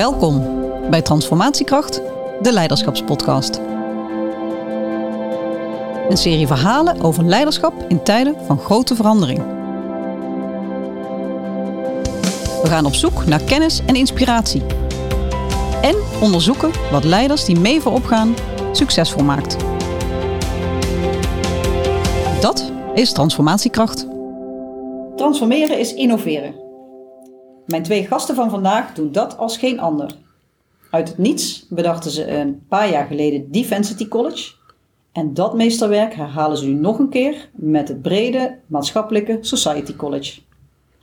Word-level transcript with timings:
Welkom 0.00 0.42
bij 0.90 1.02
Transformatiekracht, 1.02 2.00
de 2.42 2.52
Leiderschapspodcast. 2.52 3.60
Een 6.08 6.16
serie 6.16 6.46
verhalen 6.46 7.00
over 7.00 7.24
leiderschap 7.24 7.84
in 7.88 8.02
tijden 8.02 8.34
van 8.46 8.58
grote 8.58 8.94
verandering. 8.94 9.38
We 12.62 12.66
gaan 12.66 12.84
op 12.84 12.94
zoek 12.94 13.26
naar 13.26 13.42
kennis 13.42 13.80
en 13.86 13.94
inspiratie. 13.94 14.62
En 15.82 15.96
onderzoeken 16.20 16.70
wat 16.90 17.04
leiders 17.04 17.44
die 17.44 17.60
mee 17.60 17.80
voorop 17.80 18.04
gaan 18.04 18.34
succesvol 18.72 19.24
maakt. 19.24 19.56
Dat 22.40 22.72
is 22.94 23.12
transformatiekracht. 23.12 24.06
Transformeren 25.16 25.78
is 25.78 25.94
innoveren. 25.94 26.69
Mijn 27.70 27.82
twee 27.82 28.06
gasten 28.06 28.34
van 28.34 28.50
vandaag 28.50 28.94
doen 28.94 29.12
dat 29.12 29.38
als 29.38 29.56
geen 29.56 29.80
ander. 29.80 30.14
Uit 30.90 31.08
het 31.08 31.18
niets 31.18 31.66
bedachten 31.68 32.10
ze 32.10 32.26
een 32.26 32.66
paar 32.68 32.90
jaar 32.90 33.06
geleden 33.06 33.50
Defensity 33.50 34.08
College. 34.08 34.52
En 35.12 35.34
dat 35.34 35.54
meesterwerk 35.54 36.14
herhalen 36.14 36.56
ze 36.56 36.66
nu 36.66 36.72
nog 36.72 36.98
een 36.98 37.08
keer 37.08 37.48
met 37.52 37.88
het 37.88 38.02
brede 38.02 38.58
maatschappelijke 38.66 39.38
Society 39.40 39.96
College. 39.96 40.40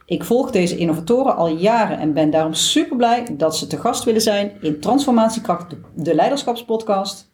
Ik 0.05 0.23
volg 0.23 0.51
deze 0.51 0.77
innovatoren 0.77 1.35
al 1.35 1.47
jaren 1.47 1.99
en 1.99 2.13
ben 2.13 2.29
daarom 2.29 2.53
super 2.53 2.97
blij 2.97 3.27
dat 3.37 3.57
ze 3.57 3.67
te 3.67 3.77
gast 3.77 4.03
willen 4.03 4.21
zijn 4.21 4.51
in 4.61 4.79
Transformatiekracht, 4.79 5.75
de 5.95 6.15
Leiderschapspodcast. 6.15 7.29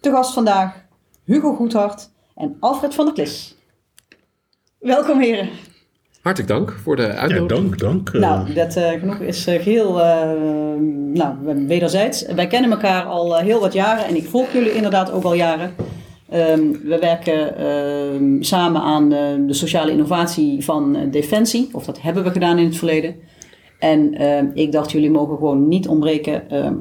Te 0.00 0.10
gast 0.10 0.32
vandaag 0.32 0.84
Hugo 1.24 1.54
Goedhart 1.54 2.10
en 2.34 2.56
Alfred 2.60 2.94
van 2.94 3.04
der 3.04 3.14
Klis. 3.14 3.56
Welkom 4.78 5.20
heren. 5.20 5.48
Hartelijk 6.20 6.52
dank 6.52 6.76
voor 6.82 6.96
de 6.96 7.02
Ja, 7.02 7.08
uitnodiging. 7.08 7.76
dank, 7.76 7.78
dank. 7.78 8.08
eh. 8.08 8.20
Nou, 8.20 8.52
dat 8.52 8.76
eh, 8.76 8.90
genoeg 8.90 9.18
is 9.18 9.46
eh, 9.46 9.62
geheel 9.62 10.00
eh, 10.00 10.30
nou, 11.12 11.34
wederzijds. 11.66 12.26
Wij 12.34 12.46
kennen 12.46 12.70
elkaar 12.70 13.04
al 13.04 13.36
heel 13.38 13.60
wat 13.60 13.72
jaren 13.72 14.04
en 14.06 14.16
ik 14.16 14.28
volg 14.28 14.52
jullie 14.52 14.72
inderdaad 14.74 15.12
ook 15.12 15.24
al 15.24 15.34
jaren. 15.34 15.74
Ehm, 16.28 16.60
we 16.84 16.98
werken 17.00 17.56
ehm, 17.56 18.42
samen 18.42 18.80
aan 18.80 19.08
de 19.46 19.52
sociale 19.54 19.90
innovatie 19.90 20.64
van 20.64 21.08
Defensie, 21.10 21.68
of 21.72 21.84
dat 21.84 22.00
hebben 22.02 22.24
we 22.24 22.30
gedaan 22.30 22.58
in 22.58 22.64
het 22.64 22.76
verleden. 22.76 23.14
En 23.78 24.14
ehm, 24.14 24.46
ik 24.54 24.72
dacht, 24.72 24.90
jullie 24.92 25.10
mogen 25.10 25.36
gewoon 25.36 25.68
niet 25.68 25.88
ontbreken 25.88 26.50
ehm, 26.50 26.74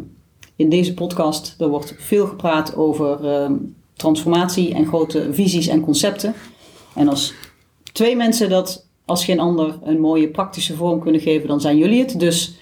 in 0.55 0.69
deze 0.69 0.93
podcast. 0.93 1.55
Er 1.59 1.67
wordt 1.67 1.95
veel 1.97 2.25
gepraat 2.27 2.75
over 2.75 3.25
ehm, 3.25 3.53
transformatie 3.93 4.73
en 4.73 4.85
grote 4.85 5.27
visies 5.33 5.67
en 5.67 5.81
concepten. 5.81 6.33
En 6.95 7.07
als 7.07 7.33
twee 7.93 8.15
mensen 8.15 8.49
dat 8.49 8.87
als 9.09 9.25
geen 9.25 9.39
ander 9.39 9.79
een 9.83 9.99
mooie 9.99 10.29
praktische 10.29 10.75
vorm 10.75 10.99
kunnen 11.01 11.21
geven, 11.21 11.47
dan 11.47 11.61
zijn 11.61 11.77
jullie 11.77 11.99
het. 11.99 12.19
Dus 12.19 12.59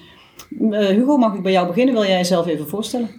eh, 0.71 0.87
Hugo, 0.87 1.17
mag 1.17 1.33
ik 1.33 1.41
bij 1.41 1.51
jou 1.51 1.67
beginnen? 1.67 1.93
Wil 1.93 2.03
jij 2.03 2.17
jezelf 2.17 2.47
even 2.47 2.67
voorstellen? 2.67 3.09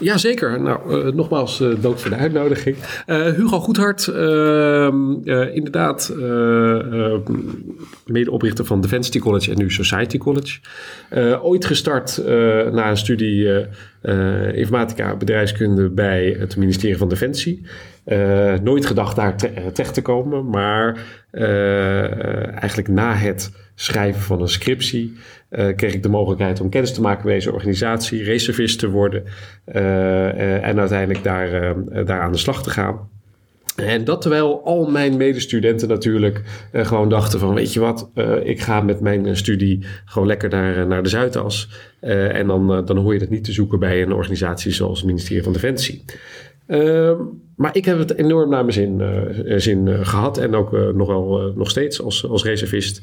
Jazeker. 0.00 0.60
Nou, 0.60 1.06
eh, 1.06 1.12
nogmaals 1.12 1.60
eh, 1.60 1.68
dank 1.80 1.98
voor 1.98 2.10
de 2.10 2.16
uitnodiging. 2.16 2.76
Hugo 3.06 3.60
Goedhart, 3.60 4.06
ehm, 4.08 5.12
eh, 5.24 5.54
inderdaad 5.54 6.14
medeoprichter 8.06 8.64
van 8.64 8.80
Defensity 8.80 9.18
College 9.18 9.50
en 9.50 9.58
nu 9.58 9.70
Society 9.70 10.18
College. 10.18 10.58
Ooit 11.42 11.64
gestart 11.64 12.22
na 12.72 12.90
een 12.90 12.96
studie 12.96 13.66
informatica 14.54 15.16
bedrijfskunde 15.16 15.88
bij 15.88 16.36
het 16.38 16.56
ministerie 16.56 16.96
van 16.96 17.08
Defensie. 17.08 17.62
Eh, 18.10 18.54
nooit 18.62 18.86
gedacht 18.86 19.16
daar 19.16 19.34
eh, 19.34 19.66
terecht 19.66 19.94
te 19.94 20.02
komen, 20.02 20.48
maar 20.48 21.06
eh, 21.30 22.46
eigenlijk 22.48 22.88
na 22.88 23.14
het 23.14 23.52
schrijven 23.74 24.22
van 24.22 24.40
een 24.40 24.48
scriptie 24.48 25.16
kreeg 25.76 25.94
ik 25.94 26.02
de 26.02 26.08
mogelijkheid 26.08 26.60
om 26.60 26.68
kennis 26.68 26.94
te 26.94 27.00
maken 27.00 27.26
met 27.26 27.34
deze 27.34 27.52
organisatie, 27.52 28.22
reservist 28.22 28.78
te 28.78 28.90
worden 28.90 29.24
en 29.64 30.78
uiteindelijk 30.78 31.22
daar, 31.22 32.20
aan 32.20 32.32
de 32.32 32.38
slag 32.38 32.62
te 32.62 32.70
gaan. 32.70 33.08
En 33.76 34.04
dat 34.04 34.20
terwijl 34.20 34.64
al 34.64 34.90
mijn 34.90 35.16
medestudenten 35.16 35.88
natuurlijk 35.88 36.42
gewoon 36.72 37.08
dachten 37.08 37.38
van 37.38 37.54
weet 37.54 37.72
je 37.72 37.80
wat, 37.80 38.10
ik 38.42 38.60
ga 38.60 38.80
met 38.80 39.00
mijn 39.00 39.36
studie 39.36 39.84
gewoon 40.04 40.28
lekker 40.28 40.48
naar, 40.48 40.86
naar 40.86 41.02
de 41.02 41.08
Zuidas. 41.08 41.70
En 42.00 42.46
dan, 42.46 42.84
dan 42.84 42.96
hoor 42.96 43.12
je 43.12 43.18
dat 43.18 43.30
niet 43.30 43.44
te 43.44 43.52
zoeken 43.52 43.78
bij 43.78 44.02
een 44.02 44.12
organisatie 44.12 44.72
zoals 44.72 44.98
het 44.98 45.06
ministerie 45.06 45.42
van 45.42 45.52
Defensie. 45.52 46.04
Ehm, 46.70 47.16
maar 47.56 47.76
ik 47.76 47.84
heb 47.84 47.98
het 47.98 48.14
enorm 48.18 48.50
naar 48.50 48.60
mijn 48.60 48.72
zin, 48.72 49.00
eh, 49.00 49.56
zin 49.58 49.88
eh, 49.88 50.06
gehad 50.06 50.38
en 50.38 50.54
ook 50.54 50.74
eh, 50.74 50.88
nog 50.88 51.08
wel 51.08 51.40
eh, 51.40 51.56
nog 51.56 51.70
steeds 51.70 52.02
als, 52.02 52.28
als 52.28 52.44
reservist. 52.44 53.00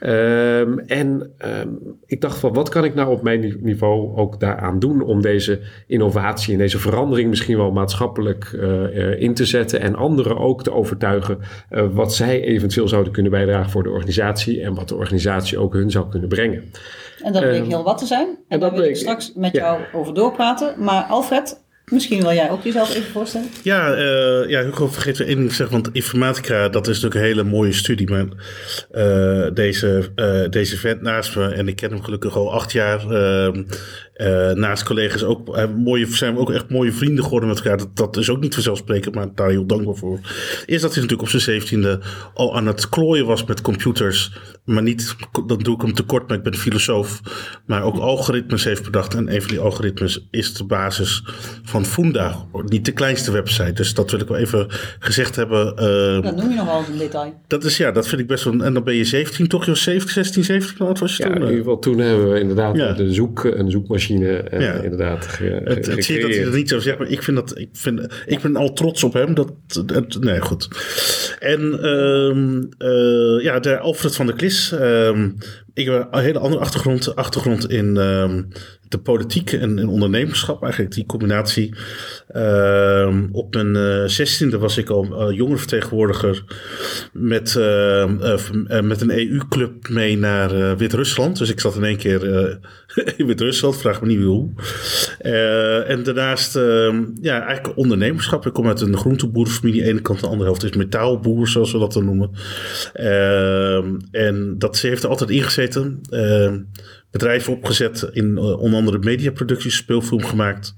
Ehm, 0.00 0.78
en 0.78 1.32
ehm, 1.38 1.68
ik 2.06 2.20
dacht 2.20 2.38
van 2.38 2.52
wat 2.52 2.68
kan 2.68 2.84
ik 2.84 2.94
nou 2.94 3.10
op 3.10 3.22
mijn 3.22 3.40
ni- 3.40 3.56
niveau 3.60 4.16
ook 4.16 4.40
daaraan 4.40 4.78
doen 4.78 5.02
om 5.02 5.20
deze 5.22 5.60
innovatie 5.86 6.52
en 6.52 6.58
deze 6.58 6.78
verandering 6.78 7.28
misschien 7.28 7.56
wel 7.56 7.70
maatschappelijk 7.70 8.44
eh, 8.60 8.84
eh, 9.12 9.20
in 9.20 9.34
te 9.34 9.44
zetten 9.44 9.80
en 9.80 9.94
anderen 9.94 10.38
ook 10.38 10.62
te 10.62 10.72
overtuigen 10.72 11.38
eh, 11.68 11.84
wat 11.92 12.14
zij 12.14 12.42
eventueel 12.42 12.88
zouden 12.88 13.12
kunnen 13.12 13.32
bijdragen 13.32 13.70
voor 13.70 13.82
de 13.82 13.90
organisatie 13.90 14.62
en 14.62 14.74
wat 14.74 14.88
de 14.88 14.96
organisatie 14.96 15.58
ook 15.58 15.72
hun 15.74 15.90
zou 15.90 16.08
kunnen 16.08 16.28
brengen. 16.28 16.62
En 17.22 17.32
dat 17.32 17.42
bleek 17.42 17.60
Ehm, 17.60 17.68
heel 17.68 17.84
wat 17.84 17.98
te 17.98 18.06
zijn. 18.06 18.26
En, 18.26 18.36
en 18.48 18.60
daar 18.60 18.72
wil 18.72 18.82
ik 18.82 18.96
straks 18.96 19.32
met 19.34 19.52
ja. 19.52 19.60
jou 19.60 19.80
over 19.92 20.14
doorpraten. 20.14 20.74
Maar 20.78 21.02
Alfred, 21.02 21.63
misschien 21.90 22.20
wil 22.20 22.32
jij 22.32 22.50
ook 22.50 22.62
jezelf 22.62 22.94
even 22.94 23.10
voorstellen? 23.10 23.48
Ja, 23.62 23.94
eh, 23.94 24.48
ja, 24.48 24.64
Hugo, 24.64 24.88
vergeet 24.88 25.18
weer 25.18 25.26
één 25.26 25.36
ding 25.36 25.48
te 25.48 25.54
zeggen. 25.54 25.82
Want 25.82 25.94
informatica, 25.94 26.68
dat 26.68 26.88
is 26.88 27.00
natuurlijk 27.00 27.20
een 27.20 27.36
hele 27.36 27.50
mooie 27.50 27.72
studie. 27.72 28.10
Maar 28.10 28.26
eh, 28.90 29.54
deze, 29.54 30.10
eh, 30.14 30.50
deze 30.50 30.76
vent 30.76 31.02
naast 31.02 31.36
me, 31.36 31.48
en 31.48 31.68
ik 31.68 31.76
ken 31.76 31.90
hem 31.90 32.02
gelukkig 32.02 32.36
al 32.36 32.52
acht 32.52 32.72
jaar. 32.72 33.00
Ehm, 34.14 34.48
eh, 34.50 34.54
naast 34.56 34.82
collega's 34.84 35.22
ook, 35.22 35.56
eh, 35.56 35.64
mooie, 35.76 36.06
zijn 36.06 36.34
we 36.34 36.40
ook 36.40 36.50
echt 36.52 36.70
mooie 36.70 36.92
vrienden 36.92 37.24
geworden 37.24 37.48
met 37.48 37.58
elkaar. 37.58 37.76
Dat, 37.76 37.96
dat 37.96 38.16
is 38.16 38.30
ook 38.30 38.40
niet 38.40 38.54
vanzelfsprekend, 38.54 39.14
maar 39.14 39.28
daar 39.34 39.48
heel 39.50 39.66
dankbaar 39.66 39.94
voor. 39.94 40.18
Is 40.66 40.80
dat 40.80 40.92
hij 40.92 41.02
natuurlijk 41.02 41.22
op 41.22 41.28
zijn 41.28 41.42
zeventiende 41.42 42.00
al 42.34 42.56
aan 42.56 42.66
het 42.66 42.88
klooien 42.88 43.26
was 43.26 43.44
met 43.44 43.60
computers. 43.60 44.32
Maar 44.64 44.82
niet, 44.82 45.16
dan 45.46 45.58
doe 45.58 45.74
ik 45.74 45.80
hem 45.80 45.94
tekort, 45.94 46.28
maar 46.28 46.36
ik 46.36 46.42
ben 46.42 46.54
filosoof. 46.54 47.20
Maar 47.66 47.82
ook 47.82 47.96
algoritmes 47.98 48.64
heeft 48.64 48.84
bedacht. 48.84 49.14
En 49.14 49.34
een 49.34 49.40
van 49.40 49.50
die 49.50 49.58
algoritmes 49.60 50.26
is 50.30 50.54
de 50.54 50.64
basis 50.64 51.22
van 51.62 51.84
Funda. 51.84 52.36
Niet 52.64 52.84
de 52.84 52.92
kleinste 52.92 53.32
website. 53.32 53.72
Dus 53.72 53.94
dat 53.94 54.10
wil 54.10 54.20
ik 54.20 54.28
wel 54.28 54.38
even 54.38 54.66
gezegd 54.98 55.36
hebben. 55.36 55.76
Eh, 55.76 56.22
Dat 56.22 56.36
noem 56.36 56.50
je 56.50 56.56
nog 56.56 56.66
wel 56.66 56.84
een 56.92 56.98
detail. 56.98 57.40
dat 57.46 57.64
is 57.64 57.76
ja, 57.76 57.90
dat 57.90 58.08
vind 58.08 58.20
ik 58.20 58.26
best 58.26 58.44
wel. 58.44 58.52
En 58.62 58.74
dan 58.74 58.84
ben 58.84 58.94
je 58.94 59.04
17, 59.04 59.48
toch? 59.48 59.66
Je 59.66 59.74
17, 59.74 60.12
16, 60.12 60.44
17, 60.44 60.74
hoe 60.78 60.86
oud 60.86 60.98
was 60.98 61.16
je 61.16 61.22
Ja, 61.22 61.28
in 61.28 61.34
toen? 61.34 61.42
ieder 61.42 61.58
geval 61.58 61.78
toen 61.78 61.98
hebben 61.98 62.30
we 62.32 62.40
inderdaad 62.40 62.76
Ja. 62.76 62.92
de 62.92 63.12
zoek, 63.12 63.44
een 63.44 63.70
zoekmachine 63.70 64.02
eh, 64.10 64.60
Ja. 64.60 64.72
inderdaad 64.72 65.26
ge, 65.26 65.60
Het, 65.64 65.86
het 65.86 66.04
zie 66.04 66.14
je 66.14 66.20
dat 66.20 66.30
hij 66.30 66.44
er 66.44 66.54
niet 66.54 66.68
zo 66.68 66.78
zegt, 66.78 66.98
maar 66.98 67.08
ik 67.10 67.22
vind 67.22 67.36
dat, 67.36 67.58
ik 67.58 67.68
vind, 67.72 68.00
ik 68.26 68.40
ben 68.40 68.56
al 68.56 68.72
trots 68.72 69.04
op 69.04 69.12
hem. 69.12 69.34
Dat, 69.34 69.52
dat 69.86 70.16
nee, 70.20 70.40
goed. 70.40 70.68
En 71.38 71.60
ehm, 71.82 72.62
eh, 72.78 73.42
ja, 73.44 73.58
de 73.60 73.78
Alfred 73.78 74.14
van 74.16 74.26
der 74.26 74.34
Klis. 74.34 74.72
ehm, 74.72 75.28
ik 75.74 75.86
heb 75.86 76.08
een 76.10 76.20
hele 76.22 76.38
andere 76.38 76.62
achtergrond, 76.62 77.16
achtergrond 77.16 77.70
in 77.70 77.96
ehm, 77.96 78.42
de 78.94 79.00
politiek 79.00 79.52
en 79.52 79.88
ondernemerschap. 79.88 80.62
Eigenlijk 80.62 80.94
die 80.94 81.06
combinatie. 81.06 81.74
Ehm, 82.28 83.26
op 83.32 83.54
mijn 83.54 83.76
eh, 83.76 84.08
zestiende 84.08 84.58
was 84.58 84.76
ik 84.76 84.88
al 84.88 85.04
uh, 85.04 85.36
jongerenvertegenwoordiger 85.36 86.44
met, 87.12 87.56
eh, 87.56 88.02
eh, 88.02 88.82
met 88.82 89.00
een 89.00 89.18
EU-club 89.18 89.88
mee 89.88 90.18
naar 90.18 90.52
eh, 90.54 90.72
Wit-Rusland. 90.76 91.38
Dus 91.38 91.50
ik 91.50 91.60
zat 91.60 91.76
in 91.76 91.84
één 91.84 91.96
keer 91.96 92.34
eh, 92.34 92.54
in 93.18 93.26
Wit-Rusland, 93.26 93.76
vraag 93.76 94.00
me 94.00 94.06
niet 94.06 94.22
hoe. 94.22 94.50
Eh, 95.18 95.90
en 95.90 96.02
daarnaast, 96.02 96.56
ehm, 96.56 97.04
ja, 97.20 97.46
eigenlijk 97.46 97.78
ondernemerschap. 97.78 98.46
Ik 98.46 98.52
kom 98.52 98.68
uit 98.68 98.80
een 98.80 98.96
groenteboerenfamilie. 98.96 99.82
De 99.82 99.88
ene 99.88 100.00
kant, 100.00 100.20
de 100.20 100.26
andere 100.26 100.44
helft 100.44 100.64
is 100.64 100.76
metaalboer, 100.76 101.48
zoals 101.48 101.72
we 101.72 101.78
dat 101.78 101.92
dan 101.92 102.04
noemen. 102.04 102.30
Ehm, 102.92 103.96
en 104.10 104.54
dat 104.58 104.78
heeft 104.80 105.02
er 105.02 105.08
altijd 105.08 105.30
ingezeten. 105.30 106.00
Ehm, 107.14 107.22
bedrijven 107.22 107.52
opgezet 107.52 108.10
in 108.12 108.30
uh, 108.30 108.60
onder 108.60 108.78
andere 108.78 108.98
mediaproducties, 108.98 109.76
speelfilm 109.76 110.24
gemaakt. 110.24 110.74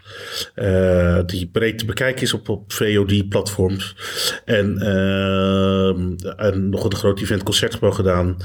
Uh, 0.56 1.20
die 1.26 1.46
breed 1.46 1.78
te 1.78 1.84
bekijken 1.84 2.22
is 2.22 2.34
op, 2.34 2.48
op 2.48 2.72
VOD-platforms. 2.72 3.96
En, 4.44 4.78
uh, 4.82 5.88
en 6.36 6.68
nog 6.68 6.84
een 6.84 6.94
groot 6.94 7.20
event 7.20 7.42
concertgebouw 7.42 7.90
gedaan. 7.90 8.36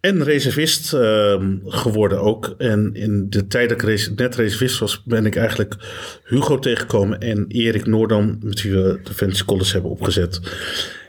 En 0.00 0.24
reservist 0.24 0.94
uh, 0.94 1.42
geworden 1.64 2.20
ook. 2.20 2.54
En 2.58 2.90
in 2.94 3.26
de 3.30 3.46
tijd 3.46 3.68
dat 3.68 3.82
ik 3.82 4.16
net 4.16 4.36
reservist 4.36 4.78
was, 4.78 5.02
ben 5.04 5.26
ik 5.26 5.36
eigenlijk 5.36 5.74
Hugo 6.24 6.58
tegengekomen 6.58 7.20
en 7.20 7.44
Erik 7.48 7.86
Noordam, 7.86 8.38
met 8.42 8.62
wie 8.62 8.72
we 8.72 9.00
Defensie 9.04 9.44
College 9.44 9.72
hebben 9.72 9.90
opgezet. 9.90 10.40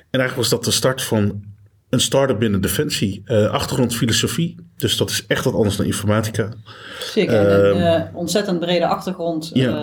En 0.10 0.20
eigenlijk 0.20 0.36
was 0.36 0.50
dat 0.50 0.64
de 0.64 0.72
start 0.72 1.02
van 1.02 1.44
een 1.90 2.00
start-up 2.00 2.40
binnen 2.40 2.62
Defensie. 2.62 3.22
Uh, 3.26 3.50
achtergrond 3.50 3.96
filosofie. 3.96 4.56
Dus 4.78 4.98
dat 4.98 5.10
is 5.10 5.26
echt 5.28 5.46
wat 5.46 5.54
anders 5.54 5.76
dan 5.76 5.86
informatica. 5.86 6.54
Zeker. 7.00 7.50
En 7.50 7.66
een 7.66 8.02
uh, 8.02 8.02
ontzettend 8.14 8.60
brede 8.60 8.88
achtergrond. 8.88 9.52
Uh, 9.54 9.74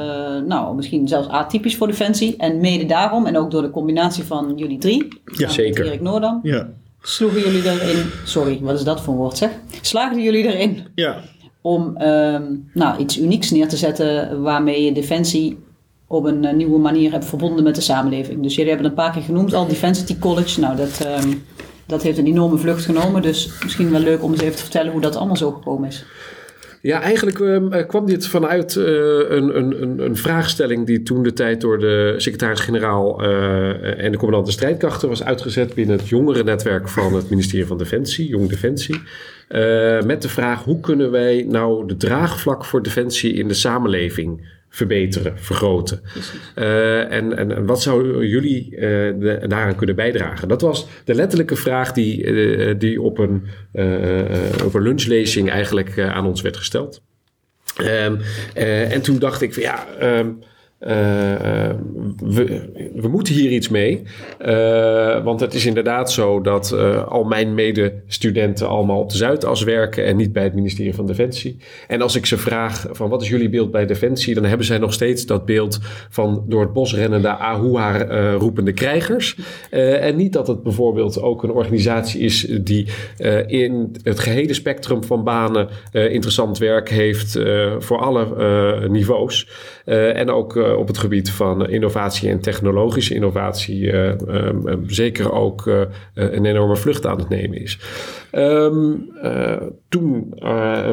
nou, 0.46 0.76
misschien 0.76 1.08
zelfs 1.08 1.28
atypisch 1.28 1.76
voor 1.76 1.86
Defensie. 1.86 2.36
En 2.36 2.60
mede 2.60 2.86
daarom, 2.86 3.26
en 3.26 3.36
ook 3.38 3.50
door 3.50 3.62
de 3.62 3.70
combinatie 3.70 4.24
van 4.24 4.52
jullie 4.56 4.78
drie. 4.78 5.08
Ja, 5.24 5.48
zeker. 5.48 5.86
Erik 5.86 6.00
Noordam. 6.00 6.40
Ja. 6.42 6.68
Sloegen 7.00 7.40
jullie 7.40 7.70
erin. 7.70 8.04
Sorry, 8.24 8.58
wat 8.60 8.74
is 8.74 8.84
dat 8.84 9.00
voor 9.00 9.12
een 9.12 9.18
woord 9.18 9.36
zeg? 9.36 9.50
Slaagden 9.80 10.22
jullie 10.22 10.44
erin? 10.44 10.86
Ja. 10.94 11.20
om 11.60 11.96
ehm, 11.96 12.42
nou, 12.72 12.98
iets 12.98 13.18
unieks 13.18 13.50
neer 13.50 13.68
te 13.68 13.76
zetten 13.76 14.42
waarmee 14.42 14.84
je 14.84 14.92
defensie 14.92 15.58
op 16.12 16.24
een 16.24 16.44
eh, 16.44 16.54
nieuwe 16.54 16.78
manier 16.78 17.12
hebt 17.12 17.24
verbonden 17.24 17.64
met 17.64 17.74
de 17.74 17.80
samenleving. 17.80 18.42
Dus 18.42 18.54
jullie 18.54 18.70
hebben 18.70 18.90
het 18.90 18.98
een 18.98 19.04
paar 19.04 19.14
keer 19.14 19.22
genoemd 19.22 19.54
al, 19.54 19.66
Defensity 19.66 20.18
College. 20.18 20.60
Nou, 20.60 20.76
dat, 20.76 21.00
ehm, 21.00 21.28
dat 21.92 22.02
heeft 22.02 22.18
een 22.18 22.26
enorme 22.26 22.58
vlucht 22.58 22.84
genomen. 22.84 23.22
Dus 23.22 23.50
misschien 23.62 23.90
wel 23.90 24.00
leuk 24.00 24.22
om 24.22 24.32
eens 24.32 24.40
even 24.40 24.56
te 24.56 24.62
vertellen 24.62 24.92
hoe 24.92 25.00
dat 25.00 25.16
allemaal 25.16 25.36
zo 25.36 25.50
gekomen 25.50 25.88
is. 25.88 26.04
Ja, 26.82 27.00
eigenlijk 27.00 27.40
ehm, 27.40 27.72
eh, 27.72 27.86
kwam 27.86 28.06
dit 28.06 28.26
vanuit 28.26 28.76
eh, 28.76 28.84
een, 29.28 29.56
een, 29.56 29.98
een 29.98 30.16
vraagstelling 30.16 30.86
die 30.86 31.02
toen 31.02 31.22
de 31.22 31.32
tijd 31.32 31.60
door 31.60 31.78
de 31.78 32.14
secretaris-generaal 32.16 33.22
eh, 33.22 34.04
en 34.04 34.12
de 34.12 34.18
commandant 34.18 34.46
de 34.46 34.52
strijdkrachten 34.52 35.08
was 35.08 35.24
uitgezet 35.24 35.74
binnen 35.74 35.96
het 35.96 36.08
jongerennetwerk 36.08 36.88
van 36.88 37.14
het 37.14 37.30
ministerie 37.30 37.66
van 37.66 37.78
Defensie, 37.78 38.28
Jong 38.28 38.48
Defensie. 38.48 39.00
Met 40.04 40.22
de 40.22 40.28
vraag 40.28 40.64
hoe 40.64 40.80
kunnen 40.80 41.10
wij 41.10 41.46
nou 41.48 41.86
de 41.86 41.96
draagvlak 41.96 42.64
voor 42.64 42.82
defensie 42.82 43.32
in 43.32 43.48
de 43.48 43.54
samenleving 43.54 44.48
verbeteren, 44.74 45.38
vergroten. 45.38 46.00
Eh, 46.54 47.12
en, 47.12 47.36
en, 47.36 47.66
wat 47.66 47.82
zouden 47.82 48.26
jullie 48.28 48.70
de- 48.70 49.44
daaraan 49.48 49.76
kunnen 49.76 49.96
bijdragen? 49.96 50.48
Dat 50.48 50.60
was 50.60 50.86
de 51.04 51.14
letterlijke 51.14 51.56
vraag 51.56 51.92
die, 51.92 52.24
eh, 52.24 52.74
die 52.78 53.00
op, 53.00 53.18
een, 53.18 53.46
op 54.64 54.74
een 54.74 54.82
lunchlezing 54.82 55.50
eigenlijk 55.50 55.98
aan 55.98 56.26
ons 56.26 56.40
werd 56.40 56.56
gesteld. 56.56 57.02
Ehm, 57.76 58.16
eh, 58.54 58.92
en 58.92 59.02
toen 59.02 59.18
dacht 59.18 59.42
ik 59.42 59.54
van 59.54 59.62
ja, 59.62 59.86
ehm, 59.98 60.30
eh, 60.82 61.70
we, 62.94 63.08
moeten 63.08 63.34
hier 63.34 63.50
iets 63.50 63.68
mee. 63.68 64.02
Eh, 64.38 65.24
want 65.24 65.40
het 65.40 65.54
is 65.54 65.66
inderdaad 65.66 66.12
zo 66.12 66.40
dat 66.40 66.72
eh, 66.72 67.06
al 67.08 67.24
mijn 67.24 67.54
medestudenten 67.54 68.68
allemaal 68.68 69.00
op 69.00 69.10
de 69.10 69.16
Zuidas 69.16 69.62
werken 69.62 70.04
en 70.04 70.16
niet 70.16 70.32
bij 70.32 70.42
het 70.42 70.54
ministerie 70.54 70.94
van 70.94 71.06
Defensie. 71.06 71.56
En 71.88 72.02
als 72.02 72.16
ik 72.16 72.26
ze 72.26 72.38
vraag 72.38 72.86
van 72.90 73.08
wat 73.08 73.22
is 73.22 73.28
jullie 73.28 73.48
beeld 73.48 73.70
bij 73.70 73.86
Defensie, 73.86 74.34
dan 74.34 74.44
hebben 74.44 74.66
zij 74.66 74.78
nog 74.78 74.92
steeds 74.92 75.26
dat 75.26 75.44
beeld 75.44 75.78
van 76.10 76.44
door 76.48 76.60
het 76.60 76.72
bos 76.72 76.94
rennende 76.94 77.28
Ahoa 77.28 78.04
eh, 78.04 78.34
roepende 78.34 78.72
krijgers. 78.72 79.36
En 79.70 80.16
niet 80.16 80.32
dat 80.32 80.46
het 80.46 80.62
bijvoorbeeld 80.62 81.20
ook 81.20 81.42
een 81.42 81.50
organisatie 81.50 82.20
is 82.20 82.40
die 82.60 82.86
in 83.46 83.96
het 84.02 84.20
gehele 84.20 84.54
spectrum 84.54 85.04
van 85.04 85.24
banen 85.24 85.68
interessant 85.92 86.58
werk 86.58 86.88
heeft 86.88 87.38
voor 87.78 87.98
alle 87.98 88.88
niveaus. 88.88 89.48
Eh, 89.84 90.16
en 90.16 90.30
ook 90.30 90.56
eh, 90.56 90.76
op 90.76 90.86
het 90.86 90.98
gebied 90.98 91.30
van 91.30 91.68
innovatie 91.68 92.30
en 92.30 92.40
technologische 92.40 93.14
innovatie 93.14 93.90
eh, 93.90 94.08
ehm, 94.10 94.68
ehm, 94.68 94.78
zeker 94.86 95.32
ook 95.32 95.66
een 96.14 96.44
enorme 96.44 96.76
vlucht 96.76 97.06
aan 97.06 97.18
het 97.18 97.28
nemen 97.28 97.60
is. 97.60 97.78
Ehm, 98.30 98.92
eh, 99.22 99.62
toen 99.88 100.34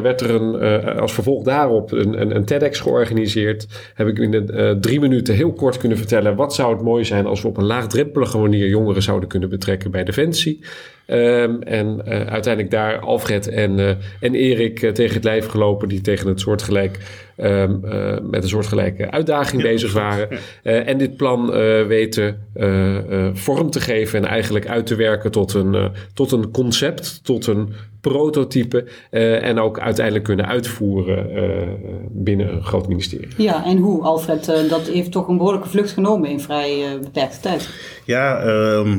werd 0.02 0.20
er 0.20 0.30
een, 0.30 0.60
als 1.00 1.12
vervolg 1.12 1.44
daarop 1.44 1.92
een, 1.92 2.20
een, 2.20 2.36
een 2.36 2.44
TEDx 2.44 2.80
georganiseerd. 2.80 3.66
Heb 3.94 4.06
ik 4.06 4.18
in 4.18 4.30
de, 4.30 4.76
drie 4.80 5.00
minuten 5.00 5.34
heel 5.34 5.52
kort 5.52 5.76
kunnen 5.76 5.98
vertellen 5.98 6.36
wat 6.36 6.54
zou 6.54 6.72
het 6.72 6.82
mooi 6.82 7.04
zijn 7.04 7.26
als 7.26 7.42
we 7.42 7.48
op 7.48 7.56
een 7.56 7.64
laagdrempelige 7.64 8.38
manier 8.38 8.68
jongeren 8.68 9.02
zouden 9.02 9.28
kunnen 9.28 9.48
betrekken 9.48 9.90
bij 9.90 10.04
Defensie. 10.04 10.64
Ehm, 11.10 11.60
en 11.62 12.02
eh, 12.06 12.26
uiteindelijk 12.26 12.70
daar 12.70 12.98
Alfred 12.98 13.48
en, 13.48 13.78
eh, 13.78 13.88
en 14.20 14.34
Erik 14.34 14.82
eh, 14.82 14.90
tegen 14.92 15.14
het 15.14 15.24
lijf 15.24 15.46
gelopen, 15.46 15.88
die 15.88 16.00
tegen 16.00 16.28
het 16.28 16.40
soortgelijk, 16.40 16.98
ehm, 17.36 17.84
eh, 17.84 18.16
met 18.22 18.42
een 18.42 18.48
soortgelijke 18.48 19.10
uitdaging 19.10 19.62
bezig 19.62 19.92
waren. 19.92 20.28
Eh, 20.62 20.88
en 20.88 20.98
dit 20.98 21.16
plan 21.16 21.54
eh, 21.54 21.86
weten 21.86 22.46
eh, 22.54 22.96
eh, 22.96 23.34
vorm 23.34 23.70
te 23.70 23.80
geven 23.80 24.18
en 24.18 24.28
eigenlijk 24.28 24.68
uit 24.68 24.86
te 24.86 24.94
werken 24.94 25.30
tot 25.30 25.54
een, 25.54 25.74
eh, 25.74 25.84
tot 26.14 26.32
een 26.32 26.50
concept, 26.50 27.24
tot 27.24 27.46
een 27.46 27.72
prototype. 28.00 28.84
eh, 29.10 29.42
en 29.44 29.58
ook 29.58 29.80
uiteindelijk 29.80 30.24
kunnen 30.24 30.46
uitvoeren 30.46 31.30
eh, 31.34 31.68
binnen 32.10 32.52
een 32.52 32.64
groot 32.64 32.88
ministerie. 32.88 33.28
Ja, 33.36 33.64
en 33.64 33.76
hoe, 33.76 34.02
Alfred? 34.02 34.44
Dat 34.68 34.88
heeft 34.88 35.12
toch 35.12 35.28
een 35.28 35.36
behoorlijke 35.36 35.68
vlucht 35.68 35.90
genomen 35.92 36.28
in 36.30 36.40
vrij 36.40 36.98
beperkte 37.02 37.40
tijd. 37.40 37.68
Ja, 38.04 38.38
ehm, 38.40 38.98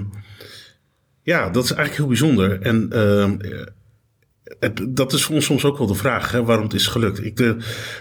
ja, 1.24 1.50
dat 1.50 1.64
is 1.64 1.72
eigenlijk 1.72 1.98
heel 1.98 2.08
bijzonder. 2.08 2.62
En 2.62 2.88
ehm, 2.92 3.38
dat 4.90 5.14
is 5.14 5.24
voor 5.24 5.36
ons 5.36 5.46
soms 5.46 5.66
ook 5.66 5.78
wel 5.78 5.88
de 5.88 5.96
vraag, 5.96 6.32
hè, 6.32 6.44
waarom 6.44 6.66
het 6.66 6.74
is 6.74 6.88
gelukt. 6.88 7.26
Ik, 7.26 7.38
de, 7.38 7.56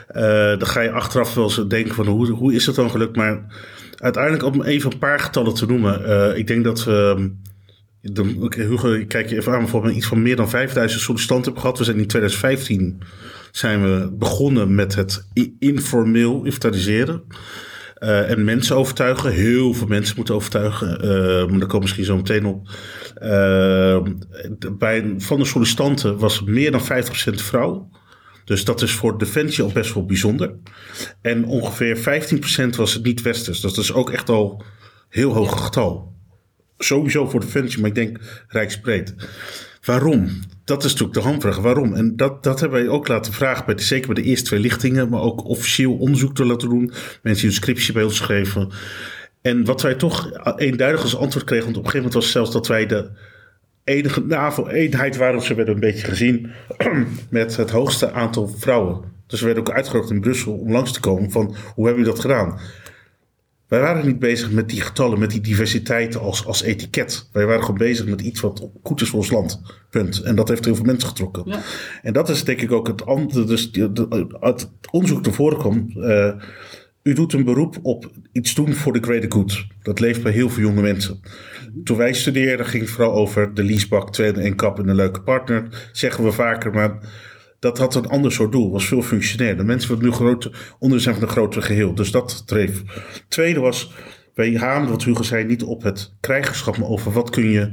eh, 0.08 0.58
dan 0.58 0.66
ga 0.66 0.80
je 0.80 0.90
achteraf 0.90 1.34
wel 1.34 1.44
eens 1.44 1.68
denken 1.68 1.94
van 1.94 2.06
hoe, 2.06 2.30
hoe 2.30 2.54
is 2.54 2.66
het 2.66 2.74
dan 2.74 2.90
gelukt? 2.90 3.16
Maar 3.16 3.44
uiteindelijk 3.96 4.44
om 4.44 4.62
even 4.62 4.92
een 4.92 4.98
paar 4.98 5.20
getallen 5.20 5.54
te 5.54 5.66
noemen. 5.66 6.04
eh, 6.04 6.38
ik 6.38 6.46
denk 6.46 6.64
dat 6.64 6.84
we... 6.84 7.14
ehm, 7.16 7.28
de, 8.02 8.48
Hugo, 8.56 8.92
ik 8.92 9.08
kijk 9.08 9.28
je 9.28 9.36
even 9.36 9.52
aan, 9.52 9.58
bijvoorbeeld 9.58 9.94
iets 9.94 10.06
van 10.06 10.22
meer 10.22 10.36
dan 10.36 10.48
5000 10.50 11.02
sollicitanten 11.02 11.44
hebben 11.44 11.62
gehad. 11.62 11.78
We 11.78 11.84
zijn 11.84 11.98
in 11.98 12.06
2015 12.06 13.00
zijn 13.50 13.82
we 13.82 14.10
begonnen 14.12 14.74
met 14.74 14.94
het 14.94 15.26
informeel 15.58 16.44
inventariseren. 16.44 17.22
Eh, 18.00 18.30
en 18.30 18.44
mensen 18.44 18.76
overtuigen. 18.76 19.32
Heel 19.32 19.74
veel 19.74 19.86
mensen 19.86 20.16
moeten 20.16 20.34
overtuigen. 20.34 21.00
Eh, 21.00 21.48
maar 21.48 21.58
daar 21.58 21.68
komen 21.68 21.80
misschien 21.80 22.04
zo 22.04 22.16
meteen 22.16 22.46
op. 22.46 22.68
Eh, 23.14 24.02
bij, 24.72 25.14
van 25.18 25.38
de 25.38 25.44
sollicitanten 25.44 26.18
was 26.18 26.42
meer 26.42 26.70
dan 26.70 26.84
50% 26.84 27.42
vrouw. 27.42 27.90
Dus 28.44 28.64
dat 28.64 28.82
is 28.82 28.92
voor 28.92 29.18
Defensie 29.18 29.64
al 29.64 29.72
best 29.72 29.94
wel 29.94 30.04
bijzonder. 30.04 30.54
En 31.20 31.44
ongeveer 31.44 31.96
15% 31.96 32.76
was 32.76 32.94
het 32.94 33.04
niet-westers. 33.04 33.60
Dat 33.60 33.76
is 33.76 33.92
ook 33.92 34.10
echt 34.10 34.28
al 34.28 34.62
heel 35.08 35.32
hoog 35.32 35.64
getal. 35.64 36.14
Sowieso 36.78 37.28
voor 37.28 37.40
Defensie, 37.40 37.80
maar 37.80 37.88
ik 37.88 37.94
denk 37.94 38.44
rijksbreed. 38.48 39.14
Waarom? 39.90 40.28
Dat 40.64 40.84
is 40.84 40.90
natuurlijk 40.90 41.18
de 41.18 41.24
handvraag. 41.24 41.58
Waarom? 41.58 41.94
En 41.94 42.16
dat, 42.16 42.42
dat 42.42 42.60
hebben 42.60 42.80
wij 42.80 42.88
ook 42.88 43.08
laten 43.08 43.32
vragen, 43.32 43.64
bij 43.66 43.74
de, 43.74 43.82
zeker 43.82 44.14
bij 44.14 44.22
de 44.22 44.28
eerste 44.28 44.44
twee 44.44 44.60
lichtingen, 44.60 45.08
maar 45.08 45.20
ook 45.20 45.44
officieel 45.44 45.96
onderzoek 45.96 46.34
te 46.34 46.44
laten 46.44 46.68
doen. 46.68 46.92
Mensen 47.22 47.42
die 47.42 47.44
een 47.44 47.62
scriptie 47.62 47.92
bij 47.92 48.08
schreven. 48.08 48.70
En 49.42 49.64
wat 49.64 49.82
wij 49.82 49.94
toch 49.94 50.30
eenduidig 50.56 51.02
als 51.02 51.16
antwoord 51.16 51.44
kregen, 51.44 51.64
want 51.64 51.76
op 51.76 51.84
een 51.84 51.90
gegeven 51.90 52.10
moment 52.12 52.24
was 52.24 52.32
zelfs 52.32 52.52
dat 52.52 52.66
wij 52.66 52.86
de 52.86 53.10
enige 53.84 54.20
NAVO-eenheid 54.20 55.16
waren, 55.16 55.42
ze 55.42 55.54
werden 55.54 55.74
een 55.74 55.80
beetje 55.80 56.06
gezien, 56.06 56.50
met 57.30 57.56
het 57.56 57.70
hoogste 57.70 58.12
aantal 58.12 58.48
vrouwen. 58.48 59.00
Dus 59.26 59.40
we 59.40 59.46
werden 59.46 59.66
ook 59.66 59.74
uitgenodigd 59.74 60.12
in 60.12 60.20
Brussel 60.20 60.52
om 60.52 60.72
langs 60.72 60.92
te 60.92 61.00
komen 61.00 61.30
van 61.30 61.46
hoe 61.74 61.86
hebben 61.86 62.04
jullie 62.04 62.18
dat 62.18 62.20
gedaan? 62.20 62.58
Wij 63.70 63.80
waren 63.80 64.06
niet 64.06 64.18
bezig 64.18 64.50
met 64.50 64.68
die 64.68 64.80
getallen, 64.80 65.18
met 65.18 65.30
die 65.30 65.40
diversiteit 65.40 66.16
als, 66.16 66.46
als 66.46 66.62
etiket. 66.62 67.28
Wij 67.32 67.46
waren 67.46 67.62
gewoon 67.62 67.78
bezig 67.78 68.06
met 68.06 68.20
iets 68.20 68.40
wat 68.40 68.68
goed 68.82 69.00
is 69.00 69.08
voor 69.08 69.18
ons 69.18 69.30
land. 69.30 69.60
Punt. 69.90 70.20
En 70.20 70.34
dat 70.34 70.48
heeft 70.48 70.64
heel 70.64 70.74
veel 70.74 70.84
mensen 70.84 71.08
getrokken. 71.08 71.42
Ja. 71.46 71.60
En 72.02 72.12
dat 72.12 72.28
is 72.28 72.44
denk 72.44 72.60
ik 72.60 72.72
ook 72.72 72.86
het 72.86 73.06
andere. 73.06 73.44
Dus 73.44 73.70
het 74.40 74.68
onderzoek 74.90 75.34
voren 75.34 75.58
kwam. 75.58 75.90
eh, 75.96 76.32
u 77.02 77.12
doet 77.12 77.32
een 77.32 77.44
beroep 77.44 77.78
op 77.82 78.10
iets 78.32 78.54
doen 78.54 78.74
voor 78.74 78.92
de 78.92 79.02
greater 79.02 79.32
good. 79.32 79.66
Dat 79.82 80.00
leeft 80.00 80.22
bij 80.22 80.32
heel 80.32 80.50
veel 80.50 80.62
jonge 80.62 80.82
mensen. 80.82 81.20
Toen 81.84 81.96
wij 81.96 82.12
studeerden 82.12 82.66
ging 82.66 82.82
het 82.82 82.92
vooral 82.92 83.14
over 83.14 83.54
de 83.54 83.62
leasebak, 83.64 84.12
tweede 84.12 84.40
en 84.40 84.56
kap 84.56 84.78
en 84.78 84.88
een 84.88 84.94
leuke 84.94 85.22
partner. 85.22 85.88
Zeggen 85.92 86.24
we 86.24 86.32
vaker, 86.32 86.72
maar 86.72 86.98
dat 87.60 87.78
had 87.78 87.94
een 87.94 88.06
ander 88.06 88.32
soort 88.32 88.52
doel. 88.52 88.70
Was 88.70 88.86
veel 88.86 89.02
functioneler. 89.02 89.64
Mensen 89.64 89.88
willen 89.88 90.04
nu 90.04 90.12
grote, 90.12 90.52
onderdeel 90.78 91.00
zijn 91.00 91.14
van 91.14 91.24
een 91.24 91.30
grotere 91.30 91.62
geheel. 91.62 91.94
Dus 91.94 92.10
dat 92.10 92.42
dreef. 92.46 92.82
Tweede 93.28 93.60
was, 93.60 93.92
wij 94.34 94.52
hamerden 94.52 94.90
wat 94.90 95.04
Hugo 95.04 95.22
zei, 95.22 95.44
niet 95.44 95.62
op 95.62 95.82
het 95.82 96.16
krijgerschap, 96.20 96.76
maar 96.76 96.88
over 96.88 97.12
wat 97.12 97.30
kun 97.30 97.50
je 97.50 97.72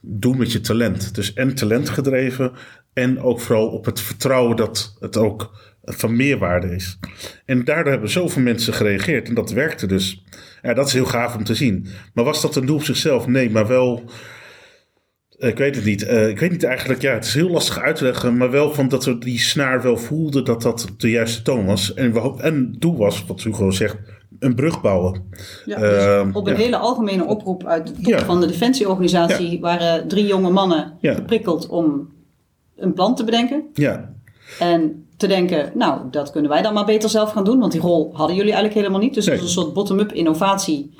doen 0.00 0.36
met 0.36 0.52
je 0.52 0.60
talent. 0.60 1.14
Dus 1.14 1.32
en 1.32 1.54
talent 1.54 1.88
gedreven 1.88 2.52
en 2.92 3.20
ook 3.20 3.40
vooral 3.40 3.68
op 3.68 3.84
het 3.84 4.00
vertrouwen 4.00 4.56
dat 4.56 4.96
het 5.00 5.16
ook 5.16 5.50
van 5.82 6.16
meerwaarde 6.16 6.74
is. 6.74 6.98
En 7.44 7.64
daardoor 7.64 7.92
hebben 7.92 8.10
zoveel 8.10 8.42
mensen 8.42 8.74
gereageerd 8.74 9.28
en 9.28 9.34
dat 9.34 9.50
werkte 9.50 9.86
dus. 9.86 10.24
Ja, 10.62 10.74
dat 10.74 10.86
is 10.86 10.92
heel 10.92 11.04
gaaf 11.04 11.36
om 11.36 11.44
te 11.44 11.54
zien. 11.54 11.86
Maar 12.14 12.24
was 12.24 12.42
dat 12.42 12.56
een 12.56 12.66
doel 12.66 12.76
op 12.76 12.84
zichzelf? 12.84 13.26
Nee, 13.26 13.50
maar 13.50 13.66
wel... 13.66 14.10
eh, 15.38 15.48
Ik 15.48 15.58
weet 15.58 15.76
het 15.76 15.84
niet. 15.84 16.02
Eh, 16.02 16.28
ik 16.28 16.38
weet 16.38 16.50
niet 16.50 16.64
eigenlijk. 16.64 17.02
Ja, 17.02 17.12
het 17.12 17.24
is 17.24 17.34
heel 17.34 17.50
lastig 17.50 17.78
uit 17.78 17.96
te 17.96 18.04
leggen. 18.04 18.36
Maar 18.36 18.50
wel 18.50 18.74
van 18.74 18.88
dat 18.88 19.04
we 19.04 19.18
die 19.18 19.38
snaar 19.38 19.82
wel 19.82 19.96
voelden 19.96 20.44
dat 20.44 20.62
dat 20.62 20.86
de 20.96 21.10
juiste 21.10 21.42
toon 21.42 21.66
was. 21.66 21.94
En, 21.94 22.12
we, 22.12 22.34
en 22.40 22.68
het 22.72 22.80
doel 22.80 22.96
was, 22.96 23.24
wat 23.26 23.42
Hugo 23.42 23.70
zegt, 23.70 23.96
een 24.38 24.54
brug 24.54 24.80
bouwen. 24.80 25.22
Ja, 25.64 25.78
dus 25.78 26.34
op 26.34 26.46
een 26.46 26.52
ja. 26.52 26.58
hele 26.58 26.76
algemene 26.76 27.24
oproep 27.24 27.64
uit 27.64 27.86
de 27.86 27.92
top 27.92 28.04
Ja. 28.04 28.24
van 28.24 28.40
de 28.40 28.46
Defensieorganisatie 28.46 29.60
waren 29.60 30.08
drie 30.08 30.26
jonge 30.26 30.50
mannen 30.50 30.92
geprikkeld 31.02 31.66
om 31.66 32.08
een 32.76 32.92
plan 32.92 33.14
te 33.14 33.24
bedenken. 33.24 33.64
Ja, 33.74 34.14
En 34.58 35.06
te 35.16 35.26
denken, 35.26 35.70
nou, 35.74 36.00
dat 36.10 36.30
kunnen 36.30 36.50
wij 36.50 36.62
dan 36.62 36.74
maar 36.74 36.84
beter 36.84 37.08
zelf 37.08 37.30
gaan 37.32 37.44
doen. 37.44 37.58
Want 37.58 37.72
die 37.72 37.80
rol 37.80 38.10
hadden 38.12 38.36
jullie 38.36 38.52
eigenlijk 38.52 38.80
helemaal 38.80 39.00
niet. 39.00 39.14
Dus 39.14 39.26
Nee. 39.26 39.34
als 39.34 39.44
een 39.44 39.50
soort 39.52 39.72
bottom-up 39.72 40.12
innovatie 40.12 40.90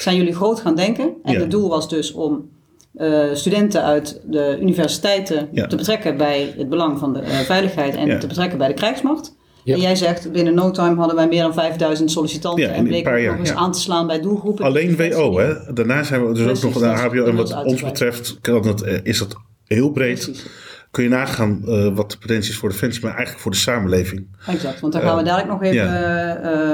zijn 0.00 0.16
jullie 0.16 0.34
groot 0.34 0.60
gaan 0.60 0.74
denken. 0.76 1.12
En 1.22 1.34
het 1.40 1.50
doel 1.50 1.68
was 1.68 1.88
dus 1.88 2.12
om 2.12 2.48
eh, 2.94 3.24
studenten 3.32 3.82
uit 3.82 4.20
de 4.26 4.58
universiteiten 4.60 5.48
Ja. 5.52 5.66
te 5.66 5.76
betrekken 5.76 6.16
bij 6.16 6.54
het 6.56 6.68
belang 6.68 6.98
van 6.98 7.12
de 7.12 7.20
eh, 7.20 7.38
veiligheid 7.38 7.94
en 7.96 8.06
Ja. 8.06 8.18
te 8.18 8.26
betrekken 8.26 8.58
bij 8.58 8.68
de 8.68 8.74
krijgsmacht. 8.74 9.36
Ja. 9.64 9.74
En 9.74 9.80
jij 9.80 9.96
zegt, 9.96 10.32
binnen 10.32 10.54
no 10.54 10.70
time 10.70 10.96
hadden 10.96 11.16
wij 11.16 11.28
meer 11.28 11.42
dan 11.42 11.54
5000 11.54 12.10
sollicitanten 12.10 12.64
Ja, 12.64 12.70
en 12.70 12.84
bleken 12.84 13.20
jaar, 13.20 13.30
nog 13.30 13.38
eens 13.40 13.48
ja. 13.48 13.54
aan 13.54 13.72
te 13.72 13.80
slaan 13.80 14.06
bij 14.06 14.20
doelgroepen. 14.20 14.64
alleen 14.64 14.96
WO. 14.96 15.38
Hè? 15.38 15.72
Daarna 15.74 16.02
zijn 16.02 16.26
we 16.26 16.32
dus 16.34 16.42
Precies, 16.44 16.64
ook 16.64 16.72
nog 16.72 16.82
naar 16.82 16.90
dat 17.02 17.12
is 17.12 17.18
HBO. 17.18 17.24
En 17.30 17.36
wat 17.36 17.64
ons 17.64 17.82
betreft 17.82 18.38
kan 18.40 18.66
het, 18.66 18.82
eh, 18.82 18.98
is 19.02 19.18
dat 19.18 19.34
heel 19.64 19.90
breed. 19.90 20.22
Precies. 20.24 20.46
Kun 20.94 21.02
je 21.02 21.08
nagaan 21.08 21.62
eh, 21.66 21.88
wat 21.94 22.10
de 22.10 22.18
potentie 22.18 22.50
is 22.50 22.56
voor 22.56 22.68
Defensie, 22.68 23.02
maar 23.02 23.10
eigenlijk 23.10 23.42
voor 23.42 23.50
de 23.50 23.56
samenleving. 23.56 24.26
Exact, 24.46 24.80
want 24.80 24.92
daar 24.92 25.02
gaan 25.02 25.16
we 25.16 25.22
dadelijk 25.22 25.48
nog 25.48 25.62
even 25.62 25.90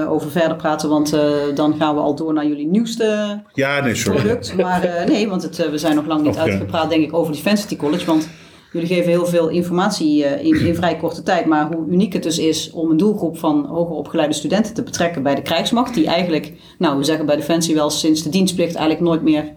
uh, 0.03 0.11
over 0.11 0.31
verder 0.31 0.57
praten, 0.57 0.89
want 0.89 1.17
dan 1.55 1.75
gaan 1.79 1.95
we 1.95 2.01
al 2.01 2.15
door 2.15 2.33
naar 2.33 2.47
jullie 2.47 2.67
nieuwste 2.67 3.41
ja, 3.53 3.81
nee, 3.81 3.95
sorry. 3.95 4.21
product. 4.21 4.57
Maar 4.57 5.05
nee, 5.07 5.29
want 5.29 5.43
het, 5.43 5.71
we 5.71 5.79
zijn 5.79 5.95
nog 5.95 6.07
lang 6.07 6.23
niet 6.23 6.35
okay. 6.35 6.51
uitgepraat, 6.51 6.91
denk 6.91 7.05
ik, 7.05 7.15
over 7.15 7.33
Defensity 7.33 7.77
College. 7.77 8.07
Want 8.07 8.29
jullie 8.73 8.89
geven 8.89 9.11
heel 9.11 9.27
veel 9.27 9.49
informatie 9.49 10.25
in, 10.25 10.67
in 10.67 10.75
vrij 10.75 10.97
korte 10.97 11.23
tijd. 11.23 11.47
Maar 11.47 11.67
hoe 11.67 11.87
uniek 11.89 12.13
het 12.13 12.23
dus 12.23 12.39
is 12.39 12.71
om 12.71 12.91
een 12.91 12.97
doelgroep 12.97 13.39
van 13.39 13.67
hoger 13.67 13.95
opgeleide 13.95 14.35
studenten 14.35 14.75
te 14.75 14.83
betrekken 14.83 15.23
bij 15.23 15.35
de 15.35 15.43
krijgsmacht, 15.43 15.95
die 15.95 16.07
eigenlijk, 16.07 16.53
nou, 16.79 16.99
we 16.99 17.05
zeggen 17.05 17.27
bij 17.27 17.37
Defensie 17.37 17.75
wel 17.75 17.91
sinds 17.91 18.23
de 18.23 18.29
dienstplicht 18.29 18.75
eigenlijk 18.75 19.07
nooit 19.07 19.23
meer 19.23 19.53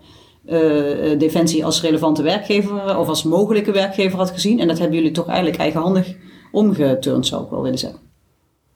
Defensie 1.17 1.65
als 1.65 1.81
relevante 1.81 2.21
werkgever 2.21 2.97
of 2.97 3.07
als 3.07 3.23
mogelijke 3.23 3.71
werkgever 3.71 4.17
had 4.17 4.31
gezien. 4.31 4.59
En 4.59 4.67
dat 4.67 4.79
hebben 4.79 4.97
jullie 4.97 5.12
toch 5.12 5.27
eigenlijk 5.27 5.57
eigenhandig 5.57 6.15
omgeturnd, 6.51 7.27
zou 7.27 7.43
ik 7.43 7.50
wel 7.50 7.62
willen 7.62 7.79
zeggen. 7.79 8.00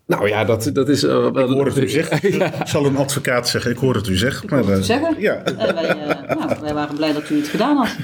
Nou 0.05 0.27
ja, 0.27 0.43
dat, 0.43 0.69
dat 0.73 0.89
is... 0.89 1.03
Uh, 1.03 1.25
ik 1.25 1.33
hoor 1.33 1.65
het 1.65 1.77
u 1.77 1.89
zeggen. 1.89 2.31
Ja. 2.37 2.65
Zal 2.65 2.85
een 2.85 2.97
advocaat 2.97 3.49
zeggen, 3.49 3.71
ik 3.71 3.77
hoor 3.77 3.95
het 3.95 4.07
u 4.07 4.15
zeggen. 4.15 4.49
Maar, 4.49 4.63
uh, 4.63 4.77
zeggen? 4.81 5.15
Ja. 5.19 5.43
wij, 5.43 5.95
nou, 6.27 6.59
wij 6.61 6.73
waren 6.73 6.95
blij 6.95 7.13
dat 7.13 7.29
u 7.29 7.37
het 7.37 7.47
gedaan 7.47 7.77
had. 7.77 7.95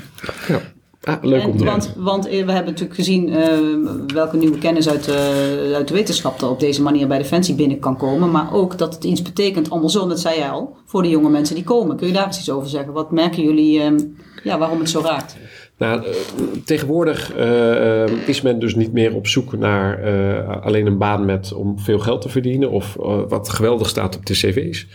Ja. 0.48 0.62
Ah, 1.04 1.18
leuk 1.22 1.42
en, 1.42 1.50
om 1.50 1.58
te 1.58 1.66
want, 1.66 1.94
want 1.98 2.26
we 2.26 2.36
hebben 2.36 2.66
natuurlijk 2.66 2.96
gezien 2.96 3.30
uh, 3.30 3.48
welke 4.14 4.38
nieuwe 4.38 4.58
kennis 4.58 4.90
uit, 4.90 5.08
uh, 5.08 5.76
uit 5.76 5.88
de 5.88 5.94
wetenschap 5.94 6.42
er 6.42 6.50
op 6.50 6.60
deze 6.60 6.82
manier 6.82 7.08
bij 7.08 7.18
Defensie 7.18 7.56
binnen 7.56 7.80
kan 7.80 7.98
komen. 7.98 8.32
Maar 8.32 8.54
ook 8.54 8.78
dat 8.78 8.94
het 8.94 9.04
iets 9.04 9.22
betekent, 9.22 9.70
andersom, 9.70 10.10
dat 10.10 10.20
zei 10.20 10.40
je 10.40 10.50
al, 10.50 10.76
voor 10.86 11.02
de 11.02 11.10
jonge 11.10 11.30
mensen 11.30 11.56
die 11.56 11.64
komen. 11.64 11.98
Kun 11.98 12.08
je 12.08 12.14
daar 12.14 12.26
eens 12.26 12.38
iets 12.38 12.50
over 12.50 12.70
zeggen? 12.70 12.94
Wat 12.94 13.12
merken 13.12 13.44
jullie, 13.44 13.80
uh, 13.80 13.98
ja, 14.44 14.58
waarom 14.58 14.80
het 14.80 14.90
zo 14.90 15.02
raakt? 15.02 15.38
Nou, 15.78 16.04
tegenwoordig 16.66 17.36
uh, 17.38 18.28
is 18.28 18.42
men 18.42 18.60
dus 18.60 18.76
niet 18.76 18.94
meer 18.94 19.16
op 19.16 19.28
zoek 19.28 19.58
naar 19.58 20.62
alleen 20.62 20.86
een 20.86 20.98
baan 20.98 21.26
met 21.26 21.54
om 21.54 21.80
veel 21.80 22.00
geld 22.00 22.22
te 22.22 22.30
verdienen 22.30 22.72
of 22.72 22.96
wat 23.28 23.50
geweldig 23.50 23.90
staat 23.90 24.16
op 24.16 24.26
de 24.26 24.34
cv's. 24.34 24.88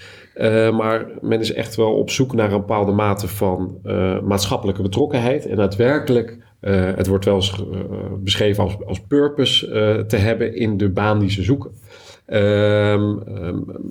Maar 0.73 1.07
men 1.21 1.40
is 1.40 1.52
echt 1.52 1.76
wel 1.76 1.95
op 1.95 2.11
zoek 2.11 2.33
naar 2.35 2.52
een 2.52 2.59
bepaalde 2.59 2.92
mate 2.92 3.28
van 3.28 3.78
maatschappelijke 4.25 4.83
betrokkenheid 4.83 5.47
en 5.47 5.57
daadwerkelijk, 5.57 6.38
het 6.97 7.07
wordt 7.07 7.25
wel 7.25 7.35
eens 7.35 7.64
beschreven 8.18 8.62
als, 8.62 8.76
als 8.87 9.00
purpose 9.00 10.04
te 10.09 10.16
hebben 10.16 10.54
in 10.57 10.76
de 10.76 10.88
baan 10.90 11.18
die 11.18 11.30
ze 11.30 11.42
zoeken. 11.42 11.71
Um, 12.32 13.23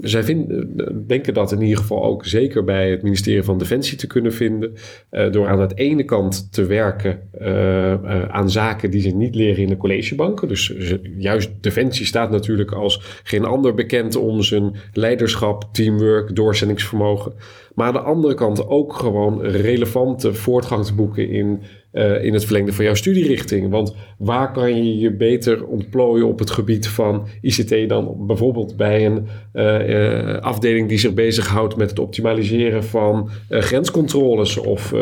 zij 0.02 0.24
vinden, 0.24 1.08
denken 1.08 1.34
dat 1.34 1.52
in 1.52 1.62
ieder 1.62 1.78
geval 1.78 2.04
ook 2.04 2.26
zeker 2.26 2.64
bij 2.64 2.92
het 2.92 3.04
ministerie 3.04 3.44
van 3.44 3.58
Defensie 3.58 3.98
te 3.98 4.08
kunnen 4.08 4.34
vinden. 4.34 4.74
Uh, 5.12 5.32
door 5.32 5.48
aan 5.48 5.68
de 5.68 5.76
ene 5.76 6.04
kant 6.04 6.52
te 6.52 6.66
werken 6.66 7.20
uh, 7.42 8.24
aan 8.30 8.50
zaken 8.50 8.92
die 8.92 9.02
ze 9.02 9.10
niet 9.10 9.36
leren 9.36 9.64
in 9.64 9.70
de 9.70 9.78
collegebanken. 9.78 10.48
Dus 10.48 10.74
juist 11.18 11.52
Defensie 11.62 12.06
staat 12.06 12.32
natuurlijk 12.32 12.72
als 12.72 13.22
geen 13.24 13.46
ander 13.46 13.74
bekend 13.74 14.16
om 14.16 14.42
zijn 14.42 14.76
leiderschap, 14.94 15.70
teamwork, 15.72 16.36
doorzettingsvermogen. 16.36 17.34
Maar 17.76 17.88
aan 17.88 17.94
de 17.94 18.00
andere 18.00 18.34
kant 18.34 18.68
ook 18.68 18.94
gewoon 18.94 19.42
relevante 19.42 20.34
voortgang 20.34 20.86
te 20.86 20.94
boeken 20.94 21.30
in 21.30 21.62
uh, 21.98 22.24
in 22.24 22.34
het 22.34 22.44
verlengde 22.44 22.74
van 22.74 22.86
jouw 22.86 22.94
studierichting. 22.94 23.70
Want 23.70 23.96
waar 24.18 24.52
kan 24.52 24.76
je 24.76 24.98
je 24.98 25.12
beter 25.12 25.66
ontplooien 25.66 26.28
op 26.28 26.40
het 26.40 26.50
gebied 26.50 26.88
van 26.88 27.28
ICT 27.42 27.90
dan 27.90 28.16
bijvoorbeeld 28.28 28.78
bij 28.78 29.06
een 29.06 29.28
uh, 29.54 29.90
uh, 29.90 30.38
afdeling 30.38 30.90
die 30.90 30.98
zich 30.98 31.14
bezighoudt 31.14 31.76
met 31.76 31.90
het 31.90 32.00
optimaliseren 32.00 32.84
van 32.84 33.30
grenscontroles 33.50 34.58
of 34.58 34.94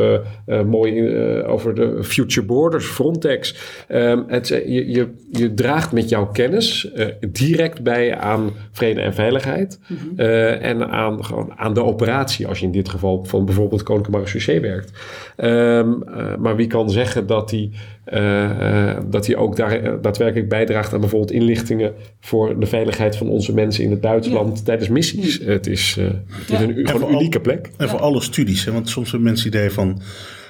mooi 0.66 1.18
over 1.44 1.76
de 1.76 2.04
future 2.04 2.46
borders, 2.46 2.86
Frontex. 2.86 3.56
Um, 3.90 4.24
het, 4.28 4.48
je, 4.48 4.92
je, 4.92 5.10
je, 5.32 5.54
draagt 5.54 5.92
met 5.92 6.10
jouw 6.10 6.28
kennis 6.28 6.92
direct 7.32 7.84
bij 7.84 8.18
aan 8.18 8.52
vrede 8.72 9.02
en 9.02 9.14
veiligheid 9.14 9.80
mm 9.88 9.98
-hmm. 9.98 10.20
en 10.60 10.90
aan, 10.90 11.26
gewoon 11.26 11.54
aan 11.56 11.74
de 11.74 11.84
operatie, 11.84 12.48
als 12.48 12.60
je 12.60 12.66
in 12.66 12.72
dit 12.72 12.90
geval 12.90 13.24
van 13.24 13.46
bijvoorbeeld 13.46 13.84
Koninklijke 13.84 14.18
Marechaussee 14.18 14.60
werkt. 14.60 14.92
Um, 15.38 16.04
maar 16.40 16.56
wie 16.56 16.68
kan 16.68 16.85
zeggen 16.90 17.28
dat 17.28 17.52
hij, 17.52 17.72
uh, 18.14 18.50
uh, 18.60 18.98
dat 19.10 19.28
hij 19.28 19.36
ook 19.36 19.56
daar, 19.56 19.84
uh, 19.84 19.94
daadwerkelijk 20.02 20.50
bijdraagt 20.50 20.94
aan 20.94 21.00
bijvoorbeeld 21.00 21.32
inlichtingen 21.32 21.94
voor 22.20 22.60
de 22.60 22.66
veiligheid 22.66 23.16
van 23.16 23.30
onze 23.30 23.54
mensen 23.54 23.84
in 23.84 23.92
het 23.92 24.02
buitenland 24.02 24.58
ja. 24.58 24.64
tijdens 24.64 24.90
missies. 24.90 25.40
Het 25.40 25.68
is, 25.68 25.98
het 26.30 26.52
is 26.52 26.60
een, 26.60 26.88
gewoon 26.88 27.10
een 27.10 27.16
unieke 27.16 27.42
plek. 27.42 27.70
En 27.78 27.90
voor 27.90 28.00
alle 28.00 28.22
studies, 28.22 28.66
hè, 28.66 28.72
want 28.72 28.90
soms 28.90 29.12
hebben 29.12 29.28
mensen 29.28 29.46
het 29.46 29.56
idee 29.56 29.72
van. 29.72 30.02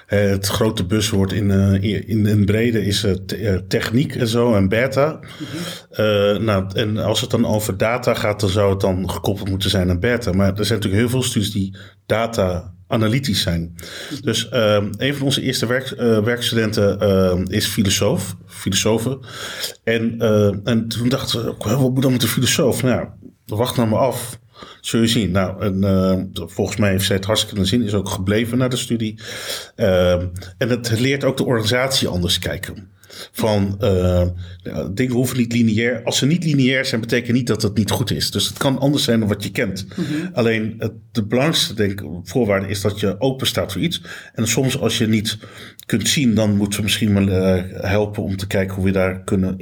het 0.06 0.48
grote 0.48 0.86
buswoord 0.86 1.32
in, 1.32 1.51
in, 1.82 2.25
in 2.25 2.46
brede 2.46 2.86
is 2.86 3.06
techniek 3.68 4.15
en 4.15 4.27
zo 4.27 4.56
en 4.56 4.70
beta. 4.70 5.20
Mm-hmm. 5.39 6.44
nou, 6.46 6.65
en 6.74 6.98
als 6.98 7.22
het 7.22 7.30
dan 7.30 7.46
over 7.46 7.77
data 7.77 8.13
gaat, 8.13 8.39
dan 8.39 8.50
zou 8.50 8.70
het 8.70 8.82
dan 8.82 9.10
gekoppeld 9.10 9.50
moeten 9.50 9.70
zijn 9.70 9.89
aan 9.89 10.00
beta. 10.00 10.32
Maar 10.32 10.48
er 10.48 10.65
zijn 10.65 10.80
natuurlijk 10.80 11.01
heel 11.01 11.10
veel 11.10 11.24
studies 11.24 11.51
die 11.51 11.77
data 12.06 12.75
analytisch 12.88 13.42
zijn. 13.42 13.75
Dus 14.22 14.50
uh, 14.54 14.84
een 14.98 15.15
van 15.15 15.25
onze 15.25 15.42
eerste 15.42 15.65
werk, 15.65 15.92
uh, 15.92 16.20
werkstudenten 16.20 16.98
uh, 17.04 17.56
is 17.56 17.65
filosoof, 17.65 18.36
filosofen. 18.48 19.20
En, 19.84 20.20
en 20.63 20.88
toen 20.88 21.10
dachten 21.10 21.46
we, 21.46 21.56
wat 21.58 21.94
moet 21.94 22.01
dan 22.01 22.12
met 22.12 22.22
de 22.22 22.27
filosoof? 22.27 22.84
Nou, 22.84 23.08
wacht 23.46 23.75
nou 23.75 23.89
maar 23.89 24.00
af. 24.00 24.39
Zul 24.82 25.01
je 25.01 25.08
zien. 25.08 25.32
Nou, 25.32 25.62
en, 25.62 26.32
volgens 26.34 26.77
mij 26.77 26.89
heeft 26.89 27.06
zij 27.06 27.15
het 27.15 27.25
hartstikke 27.25 27.65
zin. 27.65 27.82
Is 27.82 27.94
ook 27.94 28.10
gebleven 28.10 28.58
naar 28.58 28.70
de 28.70 28.77
studie. 28.77 29.20
Ehm, 29.75 30.27
en 30.58 30.70
het 30.70 31.00
leert 31.00 31.24
ook 31.24 31.38
de 31.38 31.46
organisatie 31.46 32.08
anders 32.08 32.39
kijken. 32.39 32.89
Van 33.31 33.77
uh, 33.81 34.27
dingen 34.91 35.13
hoeven 35.13 35.38
niet 35.38 35.53
lineair. 35.53 36.01
Als 36.03 36.17
ze 36.17 36.25
niet 36.25 36.43
lineair 36.43 36.85
zijn, 36.85 37.01
betekent 37.01 37.35
niet 37.35 37.47
dat 37.47 37.62
het 37.62 37.77
niet 37.77 37.91
goed 37.91 38.12
is. 38.12 38.31
Dus 38.31 38.47
het 38.47 38.57
kan 38.57 38.79
anders 38.79 39.03
zijn 39.03 39.19
dan 39.19 39.29
wat 39.29 39.43
je 39.43 39.51
kent. 39.51 39.85
Mm 39.95 40.05
-hmm. 40.05 40.29
Alleen 40.33 40.75
het, 40.77 40.91
de 41.12 41.24
belangrijkste 41.24 41.74
denk, 41.74 42.03
voorwaarde 42.24 42.67
is 42.67 42.81
dat 42.81 43.00
je 43.00 43.15
open 43.19 43.47
staat 43.47 43.71
voor 43.71 43.81
iets. 43.81 44.01
En 44.33 44.47
soms 44.47 44.79
als 44.79 44.97
je 44.97 45.07
niet 45.07 45.38
kunt 45.85 46.07
zien, 46.07 46.35
dan 46.35 46.55
moeten 46.55 46.79
we 46.79 46.85
misschien 46.85 47.13
wel 47.13 47.27
uh, 47.27 47.63
helpen 47.71 48.24
om 48.24 48.38
te 48.38 48.47
kijken 48.47 48.75
hoe 48.75 48.85
we 48.85 48.91
daar 48.91 49.24
kunnen, 49.24 49.57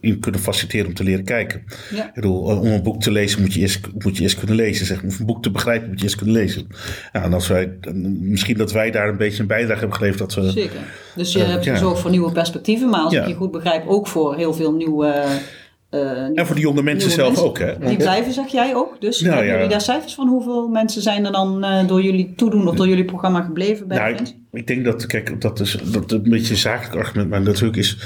in 0.00 0.20
kunnen 0.20 0.40
faciliteren 0.40 0.86
om 0.86 0.94
te 0.94 1.02
leren 1.02 1.24
kijken. 1.24 1.62
Ja. 1.94 2.06
Ik 2.06 2.14
bedoel, 2.14 2.40
om 2.40 2.66
een 2.66 2.82
boek 2.82 3.02
te 3.02 3.10
lezen 3.10 3.40
moet 3.40 3.54
je 3.54 3.60
eerst, 3.60 3.80
moet 3.98 4.16
je 4.16 4.22
eerst 4.22 4.38
kunnen 4.38 4.56
lezen. 4.56 4.86
Zeg. 4.86 5.02
Om 5.02 5.10
een 5.18 5.26
boek 5.26 5.42
te 5.42 5.50
begrijpen 5.50 5.88
moet 5.88 5.98
je 5.98 6.04
eerst 6.04 6.16
kunnen 6.16 6.34
lezen. 6.34 6.66
Ja, 7.12 7.22
en 7.22 7.32
als 7.32 7.48
wij, 7.48 7.72
misschien 8.20 8.56
dat 8.56 8.72
wij 8.72 8.90
daar 8.90 9.08
een 9.08 9.16
beetje 9.16 9.40
een 9.40 9.46
bijdrage 9.46 9.78
hebben 9.78 9.96
geleverd. 9.96 10.18
Dat 10.18 10.34
we, 10.34 10.50
Zeker. 10.50 10.80
Dus 11.16 11.32
je 11.32 11.38
uh, 11.38 11.48
hebt 11.48 11.66
gezorgd 11.66 11.96
ja. 11.96 12.02
voor 12.02 12.10
nieuwe 12.10 12.32
perspectieven, 12.32 12.87
maar 12.88 13.00
als 13.00 13.12
ja. 13.12 13.22
ik 13.22 13.28
je 13.28 13.34
goed 13.34 13.50
begrijp, 13.50 13.86
ook 13.86 14.06
voor 14.06 14.36
heel 14.36 14.54
veel 14.54 14.72
nieuwe. 14.72 15.24
Uh, 15.90 16.38
en 16.38 16.46
voor 16.46 16.54
de 16.54 16.60
jonge 16.60 16.82
mensen 16.82 17.10
zelf 17.10 17.28
mensen. 17.28 17.46
ook, 17.46 17.58
hè? 17.58 17.78
Die 17.78 17.96
blijven, 17.96 18.32
zeg 18.32 18.46
jij 18.46 18.74
ook. 18.74 19.00
Dus 19.00 19.20
nou, 19.20 19.34
hebben 19.34 19.52
jullie 19.52 19.68
daar 19.68 19.80
cijfers 19.80 20.14
van? 20.14 20.28
Hoeveel 20.28 20.68
mensen 20.68 21.02
zijn 21.02 21.26
er 21.26 21.32
dan 21.32 21.64
uh, 21.64 21.86
door 21.86 22.02
jullie 22.02 22.34
toedoen 22.36 22.68
of 22.68 22.74
door 22.74 22.88
jullie 22.88 23.04
programma 23.04 23.42
gebleven 23.42 23.88
bij 23.88 23.98
nou, 23.98 24.10
ik, 24.12 24.34
ik, 24.52 24.66
denk 24.66 24.84
dat, 24.84 25.06
kijk, 25.06 25.40
dat 25.40 25.60
is 25.60 25.78
dat 25.84 26.12
een 26.12 26.22
beetje 26.22 26.52
een 26.52 26.60
zakelijk 26.60 26.94
argument, 26.94 27.30
maar 27.30 27.42
natuurlijk 27.42 27.76
is, 27.76 27.98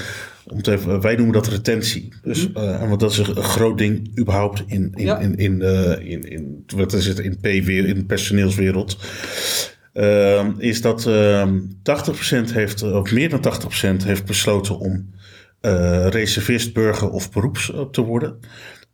om 0.47 0.61
te 0.61 0.71
even, 0.71 1.01
wij 1.01 1.15
noemen 1.15 1.33
dat 1.33 1.47
retentie. 1.47 2.13
Dus, 2.23 2.49
-hmm. 2.53 2.63
uh, 2.63 2.87
want 2.87 2.99
dat 2.99 3.11
is 3.11 3.17
een 3.17 3.35
groot 3.35 3.77
ding 3.77 4.19
überhaupt 4.19 4.63
in, 4.67 4.91
in, 4.95 5.05
ja. 5.05 5.17
in, 5.17 5.35
in, 5.35 5.61
in, 6.01 6.29
in, 6.29 6.63
wat 6.75 6.93
is 6.93 7.05
het, 7.05 7.19
in, 7.19 7.37
P 7.41 7.45
in 7.45 7.95
de 7.95 8.05
personeelswereld. 8.07 8.97
Uh, 9.93 10.47
is 10.57 10.81
dat 10.81 11.05
uh, 11.05 11.47
80% 11.47 12.53
heeft, 12.53 12.81
of 12.81 13.11
meer 13.11 13.29
dan 13.29 13.53
80% 14.01 14.05
heeft 14.05 14.25
besloten 14.25 14.79
om 14.79 15.09
uh, 15.61 16.07
reservist, 16.07 16.73
burger 16.73 17.09
of 17.09 17.31
beroeps 17.31 17.71
te 17.91 18.01
worden. 18.01 18.39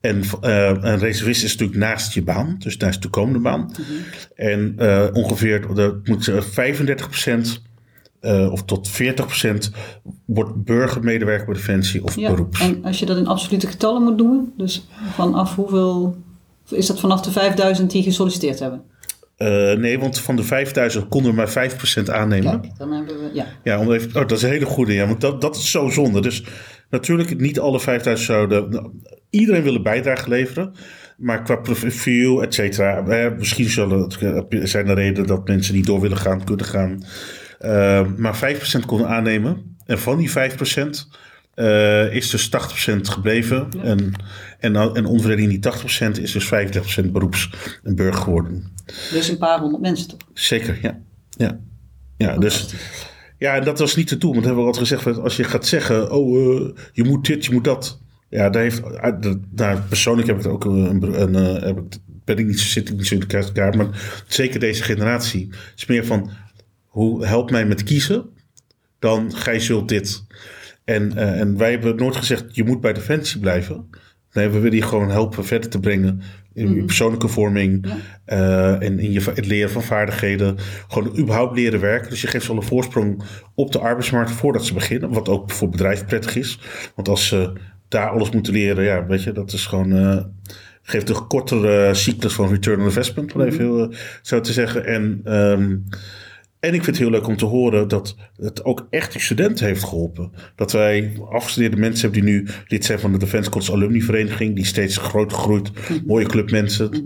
En 0.01 0.23
uh, 0.41 0.67
een 0.67 0.99
reservist 0.99 1.43
is 1.43 1.51
natuurlijk 1.51 1.79
naast 1.79 2.13
je 2.13 2.23
baan, 2.23 2.55
dus 2.59 2.77
naast 2.77 2.95
de 2.95 3.01
toekomende 3.01 3.39
baan. 3.39 3.59
Mm 3.59 3.85
-hmm. 3.85 4.03
En 4.35 4.75
ongeveer, 5.13 5.73
dat 5.73 6.07
moet 6.07 6.31
35% 6.31 7.69
uh, 8.21 8.51
of 8.51 8.63
tot 8.63 8.89
40% 8.89 9.75
wordt 10.25 10.63
burgermedewerker 10.63 11.45
bij 11.45 11.55
Defensie 11.55 12.03
of 12.03 12.15
ja, 12.15 12.29
beroeps. 12.29 12.59
En 12.59 12.83
als 12.83 12.99
je 12.99 13.05
dat 13.05 13.17
in 13.17 13.27
absolute 13.27 13.67
getallen 13.67 14.03
moet 14.03 14.17
doen, 14.17 14.53
dus 14.57 14.87
vanaf 15.13 15.55
hoeveel, 15.55 16.17
is 16.69 16.87
dat 16.87 16.99
vanaf 16.99 17.21
de 17.21 17.31
5000 17.31 17.91
die 17.91 18.03
gesolliciteerd 18.03 18.59
hebben? 18.59 18.81
Uh, 19.41 19.73
nee, 19.73 19.99
want 19.99 20.19
van 20.19 20.35
de 20.35 20.43
5000 20.43 21.07
konden 21.07 21.31
we 21.31 21.37
maar 21.37 21.71
5% 21.71 22.03
aannemen. 22.05 22.61
Kijk, 22.61 22.77
dan 22.77 22.91
hebben 22.91 23.19
we, 23.19 23.29
ja. 23.33 23.45
Ja, 23.63 23.79
om 23.79 23.91
even, 23.91 24.07
oh, 24.07 24.13
dat 24.13 24.31
is 24.31 24.43
een 24.43 24.49
hele 24.49 24.65
goede, 24.65 24.93
ja, 24.93 25.07
want 25.07 25.21
dat, 25.21 25.41
dat 25.41 25.55
is 25.55 25.71
zo 25.71 25.89
zonde. 25.89 26.21
Dus 26.21 26.43
natuurlijk, 26.89 27.39
niet 27.39 27.59
alle 27.59 27.79
5000 27.79 28.27
zouden, 28.27 28.69
nou, 28.69 28.91
iedereen 29.29 29.63
wil 29.63 29.75
een 29.75 29.83
bijdrage 29.83 30.29
leveren. 30.29 30.73
Maar 31.17 31.43
qua 31.43 31.55
profiel, 31.55 32.41
et 32.41 32.53
cetera, 32.53 33.07
eh, 33.07 33.37
misschien 33.37 33.69
zullen, 33.69 34.11
zijn 34.49 34.87
er 34.87 34.95
redenen 34.95 35.27
dat 35.27 35.47
mensen 35.47 35.73
die 35.73 35.85
door 35.85 36.01
willen 36.01 36.17
gaan, 36.17 36.43
kunnen 36.43 36.65
gaan. 36.65 37.03
Uh, 37.61 38.05
maar 38.17 38.37
5% 38.37 38.85
konden 38.85 39.07
aannemen. 39.07 39.77
En 39.85 39.99
van 39.99 40.17
die 40.17 40.29
5% 40.29 41.07
uh, 41.59 42.13
is 42.15 42.29
dus 42.29 42.49
80% 42.49 42.51
gebleven. 43.01 43.67
Ja. 43.71 43.83
En, 43.83 44.13
en, 44.59 44.75
en 44.75 45.05
onverdeling 45.05 45.49
die 45.49 45.71
80% 46.17 46.21
is 46.21 46.31
dus 46.31 46.51
35% 47.05 47.11
beroeps 47.11 47.49
en 47.83 47.95
burger 47.95 48.21
geworden. 48.21 48.71
Dus 49.11 49.29
een 49.29 49.37
paar 49.37 49.59
honderd 49.59 49.81
mensen 49.81 50.07
toch? 50.07 50.19
Zeker, 50.33 50.79
ja. 50.81 50.99
Ja, 51.29 51.59
ja 52.17 52.37
dus... 52.37 52.73
Ja, 53.37 53.55
en 53.55 53.63
dat 53.63 53.79
was 53.79 53.95
niet 53.95 54.09
het 54.09 54.21
doel. 54.21 54.31
Want 54.31 54.41
we 54.41 54.47
hebben 54.47 54.65
we 54.65 54.71
altijd 54.71 54.87
gezegd, 54.89 55.19
als 55.19 55.35
je 55.35 55.43
gaat 55.43 55.67
zeggen, 55.67 56.11
oh, 56.11 56.61
eh, 56.61 56.69
je 56.93 57.03
moet 57.03 57.25
dit, 57.25 57.45
je 57.45 57.51
moet 57.51 57.63
dat. 57.63 57.99
Ja, 58.29 58.49
daar 58.49 58.61
heeft, 58.61 58.81
de- 59.21 59.39
nou, 59.55 59.79
persoonlijk 59.79 60.27
heb 60.27 60.37
ik 60.37 60.43
het 60.43 60.51
ook 60.51 60.65
een, 60.65 61.21
een, 61.21 61.35
eh, 61.35 61.63
heb 61.63 61.77
ik, 61.77 61.97
ben 62.25 62.37
ik 62.37 62.45
niet, 62.45 62.59
zit 62.59 62.89
ik 62.89 62.95
niet 62.95 63.07
zo 63.07 63.13
in 63.13 63.19
de 63.19 63.25
kerstkaart, 63.25 63.75
maar 63.75 64.23
zeker 64.27 64.59
deze 64.59 64.83
generatie 64.83 65.49
is 65.75 65.85
meer 65.85 66.05
van, 66.05 66.31
hoe 66.85 67.25
help 67.25 67.51
mij 67.51 67.65
met 67.65 67.83
kiezen, 67.83 68.25
dan 68.99 69.35
gij 69.35 69.59
zult 69.59 69.89
dit. 69.89 70.23
En, 70.89 71.17
eh, 71.17 71.39
en 71.39 71.57
wij 71.57 71.71
hebben 71.71 71.95
nooit 71.95 72.15
gezegd, 72.15 72.55
je 72.55 72.63
moet 72.63 72.81
bij 72.81 72.93
Defensie 72.93 73.39
blijven. 73.39 73.89
Nee, 74.33 74.49
we 74.49 74.59
willen 74.59 74.77
je 74.77 74.83
gewoon 74.83 75.09
helpen 75.09 75.45
verder 75.45 75.69
te 75.69 75.79
brengen 75.79 76.21
in 76.53 76.75
je 76.75 76.83
persoonlijke 76.83 77.27
vorming 77.27 77.93
eh, 78.25 78.83
en 78.83 78.99
in 78.99 79.11
je, 79.11 79.21
het 79.33 79.45
leren 79.45 79.69
van 79.69 79.83
vaardigheden. 79.83 80.55
Gewoon 80.87 81.17
überhaupt 81.17 81.55
leren 81.55 81.79
werken. 81.79 82.09
Dus 82.09 82.21
je 82.21 82.27
geeft 82.27 82.45
ze 82.45 82.51
al 82.51 82.57
een 82.57 82.63
voorsprong 82.63 83.23
op 83.55 83.71
de 83.71 83.79
arbeidsmarkt 83.79 84.31
voordat 84.31 84.65
ze 84.65 84.73
beginnen. 84.73 85.11
Wat 85.11 85.29
ook 85.29 85.51
voor 85.51 85.69
bedrijven 85.69 86.05
prettig 86.05 86.35
is. 86.35 86.59
Want 86.95 87.07
als 87.07 87.27
ze 87.27 87.53
daar 87.87 88.09
alles 88.09 88.29
moeten 88.29 88.53
leren, 88.53 88.83
ja, 88.83 89.05
weet 89.05 89.23
je, 89.23 89.31
dat 89.31 89.53
is 89.53 89.65
gewoon. 89.65 89.91
eh, 89.91 90.23
geeft 90.81 91.09
een 91.09 91.27
kortere 91.27 91.93
cyclus 91.93 92.33
van 92.33 92.49
return 92.49 92.79
on 92.79 92.85
investment, 92.85 93.33
om 93.33 93.41
even 93.41 93.59
heel, 93.59 93.89
eh, 93.89 93.97
zo 94.21 94.39
te 94.39 94.53
zeggen. 94.53 94.85
En, 94.85 95.21
ehm, 95.23 95.77
en 96.59 96.73
ik 96.73 96.83
vind 96.83 96.85
het 96.85 96.97
heel 96.97 97.09
leuk 97.09 97.27
om 97.27 97.37
te 97.37 97.45
horen 97.45 97.87
dat 97.87 98.15
het 98.35 98.63
ook 98.63 98.87
echt 98.89 99.11
die 99.11 99.21
studenten 99.21 99.65
heeft 99.65 99.83
geholpen. 99.83 100.31
Dat 100.55 100.71
wij 100.71 101.13
afgestudeerde 101.29 101.77
mensen 101.77 102.01
hebben 102.01 102.25
die 102.25 102.33
nu 102.33 102.47
lid 102.67 102.85
zijn 102.85 102.99
van 102.99 103.11
de 103.11 103.17
Defense 103.17 103.49
College 103.49 103.71
Alumni 103.71 104.01
Vereniging, 104.01 104.55
die 104.55 104.65
steeds 104.65 104.97
groter 104.97 105.37
groeit, 105.37 105.71
mooie 106.05 106.25
club 106.25 106.51
mensen. 106.51 107.03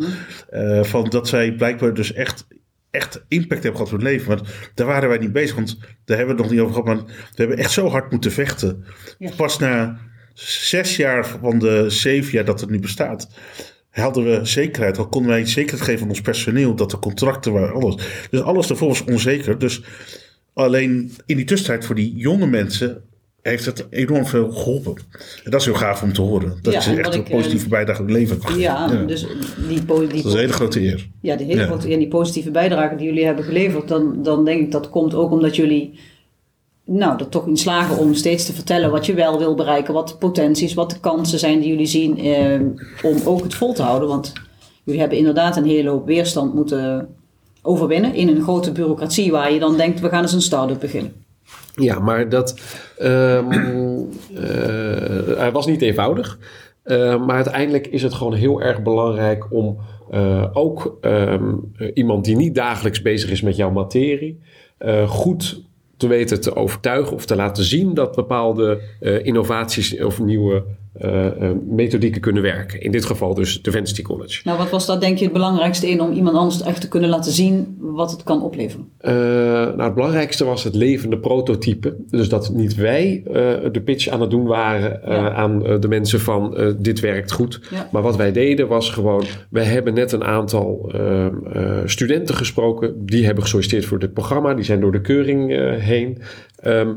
Eh, 0.50 0.84
van 0.84 1.10
dat 1.10 1.28
zij 1.28 1.54
blijkbaar 1.54 1.94
dus 1.94 2.14
echt, 2.14 2.48
echt 2.92 3.26
impact 3.28 3.64
hebben 3.64 3.82
gehad 3.82 3.94
op 3.94 4.02
hun 4.02 4.10
leven. 4.12 4.28
Want 4.28 4.50
daar 4.74 4.88
waren 4.88 5.10
wij 5.10 5.18
niet 5.18 5.34
bezig, 5.34 5.56
want 5.56 5.78
daar 6.06 6.18
hebben 6.18 6.36
we 6.36 6.42
het 6.42 6.52
nog 6.52 6.52
niet 6.52 6.60
over 6.60 6.84
gehad. 6.84 6.98
Maar 6.98 7.16
we 7.16 7.36
hebben 7.36 7.58
echt 7.58 7.72
zo 7.72 7.88
hard 7.88 8.12
moeten 8.12 8.32
vechten. 8.32 8.86
Ja. 9.18 9.32
Pas 9.36 9.60
na 9.60 10.00
zes 10.34 10.96
jaar 10.96 11.28
van 11.28 11.60
de 11.60 11.90
zeven 11.90 12.32
jaar 12.32 12.46
dat 12.46 12.62
het 12.62 12.70
nu 12.70 12.80
bestaat, 12.80 13.30
hadden 14.02 14.24
we 14.24 14.40
zekerheid. 14.46 14.98
Al 14.98 15.08
konden 15.08 15.32
wij 15.32 15.46
zekerheid 15.46 15.82
geven 15.84 16.04
aan 16.04 16.10
ons 16.10 16.22
personeel 16.22 16.76
dat 16.76 16.92
de 16.92 17.00
contracten 17.00 17.54
waren, 17.54 17.74
alles. 17.82 17.96
Dus 18.30 18.42
alles 18.42 18.68
daarvoor 18.68 18.88
was 18.88 19.04
onzeker. 19.04 19.60
Dus 19.60 19.82
alleen 20.54 21.12
in 21.26 21.36
die 21.36 21.46
tussentijd 21.46 21.86
voor 21.86 21.96
die 21.96 22.16
jonge 22.16 22.48
mensen 22.48 23.02
heeft 23.42 23.66
het 23.66 23.88
enorm 23.90 24.26
veel 24.26 24.52
geholpen. 24.52 24.96
En 25.44 25.52
dat 25.52 25.60
is 25.60 25.66
heel 25.66 25.76
gaaf 25.76 26.02
om 26.04 26.14
te 26.14 26.22
horen. 26.22 26.58
Dat 26.62 26.74
Ja, 26.74 26.86
en 26.86 26.98
echt 26.98 27.16
een 27.16 27.26
eh, 27.26 27.32
positieve 27.32 27.68
bijdrage 27.70 28.04
levert. 28.06 28.44
Ja, 28.50 28.56
Ja. 28.58 28.88
dus 29.06 29.26
die, 29.68 29.68
die, 29.68 29.86
Dat 29.86 30.12
is 30.14 30.24
een 30.24 30.38
hele 30.40 30.54
grote 30.54 30.82
eer. 30.82 31.10
ja, 31.22 31.36
die, 31.36 31.46
hele 31.48 31.60
Ja. 31.62 31.66
grote- 31.66 31.92
en 31.92 32.00
die 32.00 32.08
positieve 32.08 32.52
bijdrage 32.52 32.96
die 32.96 33.06
jullie 33.06 33.26
hebben 33.26 33.44
geleverd, 33.46 33.88
dan, 33.88 34.24
dan 34.24 34.46
denk 34.46 34.62
ik 34.62 34.72
dat 34.72 34.90
komt 34.90 35.14
ook 35.14 35.32
omdat 35.32 35.56
jullie 35.56 36.00
nou, 36.86 37.20
er 37.20 37.30
toch 37.30 37.48
in 37.48 37.58
slagen 37.58 37.98
om 37.98 38.14
steeds 38.14 38.46
te 38.46 38.54
vertellen 38.54 38.92
wat 38.92 39.06
je 39.06 39.14
wel 39.14 39.38
wil 39.38 39.56
bereiken, 39.56 39.94
wat 39.94 40.08
de 40.08 40.16
potenties, 40.16 40.74
wat 40.74 40.90
de 40.90 41.00
kansen 41.00 41.40
zijn 41.40 41.60
die 41.60 41.70
jullie 41.70 41.86
zien 41.86 42.18
eh, 42.18 42.60
om 43.12 43.18
ook 43.26 43.44
het 43.44 43.56
vol 43.56 43.74
te 43.74 43.82
houden. 43.82 44.08
Want 44.08 44.34
jullie 44.84 45.00
hebben 45.00 45.18
inderdaad 45.18 45.58
een 45.58 45.66
hele 45.66 45.90
hoop 45.90 46.06
weerstand 46.06 46.54
moeten 46.54 47.08
overwinnen 47.62 48.14
in 48.14 48.28
een 48.28 48.42
grote 48.42 48.72
bureaucratie 48.72 49.32
waar 49.32 49.54
je 49.54 49.60
dan 49.60 49.78
denkt, 49.78 50.00
we 50.00 50.10
gaan 50.10 50.22
eens 50.22 50.34
een 50.34 50.42
start-up 50.42 50.80
beginnen. 50.80 51.14
Ja, 51.76 52.00
maar 52.00 52.30
dat 52.30 52.60
ehm, 52.98 53.52
eh, 55.38 55.52
was 55.52 55.66
niet 55.66 55.82
eenvoudig. 55.82 56.40
Eh, 56.84 57.26
maar 57.26 57.36
uiteindelijk 57.36 57.88
is 57.88 58.04
het 58.04 58.14
gewoon 58.14 58.34
heel 58.34 58.62
erg 58.62 58.82
belangrijk 58.82 59.54
om 59.54 59.78
ook 60.54 60.98
ehm, 61.02 61.54
eh, 61.76 61.92
iemand 61.94 62.26
die 62.26 62.36
niet 62.36 62.56
dagelijks 62.56 63.02
bezig 63.02 63.30
is 63.30 63.42
met 63.42 63.56
jouw 63.56 63.72
materie, 63.72 64.42
goed 65.08 65.62
te 66.04 66.10
weten 66.10 66.42
te 66.42 66.56
overtuigen 66.56 67.14
of 67.14 67.26
te 67.26 67.36
laten 67.36 67.64
zien 67.64 67.94
dat 67.94 68.16
bepaalde 68.16 68.82
eh, 69.00 69.26
innovaties 69.26 70.02
of 70.02 70.20
nieuwe 70.20 70.64
eh, 70.94 71.52
methodieken 71.70 72.22
kunnen 72.22 72.42
werken. 72.44 72.82
In 72.82 72.92
dit 72.92 73.06
geval 73.06 73.34
dus 73.34 73.62
Defensity 73.62 74.02
College. 74.02 74.42
Nou, 74.44 74.58
wat 74.58 74.70
was 74.70 74.86
dat 74.86 75.02
denk 75.02 75.18
je 75.18 75.24
het 75.24 75.34
belangrijkste 75.34 75.90
in 75.90 76.02
om 76.02 76.12
iemand 76.12 76.36
anders 76.38 76.62
echt 76.62 76.82
te 76.82 76.88
kunnen 76.88 77.10
laten 77.10 77.32
zien 77.32 77.76
wat 77.80 78.12
het 78.12 78.24
kan 78.24 78.44
opleveren? 78.44 78.88
Eh, 78.98 79.14
nou, 79.14 79.82
het 79.82 79.94
belangrijkste 79.94 80.46
was 80.46 80.64
het 80.64 80.76
levende 80.76 81.18
prototype. 81.18 81.96
Dus 82.10 82.30
dat 82.30 82.50
niet 82.54 82.76
wij 82.76 83.22
de 83.72 83.82
pitch 83.86 84.08
aan 84.08 84.22
het 84.22 84.30
doen 84.30 84.46
waren 84.46 85.02
Ja. 85.06 85.34
aan 85.34 85.60
de 85.80 85.88
mensen 85.88 86.20
van 86.20 86.58
dit 86.80 87.00
werkt 87.00 87.32
goed. 87.32 87.60
Ja. 87.72 87.88
Maar 87.92 88.02
wat 88.02 88.16
wij 88.16 88.32
deden 88.32 88.68
was 88.68 88.90
gewoon, 88.90 89.24
wij 89.50 89.64
hebben 89.66 89.94
net 89.94 90.12
een 90.12 90.24
aantal 90.24 90.92
studenten 91.86 92.36
gesproken. 92.36 93.06
Die 93.06 93.26
hebben 93.26 93.44
gesolliciteerd 93.44 93.86
voor 93.86 94.00
dit 94.00 94.14
programma. 94.14 94.54
Die 94.54 94.66
zijn 94.66 94.80
door 94.80 94.92
de 94.92 95.02
keuring 95.02 95.50
heen. 95.82 96.22
Ehm, 96.56 96.90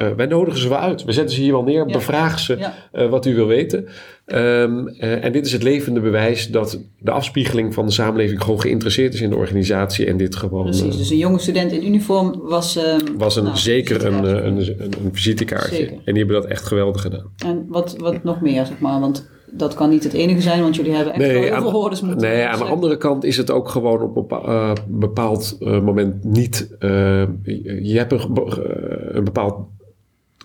eh, 0.00 0.08
wij 0.16 0.26
nodigen 0.26 0.60
ze 0.60 0.68
wel 0.68 0.78
uit. 0.78 1.04
We 1.04 1.12
zetten 1.12 1.34
ze 1.34 1.40
hier 1.42 1.52
wel 1.52 1.62
neer, 1.62 1.86
Ja. 1.86 1.92
bevragen 1.92 2.40
ze 2.40 2.56
Ja. 2.58 2.74
eh, 2.92 3.08
wat 3.08 3.26
u 3.26 3.34
wil 3.34 3.46
weten. 3.46 3.86
Ehm, 4.26 4.86
eh, 4.86 5.24
en 5.24 5.32
dit 5.32 5.46
is 5.46 5.52
het 5.52 5.62
levende 5.62 6.00
bewijs 6.00 6.48
dat 6.50 6.80
de 6.98 7.10
afspiegeling 7.10 7.74
van 7.74 7.86
de 7.86 7.92
samenleving 7.92 8.42
gewoon 8.42 8.60
geïnteresseerd 8.60 9.14
is 9.14 9.20
in 9.20 9.30
de 9.30 9.36
organisatie 9.36 10.06
en 10.06 10.16
dit 10.16 10.36
gewoon 10.36 10.64
Precies, 10.64 10.96
dus 10.96 11.10
een 11.10 11.16
jonge 11.16 11.38
student 11.38 11.72
in 11.72 11.86
uniform 11.86 12.40
was... 12.42 12.76
eh, 12.76 12.94
was 13.16 13.36
een, 13.36 13.44
nou, 13.44 13.56
zeker 13.56 14.04
een, 14.06 14.24
een, 14.24 14.46
een, 14.46 14.76
een 14.80 15.10
visitekaartje. 15.12 15.76
Zeker. 15.76 15.92
En 16.04 16.14
die 16.14 16.24
hebben 16.24 16.42
dat 16.42 16.50
echt 16.50 16.64
geweldig 16.66 17.02
gedaan. 17.02 17.32
En 17.46 17.64
wat, 17.68 17.96
wat 17.98 18.24
nog 18.24 18.40
meer, 18.40 18.66
zeg 18.66 18.78
maar, 18.78 19.00
want 19.00 19.28
dat 19.52 19.74
kan 19.74 19.90
niet 19.90 20.04
het 20.04 20.12
enige 20.12 20.40
zijn, 20.40 20.62
want 20.62 20.76
jullie 20.76 20.92
hebben 20.92 21.14
echt 21.14 21.32
wel 21.32 21.42
heel 21.42 21.52
aan, 21.52 21.60
veel 21.60 21.70
hordes 21.70 22.00
moeten 22.00 22.20
nee, 22.28 22.34
aan 22.36 22.40
de 22.44 22.48
opzetten. 22.50 22.74
andere 22.74 22.96
kant 22.96 23.24
is 23.24 23.36
het 23.36 23.50
ook 23.50 23.68
gewoon 23.68 24.02
op 24.02 24.16
een 24.16 24.22
bepa- 24.26 24.72
bepaald 24.88 25.56
moment 25.60 26.24
niet. 26.24 26.76
je 26.80 27.92
hebt 27.96 28.12
een 28.12 29.24
bepaald 29.24 29.54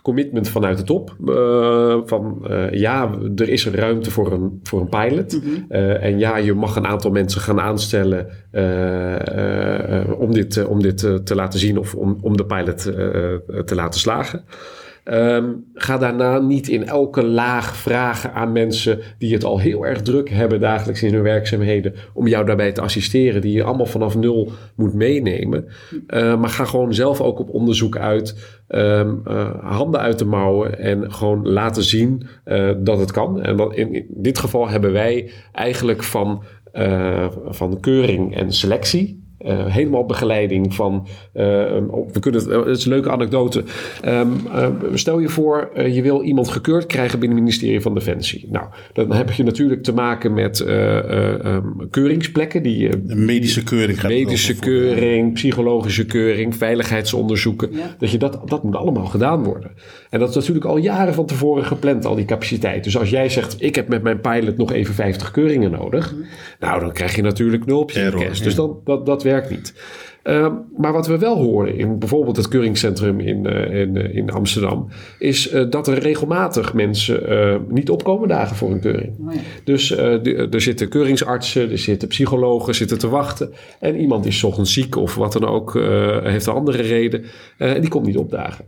commitment 0.06 0.50
vanuit 0.50 0.78
de 0.78 0.84
top. 0.84 1.16
eh, 1.26 2.02
van 2.06 2.46
eh, 2.48 2.72
ja, 2.72 3.12
er 3.36 3.50
is 3.50 3.68
ruimte 3.68 4.12
voor 4.12 4.32
een, 4.32 4.60
voor 4.64 4.82
een 4.82 4.90
pilot. 4.90 5.40
Eh, 5.70 6.04
en 6.04 6.20
ja, 6.20 6.38
je 6.38 6.54
mag 6.54 6.76
een 6.76 6.86
aantal 6.86 7.12
mensen 7.12 7.42
gaan 7.42 7.60
aanstellen 7.60 8.28
om 10.20 10.34
dit, 10.34 10.66
om 10.66 10.82
dit 10.82 10.98
te 10.98 11.36
laten 11.36 11.60
zien 11.60 11.78
of 11.78 11.96
om, 11.96 12.18
om 12.22 12.38
de 12.38 12.46
pilot 12.46 12.82
te 13.66 13.76
laten 13.76 14.00
slagen. 14.00 14.44
Ehm, 15.06 15.54
ga 15.74 15.98
daarna 15.98 16.40
niet 16.40 16.68
in 16.68 16.88
elke 16.88 17.26
laag 17.26 17.76
vragen 17.76 18.34
aan 18.34 18.52
mensen 18.52 19.00
die 19.18 19.34
het 19.34 19.44
al 19.44 19.60
heel 19.60 19.86
erg 19.86 20.02
druk 20.02 20.30
hebben 20.30 20.60
dagelijks 20.60 21.04
in 21.04 21.14
hun 21.14 21.24
werkzaamheden 21.24 21.94
om 22.14 22.28
jou 22.28 22.46
daarbij 22.46 22.72
te 22.72 22.82
assisteren, 22.82 23.42
die 23.42 23.54
je 23.54 23.64
allemaal 23.64 23.86
vanaf 23.86 24.16
nul 24.16 24.52
moet 24.76 24.94
meenemen. 24.94 25.66
Eh, 26.08 26.40
maar 26.40 26.50
ga 26.50 26.66
gewoon 26.66 26.94
zelf 26.94 27.22
ook 27.22 27.40
op 27.40 27.50
onderzoek 27.50 27.98
uit, 27.98 28.60
ehm, 28.68 29.16
eh, 29.26 29.64
handen 29.64 30.00
uit 30.00 30.20
de 30.20 30.26
mouwen 30.26 30.80
en 30.80 31.14
gewoon 31.14 31.48
laten 31.48 31.84
zien 31.84 32.28
eh, 32.44 32.72
dat 32.78 33.00
het 33.00 33.12
kan. 33.12 33.42
En 33.42 33.60
in, 33.72 33.94
in 33.94 34.06
dit 34.10 34.40
geval 34.40 34.70
hebben 34.70 34.92
wij 34.92 35.32
eigenlijk 35.52 36.04
van, 36.04 36.44
eh, 36.72 37.28
van 37.46 37.80
keuring 37.80 38.36
en 38.36 38.52
selectie. 38.52 39.25
Eh, 39.46 39.66
helemaal 39.66 40.06
begeleiding 40.06 40.76
van. 40.76 41.08
eh, 41.34 41.44
we 42.12 42.20
kunnen 42.20 42.42
het, 42.42 42.66
het 42.66 42.78
is 42.78 42.86
een 42.86 42.92
leuke 42.92 43.12
anekdote. 43.12 43.64
Ehm, 44.02 44.28
eh, 44.54 44.68
stel 44.94 45.20
je 45.20 45.30
voor, 45.30 45.70
je 45.88 46.02
wil 46.02 46.22
iemand 46.22 46.48
gekeurd 46.50 46.86
krijgen 46.86 47.20
binnen 47.20 47.38
het 47.38 47.48
ministerie 47.48 47.82
van 47.82 47.94
Defensie. 47.94 48.48
Nou, 48.52 48.66
dan 48.94 49.12
heb 49.12 49.32
je 49.32 49.44
natuurlijk 49.44 49.84
te 49.84 49.94
maken 49.94 50.34
met 50.34 50.60
eh, 50.60 50.98
eh, 50.98 51.46
ehm, 51.46 51.68
keuringsplekken 51.90 52.64
die 52.64 52.90
Een 53.08 53.26
medische 53.26 53.64
keuring 53.64 54.04
medische 54.04 54.60
keuring, 54.60 55.34
psychologische 55.34 56.06
keuring, 56.06 56.56
veiligheidsonderzoeken. 56.56 57.70
Ja. 57.72 57.96
Dat, 58.00 58.12
je 58.12 58.18
dat, 58.18 58.40
dat 58.46 58.64
moet 58.64 58.76
allemaal 58.76 59.06
gedaan 59.06 59.44
worden. 59.44 59.72
En 60.10 60.20
dat 60.20 60.30
is 60.30 60.36
natuurlijk 60.36 60.66
al 60.66 60.78
jaren 60.78 61.14
van 61.14 61.26
tevoren 61.26 61.66
gepland, 61.66 62.06
al 62.06 62.16
die 62.16 62.26
capaciteit. 62.26 62.84
Dus 62.84 62.98
als 62.98 63.10
jij 63.10 63.30
zegt, 63.30 63.56
ik 63.60 63.76
heb 63.76 63.88
met 63.88 64.04
mijn 64.04 64.22
pilot 64.22 64.58
nog 64.58 64.72
even 64.72 64.94
50 64.94 65.32
keuringen 65.32 65.72
nodig. 65.72 66.16
Nou, 66.60 66.80
dan 66.80 66.92
krijg 66.92 67.16
je 67.16 67.22
natuurlijk 67.22 67.66
nul 67.66 67.80
op 67.80 67.92
je 67.92 68.00
Error, 68.00 68.22
cash. 68.22 68.38
ja. 68.38 68.44
Dus 68.44 68.56
dan, 68.56 68.80
dat, 68.84 69.06
dat 69.06 69.24
werkt 69.24 69.35
niet. 69.50 69.74
Ehm, 70.24 70.52
maar 70.78 70.94
wat 70.94 71.08
we 71.08 71.18
wel 71.18 71.38
horen 71.38 71.78
in 71.78 72.00
bijvoorbeeld 72.00 72.36
het 72.38 72.48
keuringscentrum 72.48 73.20
in, 73.20 73.46
eh, 73.46 73.80
in, 73.82 73.98
eh, 73.98 74.16
in 74.16 74.30
Amsterdam, 74.32 74.88
is 75.20 75.50
eh, 75.50 75.64
dat 75.70 75.88
er 75.88 75.98
regelmatig 76.00 76.74
mensen 76.74 77.66
niet 77.70 77.90
opkomen 77.90 78.28
dagen 78.28 78.56
voor 78.56 78.72
een 78.72 78.80
keuring. 78.80 79.14
Oh 79.28 79.34
ja. 79.34 79.40
Dus 79.64 79.88
de- 79.88 80.48
er 80.52 80.62
zitten 80.62 80.90
keuringsartsen, 80.90 81.72
er 81.72 81.78
zitten 81.78 82.08
psychologen, 82.08 82.76
zitten 82.76 82.98
te 82.98 83.10
wachten. 83.10 83.54
En 83.80 83.96
iemand 84.00 84.26
is 84.26 84.44
ochtends 84.44 84.74
ziek 84.74 84.96
of 84.96 85.16
wat 85.16 85.34
dan 85.34 85.46
ook, 85.46 85.74
heeft 86.24 86.46
een 86.46 86.54
andere 86.54 86.82
reden. 86.82 87.24
en 87.58 87.82
die 87.82 87.90
komt 87.90 88.06
niet 88.06 88.18
opdagen. 88.18 88.66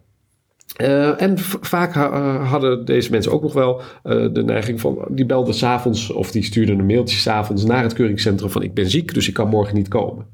Eh, 0.76 1.22
en 1.22 1.38
vaak 1.62 1.94
ha- 1.94 2.38
hadden 2.44 2.86
deze 2.86 3.12
mensen 3.12 3.32
ook 3.32 3.42
nog 3.42 3.54
wel 3.54 3.82
de 4.04 4.44
neiging 4.46 4.80
van... 4.82 5.06
die 5.10 5.26
belden 5.26 5.54
s'avonds 5.54 6.12
of 6.12 6.32
die 6.32 6.44
stuurden 6.44 6.80
een 6.80 6.86
mailtje 6.86 7.18
s'avonds 7.18 7.64
naar 7.64 7.84
het 7.84 7.94
keuringscentrum 7.94 8.50
van... 8.50 8.64
ik 8.64 8.74
ben 8.74 8.90
ziek, 8.90 9.14
dus 9.14 9.28
ik 9.28 9.34
kan 9.34 9.50
morgen 9.50 9.76
niet 9.76 9.88
komen. 9.88 10.26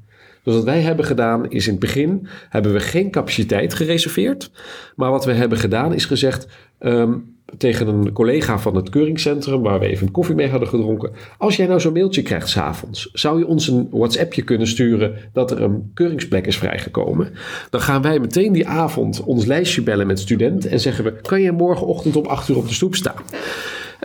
Dus 0.44 0.54
wat 0.54 0.64
wij 0.64 0.80
hebben 0.80 1.04
gedaan 1.04 1.50
is 1.50 1.66
in 1.66 1.70
het 1.70 1.80
begin 1.80 2.26
hebben 2.48 2.72
we 2.72 2.80
geen 2.80 3.10
capaciteit 3.10 3.74
gereserveerd. 3.74 4.50
Maar 4.96 5.10
wat 5.10 5.24
we 5.24 5.32
hebben 5.32 5.58
gedaan 5.58 5.94
is 5.94 6.04
gezegd... 6.04 6.46
ehm, 6.78 7.12
tegen 7.58 7.88
een 7.88 8.12
collega 8.12 8.58
van 8.58 8.76
het 8.76 8.88
keuringscentrum, 8.88 9.62
waar 9.62 9.80
we 9.80 9.86
even 9.86 10.10
koffie 10.10 10.34
mee 10.34 10.48
hadden 10.48 10.68
gedronken. 10.68 11.10
Als 11.38 11.56
jij 11.56 11.66
nou 11.66 11.80
zo'n 11.80 11.92
mailtje 11.92 12.22
krijgt 12.22 12.48
s'avonds, 12.48 13.10
zou 13.12 13.38
je 13.38 13.46
ons 13.46 13.68
een 13.68 13.88
WhatsAppje 13.90 14.42
kunnen 14.42 14.66
sturen 14.66 15.14
dat 15.32 15.50
er 15.50 15.62
een 15.62 15.90
keuringsplek 15.94 16.46
is 16.46 16.58
vrijgekomen? 16.58 17.32
Dan 17.70 17.80
gaan 17.80 18.02
wij 18.02 18.18
meteen 18.18 18.52
die 18.52 18.68
avond 18.68 19.22
ons 19.22 19.44
lijstje 19.44 19.82
bellen 19.82 20.06
met 20.06 20.20
studenten 20.20 20.70
en 20.70 20.80
zeggen 20.80 21.04
we: 21.04 21.12
kan 21.12 21.40
je 21.40 21.52
morgenochtend 21.52 22.16
om 22.16 22.26
8 22.26 22.48
uur 22.48 22.56
op 22.56 22.68
de 22.68 22.74
stoep 22.74 22.94
staan? 22.94 23.22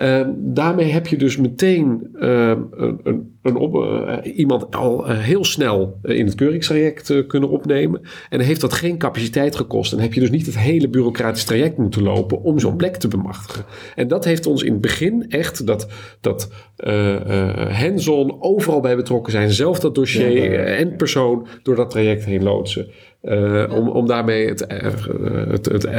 Uh, 0.02 0.28
daarmee 0.36 0.92
heb 0.92 1.08
je 1.08 1.18
dus 1.18 1.38
meteen 1.38 2.10
uh, 2.14 2.48
een, 2.72 3.00
een, 3.04 3.38
een 3.42 3.56
op, 3.56 3.76
uh, 3.76 4.18
iemand 4.38 4.76
al 4.76 5.08
heel 5.08 5.44
snel 5.44 6.00
in 6.04 6.26
het 6.26 6.36
keuringstraject 6.36 7.28
kunnen 7.28 7.50
opnemen. 7.50 8.02
En 8.30 8.40
heeft 8.40 8.62
dat 8.62 8.74
geen 8.74 8.98
capaciteit 8.98 9.56
gekost. 9.56 9.94
En 9.94 10.00
heb 10.00 10.14
je 10.14 10.20
dus 10.20 10.30
niet 10.30 10.46
het 10.46 10.58
hele 10.58 10.90
bureaucratisch 10.90 11.44
traject 11.44 11.78
moeten 11.78 12.04
lopen 12.04 12.42
om 12.42 12.60
zo'n 12.60 12.76
plek 12.76 12.96
te 12.96 13.08
bemachtigen. 13.08 13.66
En 13.96 14.08
dat 14.08 14.26
heeft 14.26 14.46
ons 14.46 14.64
in 14.64 14.72
het 14.72 14.82
begin 14.82 15.26
echt 15.30 15.66
dat, 15.66 15.88
dat 16.22 16.52
hands-on 17.70 18.42
overal 18.42 18.80
bij 18.80 18.96
betrokken 18.96 19.32
zijn. 19.32 19.52
Zelf 19.52 19.80
dat 19.80 19.96
dossier 19.96 20.60
en 20.66 20.96
persoon 20.96 21.48
door 21.64 21.76
dat 21.76 21.90
traject 21.90 22.26
heen 22.26 22.44
loodsen. 22.44 22.88
Uh, 23.24 23.74
om, 23.74 23.90
om 23.90 24.08
daarmee 24.08 24.48
het, 24.48 24.66
uh, 24.72 24.78
het, 25.52 25.66
het 25.66 25.86
uh, 25.86 25.92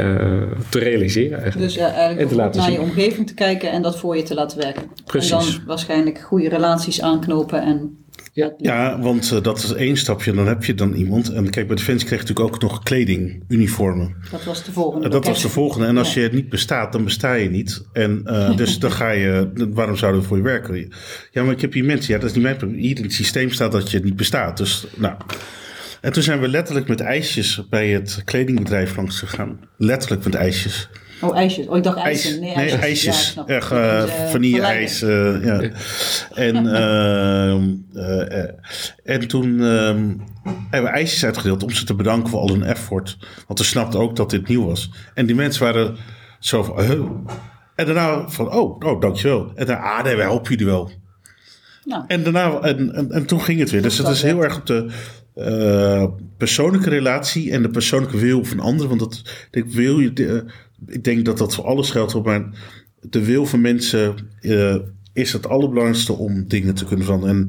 te 0.69 0.79
realiseren 0.79 1.41
eigenlijk. 1.41 1.73
Dus 1.73 1.77
eigenlijk 1.77 2.19
en 2.19 2.27
te 2.27 2.35
laten 2.35 2.59
naar 2.59 2.69
zien. 2.69 2.79
je 2.79 2.85
omgeving 2.85 3.27
te 3.27 3.33
kijken 3.33 3.71
en 3.71 3.81
dat 3.81 3.99
voor 3.99 4.17
je 4.17 4.23
te 4.23 4.33
laten 4.33 4.57
werken. 4.57 4.83
Precies. 5.05 5.31
En 5.31 5.37
dan 5.37 5.65
waarschijnlijk 5.65 6.19
goede 6.19 6.49
relaties 6.49 7.01
aanknopen 7.01 7.61
en... 7.61 8.05
Ja, 8.33 8.53
ja 8.57 8.99
want 8.99 9.43
dat 9.43 9.57
is 9.57 9.73
één 9.73 9.97
stapje. 9.97 10.33
Dan 10.33 10.47
heb 10.47 10.63
je 10.63 10.73
dan 10.73 10.93
iemand. 10.93 11.29
En 11.29 11.49
kijk, 11.49 11.67
bij 11.67 11.75
Defensie 11.75 12.07
krijg 12.07 12.21
je 12.21 12.27
natuurlijk 12.27 12.55
ook 12.55 12.61
nog 12.61 12.83
kleding, 12.83 13.43
uniformen. 13.47 14.15
Dat 14.31 14.43
was 14.43 14.63
de 14.63 14.71
volgende. 14.71 15.09
dat 15.09 15.25
was 15.25 15.41
de 15.41 15.49
volgende. 15.49 15.87
En 15.87 15.97
als 15.97 16.13
ja. 16.13 16.21
je 16.21 16.29
niet 16.31 16.49
bestaat, 16.49 16.91
dan 16.91 17.03
besta 17.03 17.33
je 17.33 17.49
niet. 17.49 17.85
En 17.93 18.23
dus 18.55 18.79
dan 18.79 18.91
ga 18.91 19.09
je... 19.09 19.51
Waarom 19.73 19.95
zouden 19.95 20.21
we 20.21 20.27
voor 20.27 20.37
je 20.37 20.43
werken? 20.43 20.93
Ja, 21.31 21.43
maar 21.43 21.53
ik 21.53 21.61
heb 21.61 21.73
hier 21.73 21.85
mensen... 21.85 22.13
Ja, 22.13 22.19
dat 22.19 22.29
is 22.29 22.35
niet 22.35 22.43
mijn 22.43 22.57
probleem. 22.57 22.79
Hier 22.79 22.97
in 22.97 23.03
het 23.03 23.13
systeem 23.13 23.51
staat 23.51 23.71
dat 23.71 23.91
je 23.91 23.99
niet 23.99 24.15
bestaat. 24.15 24.57
Dus, 24.57 24.85
nou... 24.95 25.15
En 26.01 26.13
toen 26.13 26.23
zijn 26.23 26.39
we 26.39 26.47
letterlijk 26.47 26.87
met 26.87 27.01
ijsjes 27.01 27.67
bij 27.69 27.89
het 27.89 28.21
kledingbedrijf 28.25 28.95
langs 28.95 29.19
gegaan. 29.19 29.59
Letterlijk 29.77 30.23
met 30.23 30.35
ijsjes. 30.35 30.89
Oh, 31.21 31.37
ijsjes. 31.37 31.67
Oh, 31.67 31.77
ik 31.77 31.83
dacht 31.83 31.97
ijsjes. 31.97 32.39
Nee, 32.39 32.53
ijsjes. 32.53 32.79
Nee, 32.79 32.89
ijsjes. 32.89 33.33
Ja, 33.33 33.45
Echt, 33.45 33.71
uh, 33.71 34.03
vanille-ijs. 34.03 35.01
Uh, 35.03 35.45
ja. 35.45 35.61
en, 36.33 36.65
uh, 36.65 37.53
en 39.15 39.27
toen 39.27 39.59
hebben 39.59 40.91
we 40.91 40.97
ijsjes 40.97 41.25
uitgedeeld 41.25 41.63
om 41.63 41.69
ze 41.69 41.85
te 41.85 41.95
bedanken 41.95 42.29
voor 42.29 42.39
al 42.39 42.49
hun 42.49 42.63
effort. 42.63 43.17
Want 43.47 43.59
we 43.59 43.65
snapten 43.65 43.99
ook 43.99 44.15
dat 44.15 44.29
dit 44.29 44.47
nieuw 44.47 44.65
was. 44.65 44.91
En 45.13 45.25
die 45.25 45.35
mensen 45.35 45.63
waren 45.63 45.97
zo 46.39 46.63
van... 46.63 46.77
En 47.75 47.85
daarna 47.85 48.29
van, 48.29 48.53
oh, 48.53 48.77
oh, 48.79 49.01
dankjewel. 49.01 49.51
En 49.55 49.65
daarna, 49.65 49.83
ah 49.83 50.03
nee, 50.03 50.15
wij 50.15 50.25
helpen 50.25 50.49
jullie 50.49 50.65
wel. 50.65 50.91
Nou. 51.83 52.03
En 52.07 52.23
daarna, 52.23 52.59
en, 52.59 52.93
en, 52.93 53.11
en, 53.11 53.25
toen 53.25 53.41
ging 53.41 53.59
het 53.59 53.69
weer. 53.69 53.81
Dus 53.81 53.97
het 53.97 54.07
is 54.07 54.21
heel 54.21 54.43
erg 54.43 54.57
op 54.57 54.65
de 54.65 54.91
uh, 55.35 56.05
persoonlijke 56.37 56.89
relatie 56.89 57.51
en 57.51 57.61
de 57.61 57.69
persoonlijke 57.69 58.17
wil 58.17 58.43
van 58.43 58.59
anderen. 58.59 58.87
Want 58.87 58.99
dat, 58.99 59.47
ik, 59.51 59.65
wil, 59.65 59.99
uh, 59.99 60.41
ik 60.87 61.03
denk 61.03 61.25
dat 61.25 61.37
dat 61.37 61.55
voor 61.55 61.65
alles 61.65 61.89
geldt. 61.89 62.23
Maar 62.23 62.49
de 62.99 63.25
wil 63.25 63.45
van 63.45 63.61
mensen 63.61 64.15
uh, 64.41 64.75
is 65.13 65.33
het 65.33 65.47
allerbelangrijkste 65.47 66.13
om 66.13 66.47
dingen 66.47 66.75
te 66.75 66.85
kunnen 66.85 67.05
veranderen. 67.05 67.35
En 67.35 67.47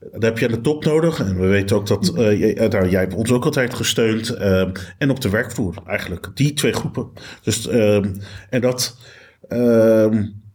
daar 0.00 0.30
heb 0.30 0.38
je 0.38 0.46
aan 0.46 0.52
de 0.52 0.60
top 0.60 0.84
nodig. 0.84 1.20
En 1.20 1.40
we 1.40 1.46
weten 1.46 1.76
ook 1.76 1.86
dat 1.86 2.12
jij, 2.14 2.68
daar, 2.68 2.88
jij 2.88 3.00
hebt 3.00 3.14
ons 3.14 3.30
ook 3.30 3.44
altijd 3.44 3.74
gesteund. 3.74 4.30
en 4.98 5.10
op 5.10 5.20
de 5.20 5.30
werkvloer 5.30 5.74
eigenlijk. 5.86 6.30
Die 6.34 6.52
twee 6.52 6.72
groepen. 6.72 7.08
Dus, 7.42 7.68
en 7.68 8.60
dat 8.60 8.96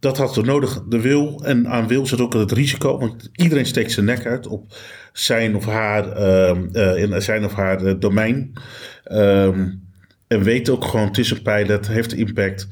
dat 0.00 0.16
had 0.16 0.34
we 0.34 0.42
nodig. 0.42 0.82
De 0.88 1.00
wil 1.00 1.40
en 1.44 1.68
aan 1.68 1.88
wil 1.88 2.06
zit 2.06 2.20
ook 2.20 2.32
het 2.32 2.52
risico. 2.52 2.98
Want 2.98 3.30
iedereen 3.32 3.66
steekt 3.66 3.92
zijn 3.92 4.06
nek 4.06 4.26
uit 4.26 4.46
op 4.46 4.74
zijn 5.12 5.56
of 5.56 5.66
haar, 5.66 6.18
uh, 6.18 6.96
in 6.96 7.22
zijn 7.22 7.44
of 7.44 7.54
haar 7.54 7.82
uh, 7.82 7.94
domein. 7.98 8.52
Um, 9.12 9.88
en 10.26 10.42
weet 10.42 10.68
ook 10.68 10.84
gewoon, 10.84 11.06
het 11.06 11.18
is 11.18 11.30
een 11.30 11.42
pilot, 11.42 11.88
heeft 11.88 12.12
impact. 12.12 12.68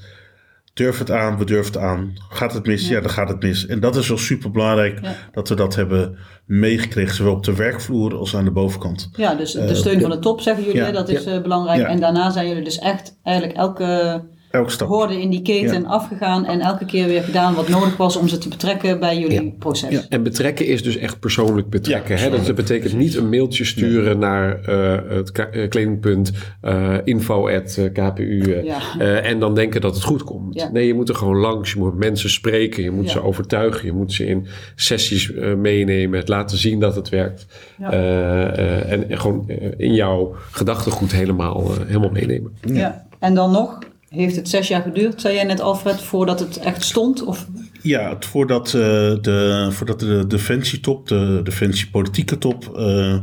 Durf 0.75 0.99
het 0.99 1.11
aan, 1.11 1.39
we 1.39 1.45
durven 1.45 1.73
het 1.73 1.83
aan. 1.83 2.13
Gaat 2.29 2.53
het 2.53 2.67
mis? 2.67 2.89
Ja, 2.89 2.95
ja 2.95 3.01
dan 3.01 3.11
gaat 3.11 3.29
het 3.29 3.43
mis. 3.43 3.67
En 3.67 3.81
dat 3.81 3.97
is 3.97 4.09
wel 4.09 4.19
super 4.19 4.51
belangrijk 4.51 4.99
ja. 5.03 5.15
dat 5.33 5.49
we 5.49 5.55
dat 5.55 5.75
hebben 5.75 6.19
meegekregen, 6.45 7.15
zowel 7.15 7.33
op 7.33 7.45
de 7.45 7.55
werkvloer 7.55 8.17
als 8.17 8.37
aan 8.37 8.45
de 8.45 8.51
bovenkant. 8.51 9.11
Ja, 9.13 9.35
dus 9.35 9.53
de 9.53 9.75
steun 9.75 10.01
van 10.01 10.11
de 10.11 10.19
top 10.19 10.41
zeggen 10.41 10.65
jullie, 10.65 10.81
ja, 10.81 10.91
dat 10.91 11.09
is 11.09 11.25
belangrijk. 11.25 11.83
En 11.83 12.01
daarna 12.01 12.31
zijn 12.31 12.49
jullie 12.49 12.65
dus 12.65 12.79
echt 12.79 13.19
eigenlijk 13.23 13.59
elke 13.59 14.23
Elke 14.51 14.71
stap. 14.71 14.89
hoorden 14.89 15.21
in 15.21 15.31
die 15.31 15.43
keten 15.43 15.83
ja. 15.83 15.89
afgegaan 15.89 16.45
en 16.45 16.61
elke 16.61 16.85
keer 16.85 17.07
weer 17.07 17.23
gedaan 17.23 17.55
wat 17.55 17.69
nodig 17.69 17.97
was 17.97 18.17
om 18.17 18.29
ze 18.29 18.39
te 18.39 18.49
betrekken 18.49 19.01
bij 19.01 19.19
jullie 19.19 19.43
ja. 19.43 19.51
proces. 19.59 19.91
Ja. 19.91 20.03
En 20.09 20.23
betrekken 20.23 20.67
is 20.67 20.83
dus 20.83 20.97
echt 20.97 21.21
persoonlijk 21.21 21.69
betrekken. 21.69 22.03
Ja, 22.03 22.09
persoonlijk. 22.09 22.41
Hè? 22.41 22.47
Dat 22.47 22.57
betekent 22.57 22.93
niet 22.93 23.17
een 23.17 23.29
mailtje 23.29 23.65
sturen 23.65 24.19
naar 24.19 24.61
uh, 24.69 24.99
het 25.09 25.33
kledingpunt 25.69 26.33
uh, 26.63 26.95
info 27.05 27.49
at, 27.49 27.81
KPU 27.93 28.63
uh, 28.99 29.31
en 29.31 29.39
dan 29.39 29.55
denken 29.55 29.81
dat 29.81 29.95
het 29.95 30.05
goed 30.05 30.25
komt. 30.25 30.71
Nee, 30.73 30.87
je 30.87 30.95
moet 30.95 31.09
er 31.09 31.15
gewoon 31.15 31.37
langs. 31.37 31.73
Je 31.73 31.79
moet 31.79 31.97
mensen 31.97 32.31
spreken, 32.31 32.83
je 32.83 32.91
moet 32.91 33.11
ze 33.11 33.23
overtuigen, 33.23 33.87
je 33.87 33.93
moet 33.93 34.13
ze 34.13 34.27
in 34.27 34.47
sessies 34.75 35.33
meenemen, 35.57 36.19
het 36.19 36.29
laten 36.29 36.59
zien 36.59 36.81
dat 36.81 36.95
het 36.95 37.09
werkt. 37.09 37.47
en, 37.79 39.09
en 39.09 39.19
gewoon 39.19 39.49
in 39.77 39.95
jouw 39.95 40.35
gedachtegoed 40.51 41.13
helemaal, 41.13 41.73
helemaal 41.87 42.11
meenemen. 42.11 42.53
Ja. 42.61 43.07
En 43.19 43.35
dan 43.35 43.51
nog, 43.51 43.79
heeft 44.09 44.37
het 44.37 44.49
zes 44.49 44.69
jaar 44.69 44.83
geduurd, 44.83 45.21
zei 45.21 45.35
jij 45.35 45.45
net 45.45 45.61
Alfred, 45.61 46.01
voordat 46.01 46.41
het 46.41 46.57
echt 46.57 46.85
stond? 46.85 47.25
Of? 47.25 47.47
Ja, 47.83 48.17
voordat, 48.21 48.67
uh, 48.67 48.73
de, 49.21 49.69
voordat 49.71 50.01
de 50.01 50.27
defensietop, 50.27 51.09
de 51.09 51.41
defensiepolitieke 51.45 52.39
top, 52.39 52.75
uh, 52.77 53.19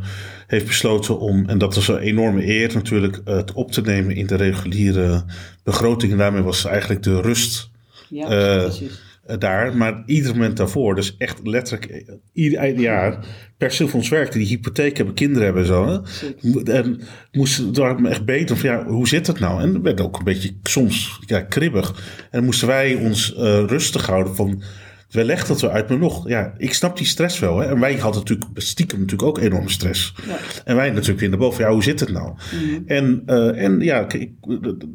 heeft 0.48 0.66
besloten 0.66 1.20
om, 1.20 1.50
en 1.50 1.58
dat 1.58 1.76
was 1.76 1.88
een 1.88 1.98
enorme 1.98 2.48
eer 2.48 2.74
natuurlijk, 2.74 3.22
het 3.26 3.54
op 3.54 3.72
te 3.72 3.82
nemen 3.82 4.16
in 4.16 4.28
de 4.28 4.36
reguliere 4.36 5.24
begroting. 5.64 6.12
En 6.12 6.18
daarmee 6.18 6.42
was 6.42 6.66
eigenlijk 6.66 7.04
de 7.04 7.22
rust 7.22 7.70
ja, 8.10 8.28
precies. 8.28 9.02
Daar. 9.26 9.78
Maar 9.78 10.04
ieder 10.06 10.32
moment 10.32 10.58
daarvoor, 10.58 10.96
dus 10.96 11.16
echt 11.18 11.40
letterlijk 11.44 12.06
ieder 12.34 12.80
jaar 12.80 13.26
per 13.58 13.90
ons 13.94 14.10
werkte, 14.10 14.38
die 14.38 14.48
hypotheek 14.48 14.98
hebben, 14.98 15.16
kinderen 15.16 15.44
hebben 15.44 15.62
en 15.62 15.68
zo. 15.68 16.04
Hè? 16.42 16.74
En 16.74 17.02
moesten 17.32 17.74
daar 17.74 18.04
echt 18.04 18.26
beter 18.26 18.58
van, 18.58 18.70
ja, 18.70 18.86
hoe 18.86 19.08
zit 19.08 19.28
het 19.28 19.40
nou? 19.40 19.62
En 19.62 19.74
dat 19.74 19.82
werd 19.82 20.02
ook 20.02 20.18
een 20.18 20.24
beetje 20.24 20.56
soms 20.64 21.20
ja, 21.26 21.42
kribbig. 21.42 22.04
En 22.32 22.44
moesten 22.44 22.68
wij 22.68 22.96
ons 22.96 23.34
uh, 23.34 23.40
rustig 23.68 24.06
houden 24.06 24.36
van, 24.36 24.64
we 25.10 25.24
legden 25.24 25.48
dat 25.48 25.62
we 25.62 25.70
uit, 25.70 25.90
maar 25.90 25.98
nog, 25.98 26.28
ja, 26.30 26.54
ik 26.58 26.74
snap 26.74 26.98
die 26.98 27.06
stress 27.06 27.40
wel. 27.40 27.60
Hè? 27.60 27.66
En 27.68 27.80
wij 27.80 27.94
hadden 27.94 28.22
natuurlijk 28.22 28.50
stiekem 28.54 29.00
natuurlijk 29.00 29.30
ook 29.30 29.40
enorme 29.40 29.70
stress. 29.70 30.14
Ja. 30.28 30.38
En 30.66 30.76
wij 30.76 30.90
natuurlijk 30.90 31.20
weer 31.20 31.30
naar 31.30 31.38
boven, 31.38 31.66
ja, 31.66 31.72
hoe 31.72 31.84
zit 31.84 32.00
het 32.00 32.12
nou? 32.12 32.34
Mm-hmm. 32.54 32.84
En, 32.86 33.24
uh, 33.26 33.64
en 33.64 33.80
ja, 33.80 34.04
kijk, 34.04 34.30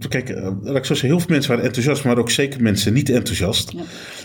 kijk 0.09 0.29
uh, 0.29 0.51
heel 1.01 1.19
veel 1.19 1.29
mensen 1.29 1.51
waren 1.51 1.65
enthousiast, 1.65 2.05
maar 2.05 2.19
ook 2.19 2.31
zeker 2.31 2.63
mensen 2.63 2.93
niet 2.93 3.11
enthousiast. 3.11 3.73
Ja. 3.73 3.83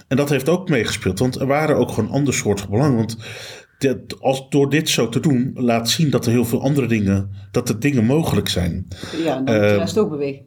En 0.07 0.17
dat 0.17 0.29
heeft 0.29 0.49
ook 0.49 0.69
meegespeeld, 0.69 1.19
want 1.19 1.39
er 1.39 1.47
waren 1.47 1.75
ook 1.75 1.91
gewoon 1.91 2.09
ander 2.09 2.33
soort 2.33 2.69
belangen. 2.69 2.95
Want 2.95 3.17
dat, 3.77 4.21
als 4.21 4.49
door 4.49 4.69
dit 4.69 4.89
zo 4.89 5.09
te 5.09 5.19
doen, 5.19 5.51
laat 5.53 5.89
zien 5.89 6.09
dat 6.09 6.25
er 6.25 6.31
heel 6.31 6.45
veel 6.45 6.61
andere 6.61 6.87
dingen, 6.87 7.29
dat 7.51 7.69
er 7.69 7.79
dingen 7.79 8.05
mogelijk 8.05 8.49
zijn. 8.49 8.87
Ja, 9.23 9.33
dan 9.33 9.37
moet 9.37 9.69
de 9.69 9.75
rest 9.75 9.97
ook 9.97 10.09
bewegen. 10.09 10.45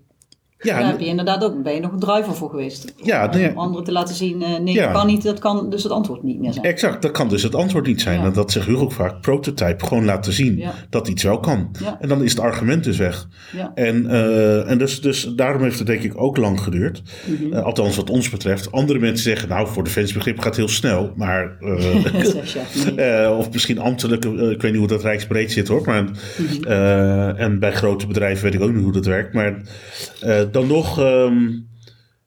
Ja, 0.61 0.79
daar 0.79 0.88
heb 0.90 1.01
je 1.01 1.07
inderdaad 1.07 1.44
ook, 1.44 1.62
ben 1.62 1.75
je 1.75 1.81
nog 1.81 1.92
een 1.92 1.99
driver 1.99 2.35
voor 2.35 2.51
geweest. 2.51 2.94
Ja, 2.97 3.31
om, 3.51 3.59
anderen 3.59 3.85
te 3.85 3.92
laten 3.92 4.14
zien, 4.14 4.42
uh, 4.42 4.59
nee, 4.59 4.75
ja. 4.75 4.85
dat 4.85 4.92
kan 4.92 5.07
niet, 5.07 5.23
dat 5.23 5.38
kan 5.38 5.71
dus 5.71 5.83
het 5.83 5.92
antwoord 5.92 6.23
niet 6.23 6.40
meer 6.40 6.53
zijn. 6.53 6.64
Exact, 6.64 7.03
dat 7.03 7.11
kan 7.11 7.29
dus 7.29 7.42
het 7.42 7.55
antwoord 7.55 7.87
niet 7.87 8.01
zijn. 8.01 8.21
En 8.21 8.33
dat 8.33 8.53
zegt 8.53 8.66
Hugo 8.66 8.83
ook 8.83 8.92
vaak, 8.92 9.21
prototype, 9.21 9.87
gewoon 9.87 10.05
laten 10.05 10.33
zien 10.33 10.64
dat 10.90 11.09
iets 11.09 11.23
wel 11.23 11.40
kan. 11.40 11.71
En 12.01 12.09
dan 12.09 12.23
is 12.23 12.31
het 12.31 12.40
argument 12.40 12.85
dus 12.85 12.97
weg. 12.97 13.29
En, 13.75 14.05
uh, 14.05 14.71
en 14.71 14.79
dus, 14.79 15.01
dus 15.01 15.25
daarom 15.25 15.62
heeft 15.62 15.79
het 15.79 15.87
denk 15.87 16.03
ik 16.03 16.21
ook 16.21 16.37
lang 16.37 16.61
geduurd. 16.61 17.03
Mm 17.27 17.37
-hmm. 17.37 17.53
uh, 17.53 17.64
althans 17.64 17.97
wat 17.97 18.11
ons 18.11 18.31
betreft. 18.31 18.73
Andere 18.73 18.99
mensen 18.99 19.25
zeggen, 19.25 19.49
nou 19.49 19.68
voor 19.68 19.85
de 19.85 19.90
fansbegrip 19.90 20.37
gaat 20.37 20.47
het 20.47 20.57
heel 20.57 20.68
snel. 20.68 21.12
Maar, 21.16 21.57
of 23.38 23.53
misschien 23.53 23.79
ambtelijk, 23.79 24.25
ik 24.25 24.62
weet 24.62 24.71
niet 24.71 24.81
hoe 24.81 24.88
dat 24.88 25.03
rijksbreed 25.03 25.53
zit 25.53 25.68
hoor. 25.68 25.83
Maar, 25.85 26.03
mm 26.03 26.11
-hmm. 26.37 26.64
en 27.37 27.59
bij 27.59 27.73
grote 27.73 28.07
bedrijven 28.07 28.44
weet 28.44 28.55
ik 28.55 28.61
ook 28.61 28.73
niet 28.73 28.83
hoe 28.83 28.92
dat 28.92 29.07
werkt. 29.07 29.33
Maar 29.35 29.61
dan 30.50 30.66
nog 30.66 31.00
um, 31.00 31.68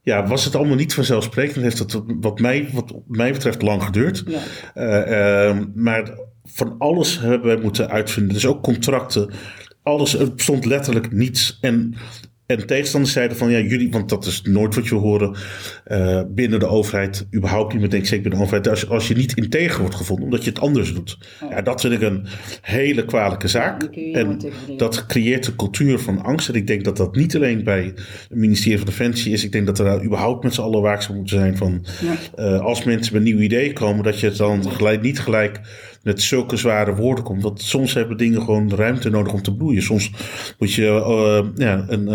ja, 0.02 0.28
was 0.28 0.46
het 0.46 0.56
allemaal 0.56 0.76
niet 0.76 0.94
vanzelfsprekend. 0.94 1.64
Heeft 1.64 1.80
het 1.80 2.02
wat 2.06 2.40
mij, 2.40 2.70
wat 2.74 2.94
mij 3.08 3.32
betreft 3.32 3.62
lang 3.62 3.84
geduurd. 3.84 4.24
Ja. 4.28 4.42
Uh, 4.76 5.50
uh, 5.50 5.66
maar 5.76 6.18
van 6.44 6.76
alles 6.78 7.20
hebben 7.20 7.48
wij 7.48 7.62
moeten 7.62 7.90
uitvinden. 7.90 8.34
Dus 8.34 8.46
ook 8.46 8.64
contracten. 8.64 9.32
Alles, 9.84 10.20
er 10.20 10.34
bestond 10.34 10.66
letterlijk 10.66 11.12
niets. 11.12 11.58
En 11.62 11.96
En 12.52 12.68
tegenstanders 12.68 13.14
zeiden 13.14 13.38
van 13.38 13.52
ja, 13.52 13.60
jullie, 13.60 13.92
want 13.92 14.10
dat 14.10 14.26
is 14.26 14.42
nooit 14.42 14.76
wat 14.76 14.88
je 14.88 14.96
horen 14.96 15.36
uh, 15.88 16.22
binnen 16.28 16.60
de 16.60 16.68
overheid, 16.68 17.28
überhaupt 17.36 17.72
niet, 17.72 17.82
maar 17.82 17.90
denk 17.90 18.06
zeker 18.06 18.22
binnen 18.22 18.40
de 18.40 18.46
overheid, 18.46 18.68
als, 18.68 18.90
als 18.90 19.08
je 19.08 19.16
niet 19.16 19.34
integer 19.34 19.82
wordt 19.82 19.96
gevonden, 19.96 20.26
omdat 20.26 20.44
je 20.44 20.50
het 20.50 20.60
anders 20.60 20.94
doet. 20.94 21.18
Ja, 21.50 21.62
dat 21.62 21.82
vind 21.82 21.94
ik 21.94 22.02
een 22.02 22.26
hele 22.62 23.06
kwalijke 23.06 23.48
zaak. 23.48 23.84
en 23.84 24.40
dat 24.78 25.06
creëert 25.06 25.48
een 25.48 25.56
cultuur 25.56 26.00
van 26.00 26.24
angst. 26.24 26.50
En 26.50 26.56
ik 26.56 26.68
denk 26.68 26.84
dat 26.84 26.98
dat 26.98 27.16
niet 27.16 27.36
alleen 27.36 27.64
bij 27.64 27.84
het 27.84 28.30
ministerie 28.30 28.78
van 28.78 28.88
Defensie 28.88 29.34
is. 29.34 29.44
Ik 29.44 29.52
denk 29.52 29.66
dat 29.66 29.80
er 29.80 29.86
daar 29.86 30.04
überhaupt 30.04 30.44
met 30.44 30.54
z'n 30.54 30.62
allen 30.62 30.82
waakzaam 30.82 31.16
moeten 31.16 31.38
zijn 31.38 31.58
van 31.58 31.86
ja. 32.02 32.54
uh, 32.54 32.60
als 32.60 32.84
mensen 32.84 33.14
met 33.14 33.24
nieuwe 33.24 33.44
ideeën 33.44 33.74
komen, 33.74 34.04
dat 34.04 34.20
je 34.20 34.28
het 34.28 34.38
dan 34.38 34.72
gelijk, 34.72 35.02
niet 35.02 35.20
gelijk 35.20 35.60
met 36.02 36.22
zulke 36.22 36.58
zware 36.58 36.96
woorden 36.96 37.24
komt. 37.24 37.44
Want 37.44 37.62
soms 37.62 37.94
hebben 37.94 38.18
dingen 38.18 38.42
gewoon 38.42 38.76
ruimte 38.76 39.10
nodig 39.10 39.34
om 39.34 39.42
te 39.42 39.56
bloeien. 39.56 39.82
Soms 39.82 40.12
moet 40.60 40.74
je 40.74 40.82
uh, 40.82 41.66
ja, 41.68 41.86
een, 41.88 42.08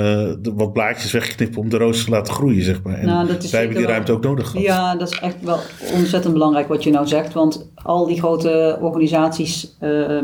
uh, 0.44 0.52
wat 0.54 0.72
blaadjes 0.72 1.12
wegknippen 1.12 1.60
om 1.60 1.68
de 1.68 1.76
roos 1.76 2.04
te 2.04 2.10
laten 2.10 2.34
groeien, 2.34 2.62
zeg 2.62 2.82
maar. 2.82 2.98
En 2.98 3.06
nou, 3.06 3.26
wij 3.26 3.60
hebben 3.60 3.76
die 3.76 3.86
ruimte 3.86 4.12
ook 4.12 4.22
nodig 4.22 4.48
gehad. 4.48 4.66
Ja, 4.66 4.96
dat 4.96 5.12
is 5.12 5.18
echt 5.18 5.36
wel 5.40 5.58
ontzettend 5.94 6.32
belangrijk 6.32 6.68
wat 6.68 6.82
je 6.84 6.90
nou 6.90 7.06
zegt. 7.06 7.32
Want 7.32 7.70
al 7.74 8.06
die 8.06 8.18
grote 8.18 8.78
organisaties... 8.80 9.76
Uh, 9.80 10.22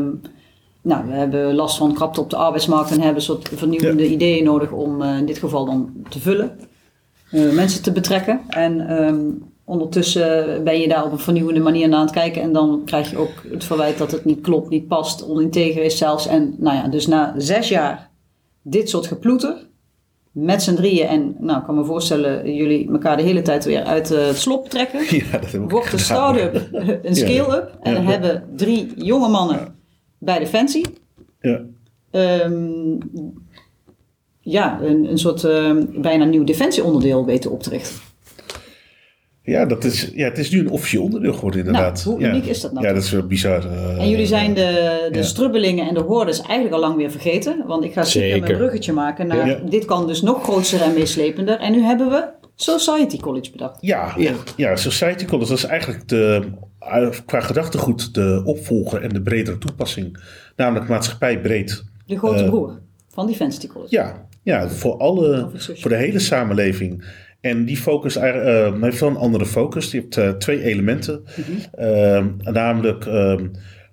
nou, 0.81 1.07
we 1.07 1.13
hebben 1.13 1.55
last 1.55 1.77
van 1.77 1.93
krapte 1.93 2.21
op 2.21 2.29
de 2.29 2.35
arbeidsmarkt 2.35 2.91
en 2.91 3.01
hebben 3.01 3.21
soort 3.21 3.49
vernieuwende 3.55 4.09
ideeën 4.09 4.43
nodig 4.43 4.71
om 4.71 5.01
uh, 5.01 5.17
in 5.17 5.25
dit 5.25 5.37
geval 5.37 5.65
dan 5.65 5.91
te 6.09 6.19
vullen. 6.19 6.59
mensen 7.31 7.83
te 7.83 7.91
betrekken. 7.91 8.41
En 8.49 9.03
um, 9.03 9.52
ondertussen 9.65 10.63
ben 10.63 10.79
je 10.79 10.87
daar 10.87 11.05
op 11.05 11.11
een 11.11 11.19
vernieuwende 11.19 11.59
manier 11.59 11.89
naar 11.89 11.99
aan 11.99 12.05
het 12.05 12.13
kijken. 12.13 12.41
En 12.41 12.53
dan 12.53 12.81
krijg 12.85 13.09
je 13.09 13.17
ook 13.17 13.43
het 13.51 13.63
verwijt 13.63 13.97
dat 13.97 14.11
het 14.11 14.25
niet 14.25 14.41
klopt, 14.41 14.69
niet 14.69 14.87
past, 14.87 15.27
oninteger 15.29 15.83
is 15.83 15.97
zelfs. 15.97 16.27
En 16.27 16.55
nou 16.57 16.75
ja, 16.75 16.87
dus 16.87 17.07
na 17.07 17.33
zes 17.37 17.69
jaar 17.69 18.09
dit 18.61 18.89
soort 18.89 19.07
geploeter, 19.07 19.67
met 20.31 20.63
z'n 20.63 20.75
drieën. 20.75 21.07
En 21.07 21.35
nou, 21.39 21.59
ik 21.59 21.65
kan 21.65 21.75
me 21.75 21.85
voorstellen, 21.85 22.55
jullie 22.55 22.91
elkaar 22.91 23.17
de 23.17 23.23
hele 23.23 23.41
tijd 23.41 23.65
weer 23.65 23.83
uit 23.83 24.09
het 24.09 24.37
slop 24.37 24.69
trekken. 24.69 24.99
Ja, 25.31 25.37
dat 25.37 25.51
Wordt 25.51 25.93
een 25.93 25.99
start-up, 25.99 26.69
een 27.03 27.15
scale-up. 27.15 27.77
En 27.81 27.93
dan 27.93 28.05
hebben 28.05 28.43
drie 28.55 28.93
jonge 28.95 29.29
mannen 29.29 29.75
bij 30.17 30.39
Defensie. 30.39 30.85
Ja. 31.39 31.61
Um, 32.11 32.97
ja, 34.39 34.81
een, 34.81 35.09
een 35.09 35.17
soort 35.17 35.43
um, 35.43 36.01
bijna 36.01 36.25
nieuw 36.25 36.43
defensieonderdeel 36.43 37.25
weten 37.25 37.51
op 37.51 37.63
te 37.63 37.69
richten. 37.69 37.95
Ja, 39.45 39.65
dat 39.65 39.83
is, 39.83 40.11
ja, 40.13 40.25
het 40.25 40.37
is 40.37 40.51
nu 40.51 40.59
een 40.59 40.69
officieel 40.69 41.03
onderdeel 41.03 41.33
geworden 41.33 41.65
nou, 41.65 41.75
inderdaad. 41.75 42.05
Nou, 42.05 42.17
hoe 42.17 42.27
uniek 42.27 42.45
is 42.45 42.61
dat 42.61 42.73
nou? 42.73 42.85
Ja, 42.85 42.93
dat 42.93 43.03
is 43.03 43.11
wel 43.11 43.27
bizar. 43.27 43.65
Uh, 43.65 44.01
en 44.01 44.09
jullie 44.09 44.25
zijn 44.25 44.53
de, 44.53 45.07
de 45.11 45.23
strubbelingen 45.23 45.87
en 45.87 45.93
de 45.93 45.99
hordes 45.99 46.41
eigenlijk 46.41 46.73
al 46.73 46.79
lang 46.79 46.95
weer 46.95 47.11
vergeten. 47.11 47.63
Want 47.67 47.83
ik 47.83 47.93
ga 47.93 48.03
zeker 48.03 48.39
mijn 48.39 48.57
bruggetje 48.57 48.93
maken 48.93 49.27
naar... 49.27 49.69
Dit 49.69 49.85
kan 49.85 50.07
dus 50.07 50.21
nog 50.21 50.43
groter 50.43 50.81
en 50.81 50.93
meeslepender. 50.93 51.59
En 51.59 51.71
nu 51.71 51.81
hebben 51.81 52.09
we 52.09 52.25
Society 52.55 53.17
College 53.17 53.51
bedacht. 53.51 53.77
Ja, 53.81 54.13
ja. 54.17 54.33
ja 54.55 54.75
Society 54.75 55.25
College 55.25 55.49
dat 55.49 55.57
is 55.57 55.63
eigenlijk 55.63 56.07
de, 56.07 56.43
qua 57.25 57.39
gedachtegoed 57.39 58.13
de 58.13 58.41
opvolger 58.45 59.01
en 59.01 59.09
de 59.09 59.21
bredere 59.21 59.57
toepassing. 59.57 60.17
Namelijk 60.55 60.87
maatschappij 60.89 61.41
breed. 61.41 61.83
De 62.05 62.17
grote 62.17 62.43
uh, 62.43 62.49
broer 62.49 62.79
van 63.09 63.27
Defensity 63.27 63.67
College. 63.67 63.95
Ja, 63.95 64.25
ja 64.43 64.69
voor, 64.69 64.97
alle, 64.97 65.49
voor 65.55 65.89
de 65.89 65.97
hele 65.97 66.19
samenleving. 66.19 67.03
En 67.43 67.65
die 67.65 67.77
focus 67.77 68.17
uh, 68.17 68.81
heeft 68.81 68.99
wel 68.99 69.09
een 69.09 69.15
andere 69.15 69.45
focus. 69.45 69.89
Die 69.89 70.01
heeft 70.01 70.17
uh, 70.17 70.29
twee 70.29 70.63
elementen. 70.63 71.23
-hmm. 71.35 71.85
uh, 71.85 72.25
namelijk, 72.53 73.05
ehm, 73.05 73.47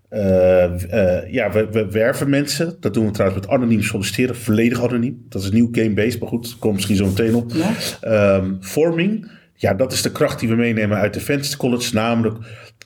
eh, 0.09 1.33
ja, 1.33 1.53
we, 1.53 1.69
we, 1.71 1.91
werven 1.91 2.31
mensen. 2.31 2.77
Dat 2.81 2.95
doen 2.95 3.07
we 3.07 3.11
trouwens 3.11 3.41
met 3.41 3.51
anoniem 3.55 3.83
solliciteren. 3.83 4.37
Volledig 4.37 4.83
anoniem. 4.83 5.27
Dat 5.29 5.43
is 5.43 5.51
nieuw 5.51 5.69
game-based, 5.73 6.21
maar 6.21 6.29
goed, 6.29 6.43
dat 6.43 6.59
komt 6.59 6.75
misschien 6.75 6.97
zo 6.97 7.07
meteen 7.07 7.35
op. 7.35 7.53
Ja. 7.53 8.37
Um, 8.37 8.59
forming, 8.61 9.31
ja, 9.55 9.75
dat 9.75 9.93
is 9.93 10.03
de 10.03 10.13
kracht 10.13 10.41
die 10.41 10.49
we 10.49 10.55
meenemen 10.55 10.99
uit 10.99 11.13
de 11.13 11.19
Defense 11.19 11.57
College. 11.57 11.95
Namelijk 11.95 12.37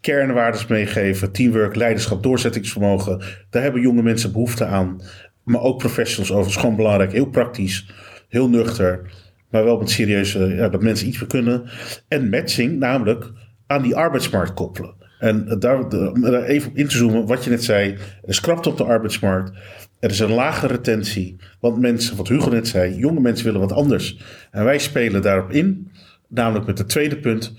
kernwaardes 0.00 0.66
meegeven, 0.66 1.32
teamwork, 1.32 1.74
leiderschap, 1.74 2.22
doorzettingsvermogen. 2.22 3.22
Daar 3.50 3.62
hebben 3.62 3.80
jonge 3.80 4.02
mensen 4.02 4.32
behoefte 4.32 4.64
aan. 4.64 5.00
Maar 5.42 5.60
ook 5.60 5.78
professionals 5.78 6.30
over. 6.30 6.42
Dat 6.42 6.52
is 6.52 6.60
gewoon 6.60 6.76
belangrijk. 6.76 7.12
Heel 7.12 7.30
praktisch, 7.30 7.90
heel 8.28 8.48
nuchter 8.48 9.10
maar 9.54 9.64
wel 9.64 9.78
met 9.78 9.90
serieuze, 9.90 10.38
ja, 10.38 10.68
dat 10.68 10.82
mensen 10.82 11.06
iets 11.06 11.26
kunnen. 11.26 11.64
En 12.08 12.28
matching, 12.28 12.78
namelijk 12.78 13.30
aan 13.66 13.82
die 13.82 13.96
arbeidsmarkt 13.96 14.54
koppelen. 14.54 14.94
En 15.18 15.58
daar, 15.58 15.88
daar 15.88 16.42
even 16.42 16.70
op 16.70 16.76
in 16.76 16.88
te 16.88 16.96
zoomen, 16.96 17.26
wat 17.26 17.44
je 17.44 17.50
net 17.50 17.64
zei, 17.64 17.92
er 17.92 18.28
is 18.28 18.40
krapte 18.40 18.68
op 18.68 18.76
de 18.76 18.84
arbeidsmarkt. 18.84 19.52
Er 20.00 20.10
is 20.10 20.18
een 20.18 20.32
lage 20.32 20.66
retentie, 20.66 21.36
want 21.60 21.80
mensen, 21.80 22.16
wat 22.16 22.28
Hugo 22.28 22.50
net 22.50 22.68
zei, 22.68 22.94
jonge 22.94 23.20
mensen 23.20 23.44
willen 23.44 23.60
wat 23.60 23.72
anders. 23.72 24.20
En 24.50 24.64
wij 24.64 24.78
spelen 24.78 25.22
daarop 25.22 25.50
in, 25.50 25.90
namelijk 26.28 26.66
met 26.66 26.78
het 26.78 26.88
tweede 26.88 27.16
punt. 27.16 27.54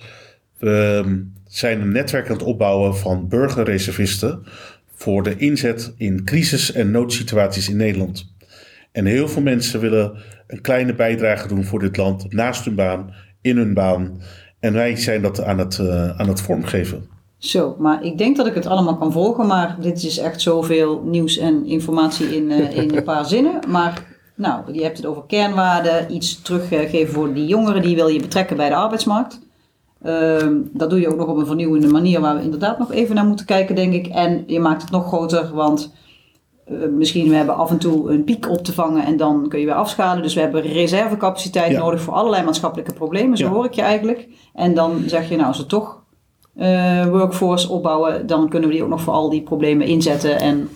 We 0.59 1.01
ehm, 1.03 1.19
zijn 1.47 1.81
een 1.81 1.91
netwerk 1.91 2.27
aan 2.27 2.37
het 2.37 2.43
opbouwen 2.43 2.95
van 2.95 3.27
burgerreservisten 3.27 4.43
voor 4.95 5.23
de 5.23 5.35
inzet 5.37 5.93
in 5.97 6.23
crisis- 6.23 6.71
en 6.71 6.91
noodsituaties 6.91 7.69
in 7.69 7.77
Nederland. 7.77 8.33
En 8.91 9.05
heel 9.05 9.27
veel 9.27 9.41
mensen 9.41 9.79
willen 9.79 10.17
een 10.47 10.61
kleine 10.61 10.95
bijdrage 10.95 11.47
doen 11.47 11.63
voor 11.63 11.79
dit 11.79 11.97
land 11.97 12.33
naast 12.33 12.65
hun 12.65 12.75
baan, 12.75 13.13
in 13.41 13.57
hun 13.57 13.73
baan. 13.73 14.21
En 14.59 14.73
wij 14.73 14.95
zijn 14.95 15.21
dat 15.21 15.43
aan 15.43 15.57
het, 15.57 15.77
uh, 15.77 16.19
aan 16.19 16.27
het 16.27 16.41
vormgeven. 16.41 17.07
Zo, 17.37 17.75
maar 17.79 18.03
ik 18.03 18.17
denk 18.17 18.37
dat 18.37 18.47
ik 18.47 18.53
het 18.53 18.65
allemaal 18.65 18.97
kan 18.97 19.11
volgen, 19.11 19.47
maar 19.47 19.77
dit 19.79 20.03
is 20.03 20.17
echt 20.17 20.41
zoveel 20.41 21.01
nieuws 21.03 21.37
en 21.37 21.65
informatie 21.65 22.35
in, 22.35 22.51
uh, 22.51 22.77
in 22.77 22.95
een 22.95 23.03
paar 23.03 23.25
zinnen. 23.25 23.59
Maar 23.67 24.03
nou, 24.35 24.73
je 24.73 24.83
hebt 24.83 24.97
het 24.97 25.05
over 25.05 25.23
kernwaarden, 25.27 26.13
iets 26.13 26.41
teruggeven 26.41 27.13
voor 27.13 27.33
die 27.33 27.45
jongeren, 27.45 27.81
die 27.81 27.95
wil 27.95 28.07
je 28.07 28.19
betrekken 28.19 28.57
bij 28.57 28.69
de 28.69 28.75
arbeidsmarkt. 28.75 29.39
Uh, 30.05 30.47
dat 30.73 30.89
doe 30.89 30.99
je 30.99 31.07
ook 31.07 31.17
nog 31.17 31.27
op 31.27 31.37
een 31.37 31.45
vernieuwende 31.45 31.87
manier 31.87 32.21
waar 32.21 32.35
we 32.35 32.43
inderdaad 32.43 32.79
nog 32.79 32.91
even 32.91 33.15
naar 33.15 33.25
moeten 33.25 33.45
kijken, 33.45 33.75
denk 33.75 33.93
ik. 33.93 34.07
En 34.07 34.43
je 34.47 34.59
maakt 34.59 34.81
het 34.81 34.91
nog 34.91 35.07
groter, 35.07 35.53
want 35.53 35.93
uh, 36.71 36.77
misschien 36.97 37.29
we 37.29 37.35
hebben 37.35 37.55
af 37.55 37.69
en 37.69 37.77
toe 37.77 38.11
een 38.11 38.23
piek 38.23 38.49
op 38.49 38.63
te 38.63 38.73
vangen 38.73 39.05
en 39.05 39.17
dan 39.17 39.45
kun 39.49 39.59
je 39.59 39.65
weer 39.65 39.75
afschalen. 39.75 40.23
Dus 40.23 40.33
we 40.33 40.41
hebben 40.41 40.61
reservecapaciteit 40.61 41.77
nodig 41.77 42.01
voor 42.01 42.13
allerlei 42.13 42.43
maatschappelijke 42.43 42.93
problemen, 42.93 43.37
zo 43.37 43.47
hoor 43.47 43.65
ik 43.65 43.73
je 43.73 43.81
eigenlijk. 43.81 44.27
En 44.53 44.73
dan 44.73 45.03
zeg 45.05 45.29
je, 45.29 45.35
nou, 45.35 45.47
als 45.47 45.57
we 45.57 45.65
toch 45.65 46.03
uh, 46.57 47.05
workforce 47.05 47.69
opbouwen, 47.69 48.27
dan 48.27 48.49
kunnen 48.49 48.69
we 48.69 48.75
die 48.75 48.83
ook 48.83 48.89
nog 48.89 49.01
voor 49.01 49.13
al 49.13 49.29
die 49.29 49.43
problemen 49.43 49.87
inzetten. 49.87 50.39
En 50.39 50.69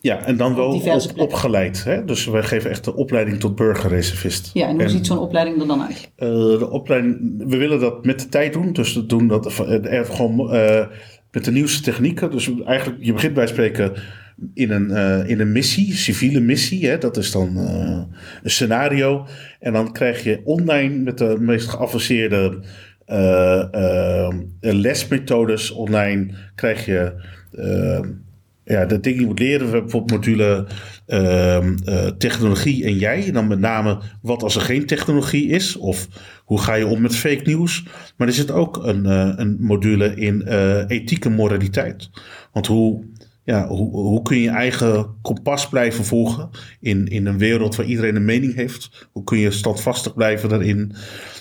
ja, 0.00 0.18
en 0.18 0.36
dan 0.36 0.54
wel 0.54 0.72
op, 0.72 1.12
opgeleid. 1.16 1.84
Hè? 1.84 2.04
Dus 2.04 2.26
wij 2.26 2.42
geven 2.42 2.70
echt 2.70 2.84
de 2.84 2.94
opleiding 2.94 3.40
tot 3.40 3.54
burgerreservist. 3.54 4.50
Ja, 4.52 4.68
en 4.68 4.80
hoe 4.80 4.88
ziet 4.88 5.06
zo'n 5.06 5.18
opleiding 5.18 5.60
er 5.60 5.66
dan 5.66 5.82
uit? 5.82 6.10
Uh, 6.18 6.28
de 6.58 6.70
opleiding, 6.70 7.34
we 7.38 7.56
willen 7.56 7.80
dat 7.80 8.04
met 8.04 8.20
de 8.20 8.28
tijd 8.28 8.52
doen. 8.52 8.72
Dus 8.72 8.94
we 8.94 9.06
doen 9.06 9.26
dat 9.26 9.52
gewoon 9.52 10.50
met 11.30 11.44
de 11.44 11.52
nieuwste 11.52 11.82
technieken. 11.82 12.30
Dus 12.30 12.50
eigenlijk, 12.64 13.04
je 13.04 13.12
begint 13.12 13.34
bij 13.34 13.46
spreken 13.46 13.92
in 14.54 14.70
een, 14.70 14.90
uh, 14.90 15.28
in 15.28 15.40
een 15.40 15.52
missie, 15.52 15.94
civiele 15.94 16.40
missie. 16.40 16.86
Hè? 16.86 16.98
Dat 16.98 17.16
is 17.16 17.30
dan 17.30 17.56
uh, 17.56 18.02
een 18.42 18.50
scenario. 18.50 19.26
En 19.60 19.72
dan 19.72 19.92
krijg 19.92 20.24
je 20.24 20.40
online 20.44 20.94
met 20.94 21.18
de 21.18 21.36
meest 21.40 21.68
geavanceerde 21.68 22.58
uh, 23.08 24.28
lesmethodes 24.60 25.70
online 25.70 26.34
krijg 26.54 26.86
je 26.86 27.12
ja, 28.64 28.84
de 28.84 29.00
dingen 29.00 29.02
die 29.02 29.20
je 29.20 29.26
moet 29.26 29.38
leren. 29.38 29.70
Bijvoorbeeld 29.70 30.10
module 30.10 30.66
technologie 32.18 32.84
en 32.84 32.98
jij. 32.98 33.26
En 33.26 33.32
dan 33.32 33.46
met 33.46 33.58
name 33.58 33.98
wat 34.22 34.42
als 34.42 34.56
er 34.56 34.62
geen 34.62 34.86
technologie 34.86 35.48
is. 35.48 35.76
Of 35.76 36.08
hoe 36.44 36.60
ga 36.60 36.74
je 36.74 36.86
om 36.86 37.00
met 37.00 37.16
fake 37.16 37.42
nieuws. 37.44 37.84
Maar 38.16 38.28
er 38.28 38.34
zit 38.34 38.50
ook 38.50 38.76
een, 38.76 39.04
een 39.40 39.56
module 39.60 40.14
in 40.14 40.46
ethiek 40.88 41.24
en 41.24 41.32
moraliteit. 41.32 42.10
Want 42.52 42.66
hoe 42.66 43.04
ja, 43.46 43.66
hoe, 43.66 43.90
hoe 43.90 44.22
kun 44.22 44.38
je 44.38 44.48
eigen 44.48 45.16
kompas 45.22 45.68
blijven 45.68 46.04
volgen 46.04 46.50
in, 46.80 47.06
in 47.06 47.26
een 47.26 47.38
wereld 47.38 47.76
waar 47.76 47.86
iedereen 47.86 48.16
een 48.16 48.24
mening 48.24 48.54
heeft? 48.54 49.08
Hoe 49.12 49.24
kun 49.24 49.38
je 49.38 49.50
standvastig 49.50 50.14
blijven 50.14 50.48
daarin? 50.48 50.92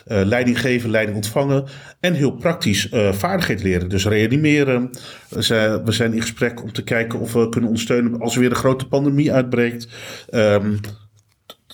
Uh, 0.08 0.22
leiding 0.24 0.60
geven, 0.60 0.90
leiding 0.90 1.16
ontvangen 1.16 1.66
en 2.00 2.14
heel 2.14 2.32
praktisch 2.32 2.92
uh, 2.92 3.14
vaardigheid 3.14 3.64
leren. 3.64 3.90
Dus 3.90 4.06
reanimeren. 4.06 4.90
we 5.30 5.92
zijn 5.92 6.14
in 6.14 6.22
gesprek 6.22 6.64
om 6.64 6.72
te 6.72 6.84
kijken 6.84 7.20
of 7.20 7.34
we 7.34 7.50
kunnen 7.50 7.70
ondersteunen 7.70 8.20
als 8.22 8.34
er 8.34 8.40
weer 8.40 8.50
een 8.50 8.56
grote 8.56 8.88
pandemie 8.88 9.34
uitbreekt. 9.34 9.88
Um, 10.34 10.80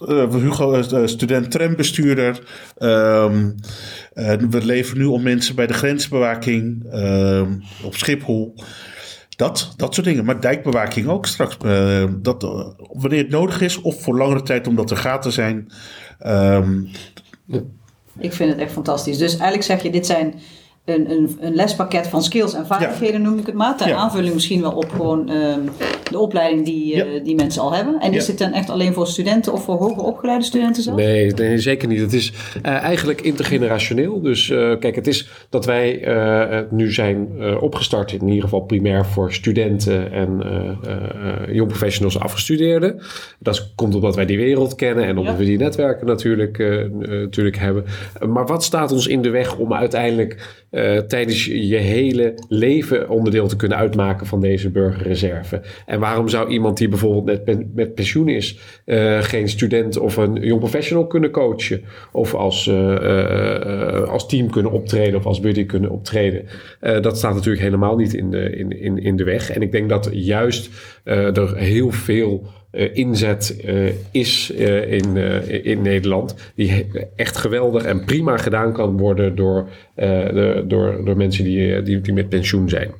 uh, 0.08 0.36
Hugo, 0.36 0.82
student 1.06 1.52
trambestuurder. 1.52 2.40
Um, 2.80 3.56
we 4.50 4.66
leveren 4.66 5.02
nu 5.02 5.06
om 5.06 5.22
mensen 5.22 5.56
bij 5.56 5.68
de 5.68 5.74
grensbewaking 5.74 6.94
uh, 6.94 7.48
op 7.84 7.96
Schiphol. 7.96 8.56
Dat, 9.42 9.74
dat 9.78 9.94
soort 9.94 10.08
dingen. 10.08 10.26
Maar 10.26 10.42
dijkbewaking 10.42 11.08
ook 11.08 11.26
straks. 11.26 11.58
Uh, 11.66 12.04
dat, 12.18 12.44
uh, 12.44 12.68
wanneer 12.78 13.20
het 13.20 13.30
nodig 13.30 13.62
is, 13.62 13.82
of 13.82 14.02
voor 14.02 14.18
langere 14.18 14.42
tijd 14.42 14.68
omdat 14.68 14.92
er 14.92 14.98
gaten 14.98 15.32
zijn. 15.32 15.72
Um, 16.28 16.90
ik 18.18 18.34
vind 18.34 18.52
het 18.52 18.60
echt 18.60 18.72
fantastisch. 18.72 19.18
Dus 19.18 19.32
eigenlijk 19.32 19.64
zeg 19.64 19.84
je, 19.84 19.92
dit 19.92 20.06
zijn 20.06 20.34
een, 20.86 21.12
een, 21.12 21.38
een 21.40 21.56
lespakket 21.56 22.08
van 22.08 22.24
skills 22.24 22.54
en 22.54 22.66
vaardigheden, 22.66 23.22
noem 23.22 23.38
ik 23.40 23.46
het 23.46 23.56
maar. 23.56 23.78
Ter 23.78 23.94
aanvulling 23.94 24.34
misschien 24.34 24.62
wel 24.62 24.72
op 24.72 24.90
gewoon 24.90 25.30
um, 25.30 25.70
de 26.12 26.20
opleiding 26.20 26.66
die, 26.66 27.04
eh, 27.04 27.24
die 27.24 27.36
mensen 27.36 27.62
al 27.62 27.74
hebben. 27.74 28.00
En 28.00 28.14
is 28.14 28.26
dit 28.26 28.38
dan 28.38 28.52
echt 28.52 28.70
alleen 28.70 28.94
voor 28.94 29.08
studenten 29.08 29.54
of 29.54 29.64
voor 29.64 29.76
hoger 29.76 30.04
opgeleide 30.04 30.44
studenten 30.44 30.84
zelf? 30.84 30.96
Nee, 30.98 31.32
nee, 31.32 31.58
zeker 31.58 31.88
niet. 31.88 32.00
Het 32.00 32.14
is 32.14 32.34
eh, 32.62 32.72
eigenlijk 32.72 33.22
intergenerationeel. 33.22 34.22
Dus 34.22 34.50
eh, 34.50 34.78
kijk, 34.80 34.96
het 34.96 35.08
is 35.08 35.30
dat 35.50 35.66
wij 35.66 36.04
eh, 36.04 36.50
het 36.56 36.72
nu 36.72 36.92
zijn 36.92 37.28
eh, 37.40 37.64
opgestart, 37.64 38.12
in 38.12 38.28
ieder 38.28 38.44
geval 38.44 38.60
primair 38.62 39.06
voor 39.06 39.34
studenten 39.34 40.12
en 40.12 40.44
eh 40.44 40.60
eh, 40.82 41.56
jong 41.56 41.68
professionals 41.68 42.20
afgestudeerden. 42.20 43.02
Dat 43.40 43.72
komt 43.76 43.96
omdat 43.96 44.16
wij 44.16 44.26
die 44.26 44.38
wereld 44.38 44.76
kennen 44.76 45.04
en 45.06 45.18
omdat 45.18 45.34
Ja. 45.34 45.40
we 45.40 45.46
die 45.46 45.58
netwerken 45.58 46.08
natuurlijk, 46.08 46.58
natuurlijk 47.00 47.58
hebben. 47.58 47.86
Maar 48.30 48.46
wat 48.46 48.64
staat 48.64 48.92
ons 48.92 49.08
in 49.08 49.22
de 49.22 49.30
weg 49.30 49.58
om 49.58 49.74
uiteindelijk 49.74 50.61
eh, 50.72 50.98
tijdens 50.98 51.46
je 51.46 51.78
hele 51.78 52.34
leven 52.48 53.10
onderdeel 53.10 53.48
te 53.48 53.56
kunnen 53.56 53.78
uitmaken 53.78 54.26
van 54.28 54.42
deze 54.42 54.70
burgerreserve? 54.70 55.62
En 55.86 56.00
waarom 56.00 56.28
zou 56.28 56.50
iemand 56.50 56.78
die 56.78 56.88
bijvoorbeeld 56.88 57.44
pen- 57.44 57.72
met 57.76 57.96
pensioen 57.96 58.28
is, 58.28 58.60
eh, 58.86 59.22
geen 59.22 59.50
student 59.50 59.98
of 59.98 60.18
een 60.18 60.34
jong 60.34 60.60
professional 60.60 61.08
kunnen 61.08 61.32
coachen? 61.32 61.82
Of 62.12 62.34
als, 62.34 62.68
eh, 62.68 64.04
als 64.04 64.28
team 64.28 64.50
kunnen 64.50 64.72
optreden 64.72 65.16
of 65.16 65.26
als 65.26 65.40
buddy 65.40 65.66
kunnen 65.66 65.90
optreden? 65.90 66.46
Dat 66.80 67.18
staat 67.18 67.34
natuurlijk 67.34 67.64
helemaal 67.64 67.96
niet 67.96 68.14
in 68.14 68.32
de, 68.32 68.56
in, 68.56 68.82
in, 68.82 68.98
in 68.98 69.16
de 69.16 69.24
weg. 69.24 69.52
En 69.52 69.62
ik 69.62 69.72
denk 69.72 69.90
dat 69.90 70.10
juist 70.12 70.70
er 71.04 71.58
heel 71.58 71.92
veel 71.92 72.48
eh, 72.72 72.96
inzet 72.96 73.62
eh, 73.66 73.92
is 74.12 74.52
eh, 74.52 74.92
in, 74.92 75.16
in 75.64 75.82
Nederland. 75.82 76.36
Die 76.56 76.86
echt 77.16 77.38
geweldig 77.38 77.84
en 77.84 78.06
prima 78.06 78.38
gedaan 78.38 78.74
kan 78.74 78.98
worden 78.98 79.36
door, 79.36 79.70
de, 79.96 80.64
door, 80.68 81.06
door 81.06 81.18
mensen 81.18 81.44
die, 81.44 81.82
die 81.82 82.14
met 82.14 82.30
pensioen 82.30 82.70
zijn. 82.70 82.92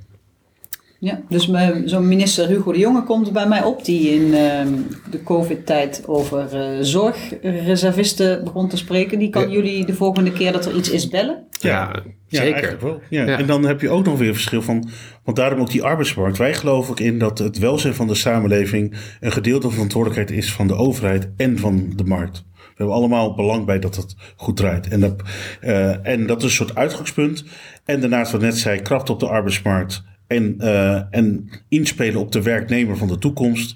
Ja, 1.02 1.22
dus 1.30 1.48
mijn- 1.48 1.90
zo'n 1.90 2.08
minister 2.08 2.48
Hugo 2.48 2.72
de 2.72 2.80
Jonge 2.80 3.04
komt 3.04 3.32
bij 3.34 3.48
mij 3.48 3.64
op, 3.64 3.86
die 3.86 4.10
in 4.10 4.34
ehm, 4.34 4.68
de 5.12 5.24
COVID-tijd 5.24 6.04
over 6.08 6.56
eh, 6.56 6.78
zorgreservisten 6.82 8.44
begon 8.44 8.68
te 8.70 8.78
spreken. 8.78 9.20
Die 9.20 9.30
kan 9.30 9.42
Ja. 9.42 9.48
jullie 9.56 9.86
de 9.86 9.94
volgende 9.94 10.32
keer 10.32 10.52
dat 10.52 10.66
er 10.66 10.76
iets 10.76 10.90
is 10.90 11.08
bellen. 11.10 11.44
Ja, 11.60 12.04
Ja, 12.28 12.42
zeker. 12.42 12.78
wel. 12.82 13.02
Ja. 13.10 13.24
Ja. 13.26 13.38
En 13.38 13.46
dan 13.46 13.64
heb 13.66 13.82
je 13.82 13.90
ook 13.90 14.06
nog 14.06 14.18
weer 14.18 14.28
een 14.28 14.34
verschil 14.34 14.62
van, 14.62 14.90
want 15.24 15.38
daarom 15.38 15.60
ook 15.60 15.70
die 15.72 15.84
arbeidsmarkt. 15.84 16.38
Wij 16.38 16.54
geloven 16.54 16.92
ook 16.92 17.00
in 17.00 17.20
dat 17.20 17.38
het 17.38 17.58
welzijn 17.58 17.94
van 17.94 18.08
de 18.08 18.16
samenleving 18.16 18.96
een 19.20 19.32
gedeelte 19.32 19.62
van 19.62 19.72
verantwoordelijkheid 19.72 20.32
is 20.40 20.52
van 20.54 20.68
de 20.68 20.76
overheid 20.76 21.30
en 21.38 21.58
van 21.60 21.94
de 21.96 22.04
markt. 22.04 22.44
We 22.56 22.88
hebben 22.88 22.96
allemaal 22.96 23.36
belang 23.36 23.66
bij 23.66 23.80
dat 23.80 23.96
het 23.96 24.16
goed 24.36 24.58
draait. 24.58 24.88
En 24.88 25.00
dat, 25.00 25.22
eh, 25.62 26.08
en 26.08 26.28
dat 26.28 26.38
is 26.38 26.44
een 26.44 26.50
soort 26.50 26.76
uitgangspunt. 26.76 27.44
En 27.86 28.00
daarnaast, 28.02 28.32
wat 28.32 28.42
ik 28.42 28.48
net 28.48 28.58
zei, 28.58 28.82
kracht 28.82 29.10
op 29.10 29.20
de 29.20 29.28
arbeidsmarkt 29.28 30.04
en, 30.32 30.56
eh, 30.60 31.02
en 31.10 31.50
inspelen 31.70 32.20
op 32.20 32.32
de 32.32 32.42
werknemer 32.42 32.98
van 32.98 33.08
de 33.08 33.18
toekomst. 33.18 33.76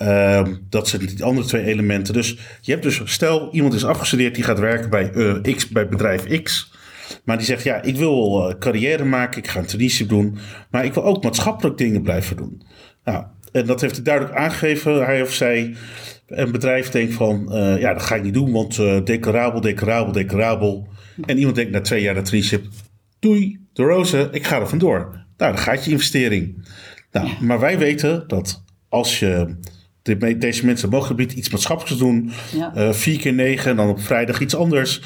Eh, 0.00 0.42
dat 0.68 0.88
zijn 0.88 1.06
die 1.06 1.24
andere 1.24 1.46
twee 1.46 1.64
elementen. 1.64 2.14
Dus 2.14 2.36
je 2.60 2.70
hebt 2.70 2.82
dus, 2.82 3.00
stel 3.04 3.52
iemand 3.52 3.74
is 3.74 3.84
afgestudeerd, 3.84 4.34
die 4.34 4.44
gaat 4.44 4.58
werken 4.58 4.90
bij, 4.90 5.12
eh, 5.12 5.54
X, 5.54 5.68
bij 5.68 5.88
bedrijf 5.88 6.42
X. 6.42 6.72
Maar 7.24 7.36
die 7.36 7.46
zegt, 7.46 7.62
ja, 7.62 7.82
ik 7.82 7.96
wil 7.96 8.48
eh, 8.48 8.58
carrière 8.58 9.04
maken, 9.04 9.38
ik 9.38 9.48
ga 9.48 9.58
een 9.58 9.66
traineeship 9.66 10.08
doen. 10.08 10.38
Maar 10.70 10.84
ik 10.84 10.94
wil 10.94 11.04
ook 11.04 11.22
maatschappelijk 11.22 11.78
dingen 11.78 12.02
blijven 12.02 12.36
doen. 12.36 12.62
Nou, 13.04 13.24
en 13.52 13.66
dat 13.66 13.80
heeft 13.80 13.94
hij 13.94 14.04
duidelijk 14.04 14.36
aangegeven. 14.36 15.04
Hij 15.04 15.22
of 15.22 15.32
zij, 15.32 15.74
een 16.26 16.52
bedrijf 16.52 16.90
denkt 16.90 17.14
van, 17.14 17.48
ja, 17.78 17.92
dat 17.92 18.02
ga 18.02 18.14
ik 18.14 18.22
niet 18.22 18.34
doen, 18.34 18.52
want 18.52 18.76
declarabel, 19.06 19.60
declarabel, 19.60 20.12
declarabel. 20.12 20.88
En 21.26 21.38
iemand 21.38 21.56
denkt 21.56 21.72
na 21.72 21.80
twee 21.80 22.02
jaar 22.02 22.14
de 22.14 22.22
traineeship, 22.22 22.64
doei, 23.18 23.60
de 23.72 23.82
roze, 23.82 24.28
ik 24.32 24.46
ga 24.46 24.60
er 24.60 24.68
vandoor. 24.68 25.19
Nou, 25.40 25.52
dan 25.52 25.62
gaat 25.62 25.84
je 25.84 25.90
investering. 25.90 26.64
Nou, 27.12 27.28
maar 27.40 27.60
wij 27.60 27.78
weten 27.78 28.24
dat 28.26 28.62
als 28.88 29.18
je 29.18 29.56
de- 30.02 30.38
deze 30.38 30.66
mensen 30.66 30.88
mogelijk 30.88 31.16
biedt 31.16 31.32
iets 31.32 31.50
maatschappelijks 31.50 31.98
te 31.98 32.04
doen, 32.04 32.30
Ja. 32.56 32.74
eh, 32.74 32.92
vier 32.92 33.18
keer 33.18 33.32
negen 33.32 33.70
en 33.70 33.76
dan 33.76 33.88
op 33.88 34.00
vrijdag 34.00 34.40
iets 34.40 34.56
anders. 34.56 35.02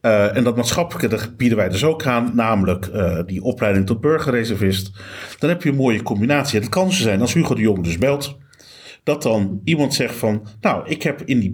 Eh, 0.00 0.36
en 0.36 0.44
dat 0.44 0.56
maatschappelijke 0.56 1.08
dat 1.08 1.36
bieden 1.36 1.58
wij 1.58 1.68
dus 1.68 1.84
ook 1.84 2.06
aan, 2.06 2.30
namelijk 2.34 2.86
eh, 2.86 3.18
die 3.26 3.42
opleiding 3.42 3.86
tot 3.86 4.00
burgerreservist. 4.00 4.90
Dan 5.38 5.48
heb 5.50 5.62
je 5.62 5.68
een 5.68 5.74
mooie 5.76 6.02
combinatie. 6.02 6.56
En 6.56 6.62
het 6.62 6.72
kan 6.72 6.92
zo 6.92 7.02
zijn, 7.02 7.20
als 7.20 7.34
Hugo 7.34 7.54
de 7.54 7.60
Jong 7.60 7.84
dus 7.84 7.98
belt, 7.98 8.38
dat 9.02 9.22
dan 9.22 9.60
iemand 9.64 9.94
zegt 9.94 10.14
van, 10.14 10.46
nou, 10.60 10.88
ik 10.88 11.02
heb 11.02 11.22
in 11.24 11.38
die 11.40 11.50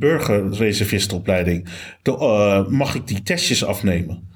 de, 2.02 2.16
eh, 2.16 2.66
mag 2.66 2.94
ik 2.94 3.06
die 3.06 3.22
testjes 3.22 3.64
afnemen? 3.64 4.28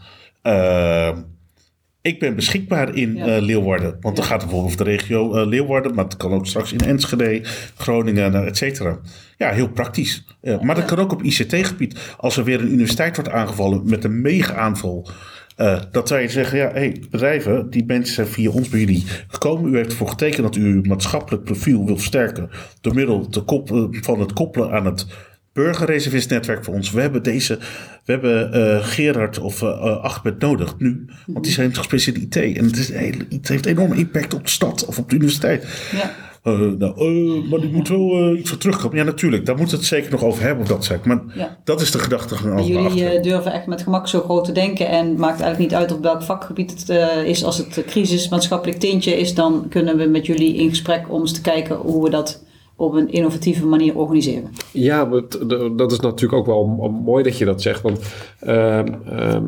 Ik 2.05 2.19
ben 2.19 2.35
beschikbaar 2.35 2.95
in 2.95 3.17
Ja. 3.17 3.27
eh, 3.27 3.43
Leeuwarden. 3.43 3.97
Want 4.01 4.17
dan 4.17 4.25
gaat 4.25 4.41
het 4.41 4.51
bijvoorbeeld 4.51 4.73
over 4.73 4.85
de 4.85 4.91
regio 4.91 5.35
eh, 5.35 5.47
Leeuwarden. 5.47 5.95
Maar 5.95 6.05
het 6.05 6.17
kan 6.17 6.33
ook 6.33 6.47
straks 6.47 6.73
in 6.73 6.79
Enschede, 6.81 7.41
Groningen, 7.77 8.35
eh, 8.35 8.47
et 8.47 8.57
cetera. 8.57 8.99
Ja, 9.39 9.51
heel 9.51 9.69
praktisch. 9.69 10.25
Eh, 10.41 10.61
maar 10.61 10.75
dat 10.75 10.85
kan 10.85 10.99
ook 10.99 11.13
op 11.13 11.23
ICT-gebied. 11.23 12.15
Als 12.17 12.37
er 12.37 12.45
weer 12.45 12.61
een 12.61 12.73
universiteit 12.73 13.17
wordt 13.17 13.31
aangevallen 13.31 13.83
met 13.85 14.05
een 14.05 14.21
mega-aanval. 14.21 15.09
dat 15.91 16.09
wij 16.09 16.29
zeggen, 16.29 16.59
ja, 16.59 16.71
hey, 16.73 17.03
bedrijven, 17.11 17.71
die 17.71 17.85
mensen 17.87 18.15
zijn 18.15 18.27
via 18.27 18.51
ons 18.51 18.69
bij 18.69 18.81
jullie 18.81 19.05
gekomen. 19.29 19.73
U 19.73 19.77
heeft 19.77 19.91
ervoor 19.91 20.09
getekend 20.09 20.43
dat 20.43 20.57
u 20.57 20.65
uw 20.65 20.83
maatschappelijk 20.83 21.45
profiel 21.45 21.85
wilt 21.85 21.99
versterken. 21.99 22.51
Door 22.81 22.95
middel 22.95 23.29
te 23.29 23.43
van 24.01 24.21
het 24.21 24.33
koppelen 24.33 24.71
aan 24.71 24.87
het 24.87 25.07
burgerreservistnetwerk 25.55 26.65
voor 26.65 26.75
ons. 26.75 26.91
We 26.91 27.01
hebben 27.01 27.23
deze, 27.23 27.59
we 28.05 28.13
hebben 28.13 28.53
eh, 28.53 28.85
Gerard 28.85 29.39
of 29.39 29.63
Achmed 29.63 30.41
nodig 30.41 30.75
nu. 30.79 31.05
Want 31.27 31.45
die 31.45 31.53
zijn 31.53 31.75
gespecialiseerd 31.75 32.37
in 32.37 32.53
IT. 32.53 32.57
En 32.59 32.65
het, 32.65 32.77
is 32.77 32.89
het 33.37 33.49
heeft 33.49 33.67
enorme 33.67 33.97
impact 33.97 34.35
op 34.35 34.45
de 34.45 34.51
stad 34.51 34.85
of 34.87 34.99
op 34.99 35.11
de 35.11 35.17
universiteit. 35.17 35.89
Ja. 35.93 36.11
Nou, 36.79 37.49
maar 37.49 37.61
die 37.61 37.73
moet 37.73 37.89
wel 37.89 38.37
iets 38.37 38.49
voor 38.49 38.59
terugkomen. 38.59 38.97
Ja, 38.97 39.05
natuurlijk. 39.05 39.47
Daar 39.47 39.57
moet 39.57 39.71
het 39.71 39.85
zeker 39.85 40.11
nog 40.11 40.23
over 40.23 40.43
hebben 40.43 40.63
of 40.63 40.69
dat 40.69 40.85
zeg. 40.85 41.05
Maar 41.05 41.23
Ja. 41.35 41.59
dat 41.65 41.81
is 41.81 41.91
de 41.91 41.99
gedachtegang 41.99 42.59
En 42.59 42.67
jullie 42.67 43.21
durven 43.21 43.53
echt 43.53 43.67
met 43.67 43.83
gemak 43.83 44.09
zo 44.09 44.21
groot 44.21 44.45
te 44.45 44.53
denken 44.53 44.89
en 44.89 45.09
het 45.09 45.19
maakt 45.19 45.41
eigenlijk 45.41 45.59
niet 45.71 45.81
uit 45.81 45.93
op 45.93 46.03
welk 46.03 46.23
vakgebied 46.23 46.71
het 46.71 46.89
is. 47.27 47.45
Als 47.45 47.59
het 47.59 47.83
crisis, 47.87 48.29
maatschappelijk 48.29 48.79
tintje 48.79 49.19
is, 49.19 49.35
dan 49.35 49.67
kunnen 49.69 49.97
we 49.97 50.05
met 50.05 50.27
jullie 50.27 50.55
in 50.57 50.69
gesprek 50.69 51.13
om 51.13 51.21
eens 51.21 51.33
te 51.33 51.41
kijken 51.41 51.77
hoe 51.77 52.05
we 52.05 52.11
dat 52.11 52.43
op 52.85 52.95
een 52.95 53.11
innovatieve 53.13 53.67
manier 53.67 53.97
organiseren. 53.97 54.51
Ja, 54.73 55.05
dat 55.77 55.93
is 55.93 56.01
natuurlijk 56.01 56.33
ook 56.33 56.47
wel 56.47 56.91
mooi 57.05 57.23
dat 57.23 57.39
je 57.39 57.45
dat 57.45 57.63
zegt. 57.63 57.83
Want 57.83 57.99
ehm, 58.41 58.87
ehm, 59.07 59.45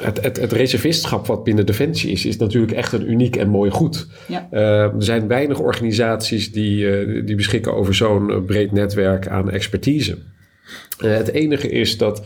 het, 0.00 0.22
het, 0.22 0.40
het 0.40 0.52
reservistschap 0.52 1.26
wat 1.26 1.44
binnen 1.44 1.66
Defensie 1.66 2.10
is, 2.10 2.26
is 2.26 2.36
natuurlijk 2.36 2.72
echt 2.72 2.92
een 2.92 3.10
uniek 3.10 3.36
en 3.36 3.48
mooi 3.48 3.70
goed. 3.70 4.06
Ja. 4.28 4.48
Eh, 4.50 4.82
er 4.82 4.92
zijn 4.98 5.28
weinig 5.28 5.60
organisaties 5.60 6.52
die, 6.52 6.90
eh, 6.90 7.26
die 7.26 7.36
beschikken 7.36 7.74
over 7.74 7.94
zo'n 7.94 8.30
eh, 8.30 8.42
breed 8.42 8.72
netwerk 8.72 9.28
aan 9.28 9.50
expertise. 9.50 10.18
Eh, 10.98 11.16
het 11.16 11.28
enige 11.28 11.68
is 11.68 11.98
dat 11.98 12.22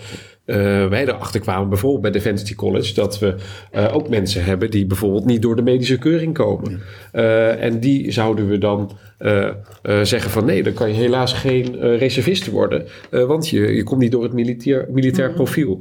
wij 0.89 1.07
erachter 1.09 1.41
kwamen, 1.41 1.69
bijvoorbeeld 1.69 2.03
bij 2.03 2.11
Defensity 2.11 2.55
College, 2.55 2.95
dat 2.95 3.19
we 3.19 3.35
eh, 3.71 3.95
ook 3.95 4.09
mensen 4.09 4.45
hebben 4.45 4.71
die 4.71 4.87
bijvoorbeeld 4.87 5.25
niet 5.25 5.43
door 5.43 5.57
de 5.57 5.63
medische 5.63 5.99
keuring 5.99 6.35
komen. 6.35 6.81
Eh, 7.13 7.63
en 7.63 7.81
die 7.81 8.11
zouden 8.11 8.49
we 8.49 8.59
dan 8.59 8.91
eh, 9.19 9.47
eh, 9.83 10.01
zeggen 10.03 10.31
van 10.31 10.45
nee, 10.45 10.63
dan 10.63 10.73
kan 10.73 10.89
je 10.89 10.95
helaas 10.95 11.33
geen 11.33 11.81
eh, 11.81 11.99
reservist 11.99 12.47
worden, 12.47 12.87
eh, 13.11 13.25
want 13.25 13.49
je, 13.49 13.75
je 13.75 13.83
komt 13.83 14.01
niet 14.01 14.13
door 14.13 14.23
het 14.23 14.33
militair, 14.33 14.87
militair 14.91 15.33
profiel. 15.33 15.81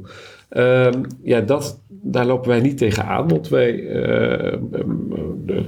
Ehm, 0.50 1.02
ja, 1.22 1.40
dat, 1.40 1.80
daar 1.88 2.26
lopen 2.26 2.48
wij 2.48 2.60
niet 2.60 2.78
tegen 2.78 3.04
aan, 3.04 3.28
want 3.28 3.48
wij 3.48 3.88
eh, 3.88 4.52
ehm, 4.52 4.60
de- 5.46 5.64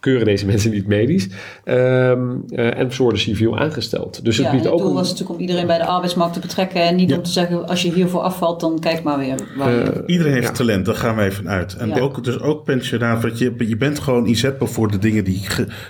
keuren 0.00 0.26
deze 0.26 0.46
mensen 0.46 0.70
niet 0.70 0.86
medisch 0.86 1.28
ehm, 1.64 2.36
eh, 2.48 2.78
en 2.78 2.92
ze 2.92 3.02
worden 3.02 3.20
civiel 3.20 3.58
aangesteld. 3.58 4.24
Dus 4.24 4.36
het 4.36 4.46
Ja, 4.46 4.50
en 4.52 4.56
biedt 4.58 4.64
het 4.64 4.74
ook 4.74 4.80
doel 4.80 4.88
een- 4.90 4.94
was 4.96 5.08
natuurlijk 5.10 5.34
om 5.36 5.40
iedereen 5.40 5.66
bij 5.66 5.78
de 5.78 5.84
arbeidsmarkt 5.86 6.34
te 6.34 6.40
betrekken 6.40 6.82
en 6.82 6.96
niet 6.96 7.12
om 7.14 7.22
te 7.22 7.30
zeggen 7.30 7.68
als 7.68 7.82
je 7.82 7.92
hiervoor 7.92 8.20
afvalt, 8.20 8.60
dan 8.60 8.78
kijk 8.80 9.02
maar 9.02 9.18
weer. 9.18 9.34
waar 9.56 9.70
je- 9.72 9.80
Eh, 9.80 10.02
Iedereen 10.06 10.32
heeft 10.32 10.46
Ja. 10.46 10.52
talent, 10.52 10.86
daar 10.86 10.94
gaan 10.94 11.16
we 11.16 11.22
even 11.22 11.48
uit. 11.48 11.74
En 11.76 11.88
Ja. 11.88 11.98
ook, 12.00 12.24
dus 12.24 12.40
ook 12.40 12.64
pensionaat, 12.64 13.22
want 13.22 13.38
je, 13.38 13.54
je 13.58 13.76
bent 13.76 13.98
gewoon 13.98 14.26
inzetbaar 14.26 14.68
voor 14.68 14.90
de 14.90 14.98
dingen 14.98 15.24
die, 15.24 15.46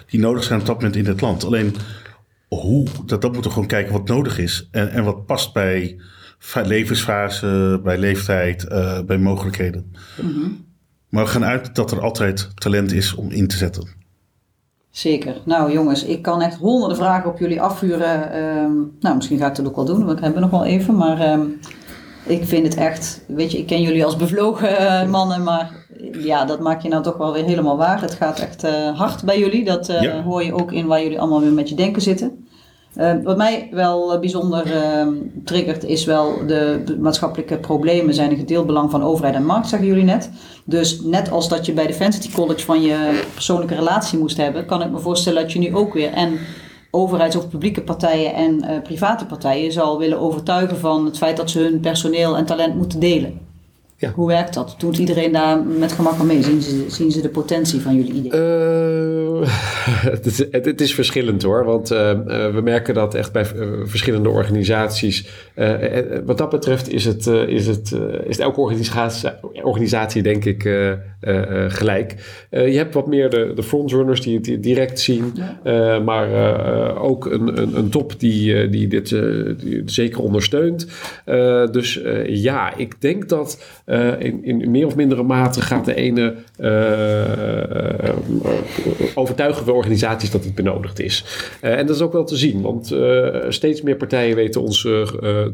die 0.07 0.21
nodig 0.21 0.45
zijn 0.45 0.61
op 0.61 0.67
dat 0.67 0.77
moment 0.77 0.97
in 0.97 1.07
het 1.07 1.21
land. 1.21 1.45
Alleen 1.45 1.75
hoe, 2.49 2.87
dat, 3.07 3.23
dat 3.23 3.33
moeten 3.33 3.43
we 3.43 3.51
gewoon 3.51 3.69
kijken 3.69 3.93
wat 3.93 4.09
nodig 4.09 4.39
is. 4.39 4.69
En, 4.71 4.91
en 4.91 5.05
wat 5.05 5.27
past 5.27 5.53
bij 5.53 5.97
levensfase, 6.65 7.81
bij 7.85 7.99
leeftijd, 7.99 8.69
eh, 8.69 9.01
bij 9.01 9.19
mogelijkheden. 9.19 9.93
Maar 11.09 11.25
we 11.25 11.31
gaan 11.31 11.45
uit 11.45 11.75
dat 11.75 11.91
er 11.91 12.01
altijd 12.01 12.49
talent 12.55 12.93
is 12.93 13.15
om 13.15 13.31
in 13.31 13.49
te 13.49 13.57
zetten. 13.57 13.89
Zeker. 14.91 15.35
Nou 15.45 15.73
jongens, 15.73 16.05
ik 16.05 16.23
kan 16.23 16.43
echt 16.43 16.57
honderden 16.57 16.97
vragen 16.97 17.31
op 17.31 17.39
jullie 17.39 17.61
afvuren. 17.63 18.33
Ehm, 18.33 18.73
nou, 19.01 19.17
misschien 19.17 19.39
ga 19.39 19.47
ik 19.49 19.55
dat 19.55 19.67
ook 19.67 19.77
wel 19.77 19.85
doen, 19.85 20.05
want 20.05 20.19
we 20.19 20.25
hebben 20.25 20.43
nog 20.43 20.51
wel 20.51 20.65
even. 20.65 20.97
Maar 20.97 21.21
ehm, 21.21 21.41
ik 22.27 22.45
vind 22.45 22.67
het 22.67 22.75
echt, 22.77 23.25
weet 23.27 23.53
je, 23.53 23.59
ik 23.59 23.67
ken 23.67 23.83
jullie 23.83 24.05
als 24.05 24.17
bevlogen 24.17 24.79
eh, 24.79 25.09
mannen, 25.09 25.43
maar 25.43 25.87
ja, 26.13 26.45
dat 26.45 26.61
maak 26.61 26.83
je 26.83 26.89
nou 26.89 27.03
toch 27.03 27.17
wel 27.17 27.33
weer 27.33 27.45
helemaal 27.45 27.77
waar. 27.77 28.01
Het 28.01 28.15
gaat 28.15 28.39
echt 28.41 28.65
eh, 28.65 28.99
hard 28.99 29.25
bij 29.25 29.39
jullie. 29.39 29.65
Dat 29.65 29.87
Ja. 29.87 30.23
hoor 30.23 30.45
je 30.45 30.55
ook 30.55 30.73
in 30.73 30.87
waar 30.87 31.03
jullie 31.03 31.21
allemaal 31.21 31.41
weer 31.41 31.53
met 31.53 31.69
je 31.69 31.75
denken 31.75 32.03
zitten. 32.03 32.48
Eh, 32.99 33.13
wat 33.23 33.37
mij 33.37 33.69
wel 33.71 34.13
eh, 34.13 34.21
bijzonder 34.21 34.73
ehm, 34.73 35.13
triggert 35.45 35.85
is 35.85 36.05
wel 36.05 36.47
de, 36.47 36.83
de 36.85 36.99
maatschappelijke 36.99 37.59
problemen 37.59 38.15
zijn 38.15 38.31
een 38.31 38.37
gedeeld 38.37 38.67
belang 38.67 38.91
van 38.91 39.03
overheid 39.03 39.35
en 39.35 39.45
markt, 39.45 39.69
zeggen 39.69 39.89
jullie 39.89 40.05
net. 40.05 40.31
Dus 40.65 41.01
net 41.01 41.31
als 41.31 41.49
dat 41.49 41.67
je 41.67 41.73
bij 41.73 41.87
Defensity 41.87 42.33
College 42.33 42.65
van 42.65 42.83
je 42.83 43.23
persoonlijke 43.35 43.75
relatie 43.75 44.19
moest 44.19 44.37
hebben, 44.37 44.67
kan 44.67 44.83
ik 44.83 44.91
me 44.91 44.99
voorstellen 44.99 45.43
dat 45.43 45.53
je 45.53 45.59
nu 45.59 45.75
ook 45.75 45.95
weer 45.95 46.13
en 46.13 46.39
overheids- 46.91 47.37
of 47.37 47.49
publieke 47.49 47.83
partijen 47.83 48.35
en 48.35 48.63
eh, 48.63 48.83
private 48.83 49.27
partijen 49.27 49.73
zal 49.73 49.99
willen 49.99 50.21
overtuigen 50.21 50.79
van 50.79 51.05
het 51.05 51.17
feit 51.17 51.37
dat 51.37 51.51
ze 51.51 51.59
hun 51.59 51.81
personeel 51.81 52.37
en 52.37 52.47
talent 52.47 52.75
moeten 52.75 53.01
delen. 53.01 53.39
Ja. 53.97 54.13
Hoe 54.15 54.27
werkt 54.27 54.55
dat? 54.55 54.75
Doet 54.79 54.99
iedereen 54.99 55.33
daar 55.33 55.63
met 55.63 55.93
gemak 55.93 56.19
aan 56.19 56.27
mee? 56.27 56.43
Zien 56.43 56.63
ze, 56.63 56.85
zien 56.89 57.11
ze 57.11 57.21
de 57.21 57.29
potentie 57.29 57.81
van 57.81 57.97
jullie 57.97 58.13
idee? 58.13 58.31
Het, 60.15 60.27
is, 60.27 60.39
het, 60.39 60.65
het 60.65 60.81
is 60.81 60.95
verschillend 60.95 61.43
hoor, 61.43 61.65
want 61.65 61.91
eh, 61.91 62.11
eh, 62.11 62.55
we 62.55 62.61
merken 62.61 62.95
dat 62.95 63.15
echt 63.15 63.33
bij 63.33 63.43
eh, 63.43 63.67
verschillende 63.85 64.29
organisaties. 64.29 65.29
wat 66.25 66.39
dat 66.39 66.51
betreft 66.51 66.93
is 66.93 67.05
het, 67.05 67.27
is 67.27 67.67
het, 67.67 67.97
is 68.27 68.39
elke 68.39 68.61
organisatie, 68.61 69.31
organisatie 69.63 70.23
denk 70.23 70.45
ik 70.45 70.63
gelijk. 71.69 72.15
Je 72.51 72.57
hebt 72.57 72.95
wat 72.95 73.07
meer 73.07 73.31
de, 73.31 73.53
de 73.55 73.63
frontrunners 73.63 74.21
die 74.21 74.35
het 74.35 74.45
di- 74.45 74.61
direct 74.61 75.01
zien, 75.01 75.33
maar 76.05 76.29
ook 76.97 77.27
een, 77.27 77.63
een, 77.63 77.77
een 77.77 77.89
top 77.89 78.21
die, 78.21 78.69
die 78.69 78.87
dit 78.87 79.09
die 79.59 79.83
zeker 79.85 80.21
ondersteunt. 80.21 80.87
Dus 81.71 82.01
ja, 82.27 82.77
ik 82.77 83.01
denk 83.01 83.29
dat 83.29 83.63
in, 84.19 84.45
in 84.45 84.71
meer 84.71 84.87
of 84.87 84.97
mindere 84.97 85.23
mate 85.23 85.61
gaat 85.61 85.85
de 85.85 85.95
ene 85.95 86.35
eh, 86.57 88.15
overtuigen 89.29 89.65
we 89.65 89.73
organisaties 89.73 90.31
dat 90.31 90.45
het 90.45 90.55
benodigd 90.55 91.01
is. 91.01 91.25
Eh, 91.61 91.79
en 91.79 91.87
dat 91.87 91.97
is 91.97 92.03
ook 92.03 92.13
wel 92.13 92.25
te 92.25 92.37
zien, 92.37 92.61
want 92.63 92.93
eh, 92.93 93.37
steeds 93.49 93.83
meer 93.83 93.97
partijen 93.97 94.37
weten 94.37 94.61
ons 94.61 94.85
eh, 94.85 95.03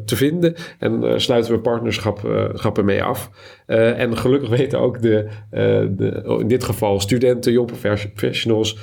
te 0.05 0.17
vinden 0.17 0.55
en 0.79 1.21
sluiten 1.21 1.53
we 1.53 1.59
partnerschappen 1.59 2.85
mee 2.85 3.03
af. 3.03 3.31
En 3.67 4.17
gelukkig 4.17 4.49
weten 4.59 4.81
ook 4.81 5.03
de, 5.03 5.29
de, 5.51 6.37
in 6.41 6.49
dit 6.49 6.65
geval 6.65 7.01
studenten, 7.01 7.53
young 7.53 7.67
professionals, 7.67 8.79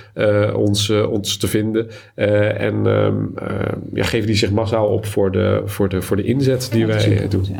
ons, 0.56 0.90
ons 0.90 1.38
te 1.38 1.48
vinden. 1.48 1.90
En 2.16 2.86
ehm, 2.86 3.26
eh, 3.36 3.74
ja, 3.94 4.04
geven 4.04 4.28
die 4.28 4.36
zich 4.36 4.52
massaal 4.52 4.88
op 4.88 5.06
voor 5.06 5.32
de, 5.32 5.62
voor 5.66 5.90
de, 5.90 6.02
voor 6.02 6.18
de 6.18 6.24
inzet 6.24 6.70
die 6.72 6.86
wij 6.86 7.28
doen. 7.30 7.46
Ja. 7.50 7.60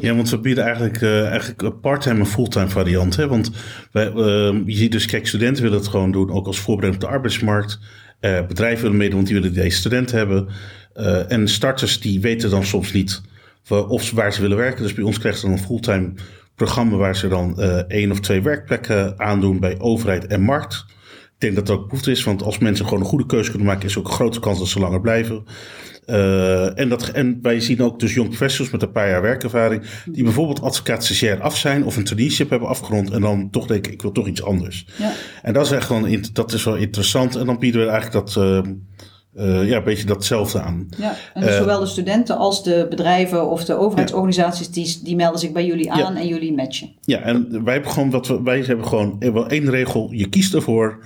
Ja, 0.00 0.14
want 0.14 0.30
we 0.30 0.38
bieden 0.38 0.64
eigenlijk, 0.64 1.02
eh, 1.02 1.26
eigenlijk 1.26 1.62
een 1.62 1.80
part-time 1.80 2.20
en 2.20 2.26
fulltime 2.26 2.68
variant. 2.68 3.16
Hè? 3.16 3.28
Want 3.28 3.50
wij, 3.92 4.06
eh, 4.06 4.60
je 4.66 4.76
ziet 4.76 4.92
dus, 4.92 5.06
kijk, 5.06 5.26
studenten 5.26 5.62
willen 5.62 5.78
het 5.78 5.88
gewoon 5.88 6.12
doen, 6.12 6.30
ook 6.30 6.46
als 6.46 6.58
voorbereiding 6.58 7.02
op 7.02 7.08
de 7.08 7.14
arbeidsmarkt. 7.16 7.78
Eh, 8.20 8.46
bedrijven 8.46 8.82
willen 8.82 8.96
meedoen, 8.96 9.16
want 9.16 9.26
die 9.26 9.40
willen 9.40 9.54
deze 9.54 9.76
studenten 9.76 10.16
hebben. 10.16 10.48
Eh, 10.94 11.32
en 11.32 11.48
starters 11.48 12.00
die 12.00 12.20
weten 12.20 12.50
dan 12.50 12.64
soms 12.64 12.92
niet 12.92 13.22
of, 13.68 14.10
waar 14.10 14.32
ze 14.32 14.40
willen 14.40 14.56
werken. 14.56 14.82
Dus 14.82 14.94
bij 14.94 15.04
ons 15.04 15.18
krijgen 15.18 15.40
ze 15.40 15.46
dan 15.46 15.56
een 15.56 15.62
fulltime 15.62 16.12
programma 16.54 16.96
waar 16.96 17.16
ze 17.16 17.28
dan 17.28 17.60
één 17.88 18.10
of 18.10 18.20
twee 18.20 18.42
werkplekken 18.42 19.14
aandoen 19.18 19.60
bij 19.60 19.80
overheid 19.80 20.26
en 20.26 20.40
markt. 20.40 20.84
Denk 21.46 21.58
dat 21.58 21.66
dat 21.66 21.76
ook 21.76 21.88
behoefte 21.88 22.10
is, 22.10 22.24
want 22.24 22.42
als 22.42 22.58
mensen 22.58 22.84
gewoon 22.84 23.00
een 23.00 23.08
goede 23.08 23.26
keuze 23.26 23.50
kunnen 23.50 23.68
maken, 23.68 23.86
is 23.86 23.92
er 23.92 23.98
ook 23.98 24.06
een 24.06 24.12
grote 24.12 24.40
kans 24.40 24.58
dat 24.58 24.68
ze 24.68 24.78
langer 24.78 25.00
blijven. 25.00 25.44
Eh, 26.06 26.78
en, 26.78 26.88
dat, 26.88 27.08
en 27.08 27.38
wij 27.42 27.60
zien 27.60 27.82
ook 27.82 28.00
dus 28.00 28.14
jong 28.14 28.28
professionals 28.28 28.72
met 28.72 28.82
een 28.82 28.92
paar 28.92 29.08
jaar 29.08 29.22
werkervaring, 29.22 29.82
die 30.04 30.22
bijvoorbeeld 30.24 30.62
advocaat 30.62 31.04
stagiair 31.04 31.40
af 31.40 31.56
zijn 31.56 31.84
of 31.84 31.96
een 31.96 32.04
traineeship 32.04 32.50
hebben 32.50 32.68
afgerond 32.68 33.10
en 33.10 33.20
dan 33.20 33.50
toch 33.50 33.66
denken, 33.66 33.92
ik 33.92 34.02
wil 34.02 34.12
toch 34.12 34.26
iets 34.26 34.42
anders. 34.42 34.86
Ja. 34.98 35.12
En 35.42 35.52
dat 35.52 35.66
is 35.66 35.72
echt 35.72 35.88
wel, 35.88 36.04
in- 36.04 36.24
dat 36.32 36.52
is 36.52 36.64
wel 36.64 36.74
interessant. 36.76 37.36
En 37.36 37.46
dan 37.46 37.58
bieden 37.58 37.80
we 37.84 37.88
eigenlijk 37.90 38.26
dat, 38.26 38.36
eh, 38.36 38.58
eh, 39.36 39.68
ja, 39.68 39.76
een 39.76 39.84
beetje 39.84 40.06
datzelfde 40.06 40.60
aan. 40.60 40.88
Ja, 40.98 41.14
en 41.34 41.42
dus 41.42 41.56
zowel 41.56 41.80
de 41.80 41.86
studenten 41.86 42.36
als 42.36 42.64
de 42.64 42.86
bedrijven 42.90 43.50
of 43.50 43.64
de 43.64 43.74
overheidsorganisaties, 43.78 44.70
die, 44.70 45.00
die 45.02 45.16
melden 45.16 45.40
zich 45.40 45.52
bij 45.52 45.66
jullie 45.66 45.92
aan 45.92 46.16
en 46.16 46.26
jullie 46.26 46.52
matchen. 46.52 46.92
Ja, 47.04 47.20
en 47.20 47.64
wij 47.64 47.72
hebben 47.74 47.92
gewoon, 47.92 48.10
wat 48.10 48.26
we, 48.26 48.42
wij 48.42 48.60
hebben 48.60 48.86
gewoon 48.86 49.16
wel 49.18 49.48
één 49.48 49.70
regel. 49.70 50.08
Je 50.12 50.28
kiest 50.28 50.54
ervoor 50.54 50.98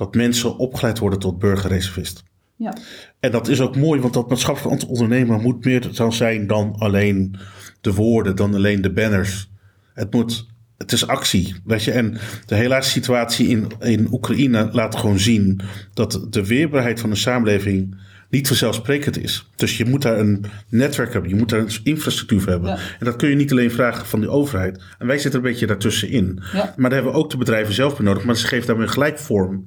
dat 0.00 0.14
mensen 0.14 0.56
opgeleid 0.56 0.98
worden 0.98 1.18
tot 1.18 1.38
burgerreservist. 1.38 2.22
Ja, 2.56 2.76
En 3.20 3.30
dat 3.30 3.48
is 3.48 3.60
ook 3.60 3.76
mooi, 3.76 4.00
want 4.00 4.14
dat 4.14 4.28
maatschappelijk 4.28 4.88
ondernemen 4.88 5.42
moet 5.42 5.64
meer 5.64 5.94
dan 5.94 6.12
zijn 6.12 6.46
dan 6.46 6.74
alleen 6.78 7.36
de 7.80 7.92
woorden, 7.92 8.36
dan 8.36 8.54
alleen 8.54 8.82
de 8.82 8.92
banners. 8.92 9.50
Het 9.94 10.12
moet, 10.12 10.46
het 10.76 10.92
is 10.92 11.06
actie, 11.06 11.54
weet 11.64 11.84
je. 11.84 11.90
En 11.90 12.18
de 12.46 12.54
helaas 12.54 12.90
situatie 12.90 13.48
in, 13.48 13.66
in 13.80 14.08
Oekraïne 14.12 14.68
laat 14.72 14.96
gewoon 14.96 15.18
zien 15.18 15.60
dat 15.94 16.26
de 16.30 16.46
weerbaarheid 16.46 17.00
van 17.00 17.10
de 17.10 17.16
samenleving 17.16 17.96
niet 18.30 18.46
vanzelfsprekend 18.46 19.22
is. 19.22 19.50
Dus 19.56 19.76
je 19.76 19.84
moet 19.84 20.02
daar 20.02 20.18
een 20.18 20.44
netwerk 20.68 21.12
hebben, 21.12 21.30
je 21.30 21.36
moet 21.36 21.48
daar 21.48 21.60
een 21.60 21.70
infrastructuur 21.82 22.40
voor 22.40 22.50
hebben. 22.50 22.70
Ja. 22.70 22.76
En 22.98 23.04
dat 23.04 23.16
kun 23.16 23.28
je 23.28 23.36
niet 23.36 23.50
alleen 23.50 23.70
vragen 23.70 24.06
van 24.06 24.20
de 24.20 24.28
overheid. 24.28 24.82
En 24.98 25.06
wij 25.06 25.18
zitten 25.18 25.40
een 25.40 25.50
beetje 25.50 25.66
daartussenin. 25.66 26.42
Ja. 26.52 26.74
Maar 26.76 26.90
daar 26.90 26.98
hebben 26.98 27.12
we 27.12 27.18
ook 27.18 27.30
de 27.30 27.36
bedrijven 27.36 27.74
zelf 27.74 27.96
bij 27.96 28.04
nodig. 28.04 28.24
Maar 28.24 28.36
ze 28.36 28.46
geven 28.46 28.66
daarmee 28.66 28.88
gelijk 28.88 29.18
vorm 29.18 29.64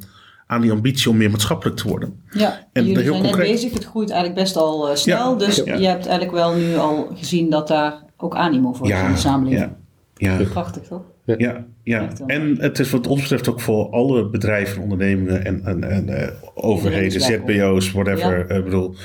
aan 0.48 0.62
die 0.62 0.72
ambitie 0.72 1.10
om 1.10 1.18
meer 1.18 1.30
maatschappelijk 1.32 1.78
te 1.78 1.88
worden. 1.88 2.22
ja. 2.32 2.68
En 2.74 2.86
jullie 2.86 3.02
heel 3.04 3.12
zijn 3.12 3.24
net 3.24 3.32
concreet- 3.32 3.52
bezig, 3.52 3.74
het 3.74 3.86
groeit 3.86 4.10
eigenlijk 4.10 4.42
best 4.42 4.56
al 4.56 4.90
eh, 4.90 4.96
snel. 4.96 5.32
Ja, 5.32 5.38
Dus 5.38 5.56
ja. 5.66 5.76
je 5.76 5.88
hebt 5.88 6.06
eigenlijk 6.06 6.32
wel 6.38 6.56
nu 6.56 6.76
al 6.76 7.10
gezien 7.16 7.50
dat 7.50 7.68
daar 7.68 8.04
ook 8.18 8.36
animo 8.36 8.74
voor 8.74 8.90
is 8.90 9.00
in 9.00 9.12
de 9.12 9.18
samenleving. 9.18 9.72
ja, 10.16 10.38
ja. 10.40 10.46
Prachtig 10.46 10.84
toch? 10.84 11.02
Ja, 11.26 11.66
ja. 11.84 12.10
En 12.28 12.58
het 12.60 12.80
is 12.80 12.90
wat 12.90 13.08
ons 13.08 13.22
betreft 13.22 13.50
ook 13.50 13.62
voor 13.62 13.90
alle 13.90 14.30
bedrijven, 14.30 14.82
ondernemingen 14.82 15.46
en, 15.46 15.62
en, 15.66 15.84
en 15.92 16.10
eh, 16.10 16.28
overheden. 16.54 17.22
ZBO's, 17.22 17.92
whatever. 17.92 18.48
Ja. 18.48 18.56
Ik 18.56 18.64
bedoel, 18.64 18.96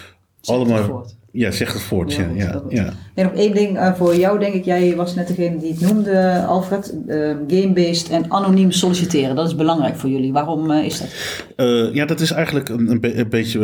allemaal. 0.44 1.06
Ja, 1.32 1.50
zeg 1.50 1.72
het 1.72 1.82
voort. 1.82 2.12
Ja, 2.14 2.26
ja. 2.68 2.92
En 3.14 3.24
nog 3.24 3.32
één 3.34 3.54
ding 3.54 3.78
eh, 3.78 3.94
voor 3.94 4.16
jou, 4.16 4.38
denk 4.38 4.54
ik. 4.54 4.64
Jij 4.64 4.96
was 4.96 5.14
net 5.14 5.26
degene 5.28 5.58
die 5.58 5.70
het 5.72 5.80
noemde, 5.80 6.44
Alfred. 6.46 6.94
eh, 7.06 7.16
Game-based 7.48 8.08
en 8.10 8.30
anoniem 8.30 8.70
solliciteren. 8.72 9.36
Dat 9.36 9.46
is 9.46 9.54
belangrijk 9.54 9.96
voor 9.96 10.10
jullie. 10.10 10.32
Waarom 10.32 10.70
eh, 10.70 10.84
is 10.84 10.98
dat? 10.98 11.08
Eh, 11.56 11.94
ja, 11.94 12.04
dat 12.04 12.20
is 12.20 12.30
eigenlijk 12.30 12.68
een, 12.68 12.90
een, 12.90 13.00
be- 13.00 13.14
een 13.18 13.28
beetje 13.28 13.58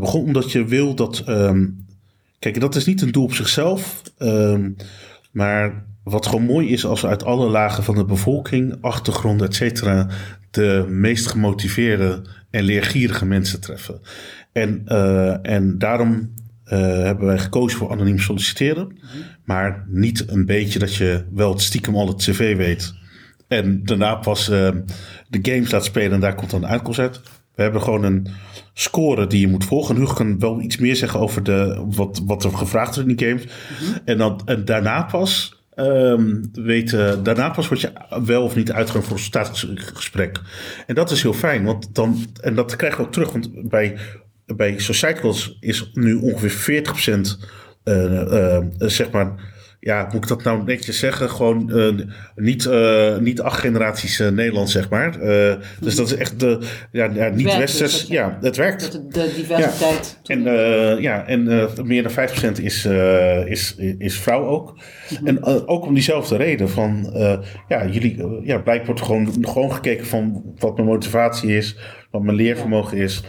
begonnen 0.00 0.26
omdat 0.26 0.52
je 0.52 0.64
wil 0.64 0.94
dat. 0.94 1.22
ehm, 1.26 1.64
kijk, 2.38 2.60
dat 2.60 2.74
is 2.74 2.84
niet 2.86 3.02
een 3.02 3.12
doel 3.12 3.24
op 3.24 3.34
zichzelf. 3.34 4.02
ehm, 4.18 4.70
maar 5.30 5.84
wat 6.04 6.26
gewoon 6.26 6.44
mooi 6.44 6.68
is 6.68 6.86
als 6.86 7.00
we 7.00 7.06
uit 7.08 7.24
alle 7.24 7.48
lagen 7.48 7.84
van 7.84 7.94
de 7.94 8.04
bevolking, 8.04 8.74
achtergronden, 8.80 9.46
et 9.46 9.54
cetera, 9.54 10.06
de 10.50 10.84
meest 10.88 11.26
gemotiveerde 11.26 12.22
en 12.50 12.62
leergierige 12.62 13.24
mensen 13.26 13.60
treffen. 13.60 14.00
En, 14.52 14.82
en 15.42 15.78
daarom 15.78 16.30
eh, 16.66 16.78
hebben 16.78 17.26
wij 17.26 17.38
gekozen 17.38 17.78
voor 17.78 17.90
anoniem 17.90 18.18
solliciteren. 18.18 18.98
Maar 19.44 19.84
niet 19.88 20.24
een 20.28 20.46
beetje 20.46 20.78
dat 20.78 20.94
je 20.94 21.24
wel 21.32 21.52
het 21.52 21.62
stiekem 21.62 21.96
al 21.96 22.08
het 22.08 22.16
cv 22.16 22.56
weet. 22.56 22.94
En 23.48 23.84
daarna 23.84 24.14
pas 24.14 24.48
eh, 24.48 24.70
de 25.28 25.38
games 25.42 25.70
laat 25.70 25.84
spelen 25.84 26.12
en 26.12 26.20
daar 26.20 26.34
komt 26.34 26.50
dan 26.50 26.60
de 26.60 26.66
uitkomst 26.66 26.98
uit. 26.98 27.20
We 27.54 27.62
hebben 27.62 27.82
gewoon 27.82 28.04
een 28.04 28.26
score 28.72 29.26
die 29.26 29.40
je 29.40 29.48
moet 29.48 29.64
volgen. 29.64 29.94
En 29.94 30.00
Hugo 30.00 30.14
kan 30.14 30.38
wel 30.38 30.60
iets 30.60 30.76
meer 30.76 30.96
zeggen 30.96 31.20
over 31.20 31.42
de, 31.42 31.84
wat, 31.88 32.22
wat 32.26 32.44
er 32.44 32.52
gevraagd 32.52 32.94
wordt 32.94 33.10
in 33.10 33.16
die 33.16 33.28
games. 33.28 33.44
en, 34.04 34.18
dan, 34.18 34.40
en 34.44 34.64
daarna 34.64 35.02
pas... 35.02 35.54
weten, 36.52 37.22
daarna 37.22 37.50
pas 37.50 37.68
word 37.68 37.80
je 37.80 37.92
wel 38.24 38.42
of 38.42 38.56
niet 38.56 38.72
uitgenodigd 38.72 39.08
voor 39.08 39.16
een 39.16 39.22
sollicitatiegesprek. 39.54 40.40
En 40.86 40.94
dat 40.94 41.10
is 41.10 41.22
heel 41.22 41.32
fijn, 41.32 41.64
want 41.64 41.94
dan, 41.94 42.26
en 42.40 42.54
dat 42.54 42.76
krijgen 42.76 43.00
we 43.00 43.06
ook 43.06 43.12
terug. 43.12 43.32
Want 43.32 43.68
bij, 43.68 43.96
bij 44.46 44.78
Societals 44.78 45.56
is 45.60 45.90
nu 45.92 46.14
ongeveer 46.14 46.84
40% 46.84 47.20
eh, 47.84 48.56
eh, 48.56 48.64
zeg 48.78 49.10
maar 49.10 49.54
ja, 49.86 50.08
moet 50.12 50.22
ik 50.22 50.28
dat 50.28 50.42
nou 50.42 50.64
netjes 50.64 50.98
zeggen? 50.98 51.30
Gewoon 51.30 51.72
eh, 51.72 51.94
niet, 52.34 52.70
niet 53.20 53.40
acht 53.40 53.60
generaties 53.60 54.20
eh, 54.20 54.28
Nederlands, 54.28 54.72
zeg 54.72 54.88
maar. 54.88 55.18
Dus 55.80 55.94
dat 55.94 56.06
is 56.06 56.14
echt 56.14 56.40
de, 56.40 56.58
ja, 56.92 57.10
ja 57.14 57.28
niet 57.28 57.56
westers. 57.56 57.78
dus, 58.00 58.06
ja, 58.08 58.38
het 58.40 58.56
werkt. 58.56 58.80
Dat 58.80 58.92
de, 58.92 59.08
de 59.08 59.32
diversiteit. 59.34 60.18
En, 60.24 60.46
eh, 60.46 61.00
ja, 61.00 61.26
en 61.26 61.68
meer 61.84 62.02
dan 62.02 62.12
5% 62.12 62.62
is, 62.62 62.84
is, 63.46 63.74
is 63.98 64.18
vrouw 64.18 64.46
ook. 64.46 64.78
En 65.24 65.42
eh, 65.42 65.56
ook 65.66 65.86
om 65.86 65.94
diezelfde 65.94 66.36
reden 66.36 66.70
van, 66.70 67.10
ja, 67.68 67.86
jullie, 67.86 68.16
ja, 68.42 68.58
blijkbaar 68.58 68.86
wordt 68.86 69.02
gewoon, 69.02 69.34
gewoon 69.40 69.72
gekeken 69.72 70.06
van 70.06 70.42
wat 70.58 70.76
mijn 70.76 70.88
motivatie 70.88 71.56
is, 71.56 71.76
wat 72.10 72.22
mijn 72.22 72.36
leervermogen 72.36 72.98
is. 72.98 73.22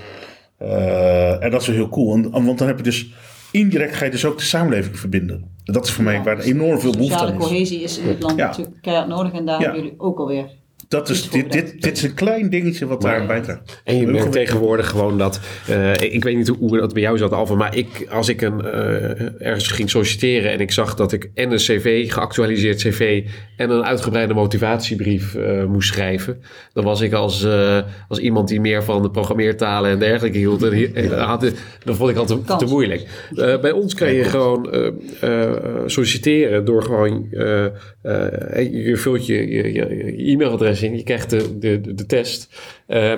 Eh, 0.58 1.44
en 1.44 1.52
dat 1.52 1.62
is 1.62 1.68
wel 1.68 1.76
heel 1.76 1.90
cool. 1.90 2.22
Want 2.32 2.58
dan 2.58 2.68
heb 2.68 2.78
je 2.78 2.84
dus, 2.84 3.14
indirect 3.52 3.96
ga 3.96 4.06
je 4.06 4.12
dus 4.12 4.26
ook 4.26 4.38
de 4.38 4.44
samenleving 4.44 5.00
verbinden. 5.00 5.36
En 5.66 5.74
dat 5.74 5.86
is 5.86 5.92
voor 5.92 6.04
mij 6.04 6.24
waar 6.24 6.40
enorm 6.40 6.80
veel 6.80 6.92
behoefte 6.92 7.14
Sociale 7.14 7.32
aan 7.34 7.40
is. 7.42 7.48
cohesie 7.48 7.82
is 7.82 7.98
in 7.98 8.08
het 8.08 8.24
land 8.24 8.38
Ja. 8.38 8.48
natuurlijk 8.48 8.82
keihard 8.82 9.08
nodig. 9.08 9.32
En 9.34 9.46
daar 9.46 9.60
hebben 9.60 9.82
jullie 9.82 10.00
ook 10.00 10.20
alweer. 10.20 10.50
Dat 10.88 11.10
is, 11.10 11.30
dit, 11.30 11.52
dit, 11.52 11.82
dit 11.82 11.98
is 11.98 12.04
een 12.04 12.14
klein 12.14 12.50
dingetje 12.50 12.86
wat 12.86 13.02
daar 13.02 13.26
bijdraagt. 13.26 13.82
En 13.84 13.98
je 13.98 14.08
merkt 14.08 14.32
tegenwoordig 14.32 14.90
gewoon 14.90 15.18
dat, 15.18 15.40
eh, 15.68 15.92
ik 15.94 16.24
weet 16.24 16.36
niet 16.38 16.48
hoe, 16.48 16.58
hoe 16.58 16.78
dat 16.80 16.94
bij 16.94 17.02
jou 17.02 17.18
zat, 17.18 17.32
Alva, 17.32 17.56
maar 17.56 17.76
ik, 17.78 18.08
als 18.10 18.30
ik 18.30 18.42
een, 18.42 18.62
eh, 18.66 19.48
ergens 19.48 19.68
ging 19.68 19.90
solliciteren 19.90 20.52
en 20.52 20.60
ik 20.60 20.72
zag 20.72 20.96
dat 20.96 21.12
ik 21.12 21.30
en 21.34 21.52
een 21.52 21.58
cv, 21.58 22.12
geactualiseerd 22.12 22.78
cv 22.82 23.24
en 23.56 23.70
een 23.70 23.84
uitgebreide 23.84 24.34
motivatiebrief 24.34 25.36
eh, 25.36 25.64
moest 25.66 25.88
schrijven, 25.94 26.42
dan 26.74 26.84
was 26.84 27.02
ik 27.02 27.14
als, 27.14 27.44
eh, 27.44 27.80
als 28.08 28.20
iemand 28.20 28.48
die 28.48 28.62
meer 28.62 28.84
van 28.84 29.02
de 29.02 29.10
programmeertalen 29.12 29.92
en 29.92 30.00
dergelijke 30.00 30.38
hield, 30.38 30.64
en 30.64 30.72
hi- 30.74 30.92
en 30.94 31.20
had, 31.20 31.52
dan 31.84 31.96
vond 31.96 32.10
ik 32.10 32.18
altijd 32.18 32.48
te, 32.48 32.56
te 32.56 32.66
moeilijk. 32.66 33.02
Eh, 33.36 33.60
bij 33.60 33.72
ons 33.72 33.94
kan 33.94 34.14
je 34.14 34.24
gewoon 34.24 34.72
eh, 34.72 34.88
eh, 35.22 35.52
solliciteren 35.86 36.66
door 36.66 36.84
gewoon, 36.84 37.28
eh, 37.32 37.66
eh, 37.66 38.86
je 38.86 38.96
vult 38.98 39.26
je, 39.26 39.48
je, 39.48 39.74
je, 39.74 40.14
je 40.16 40.32
e-mailadres 40.32 40.76
Je 40.80 41.04
krijgt 41.04 41.30
de, 41.30 41.58
de, 41.58 41.94
de 41.96 42.06
test. 42.06 42.50
Uh, 42.88 43.14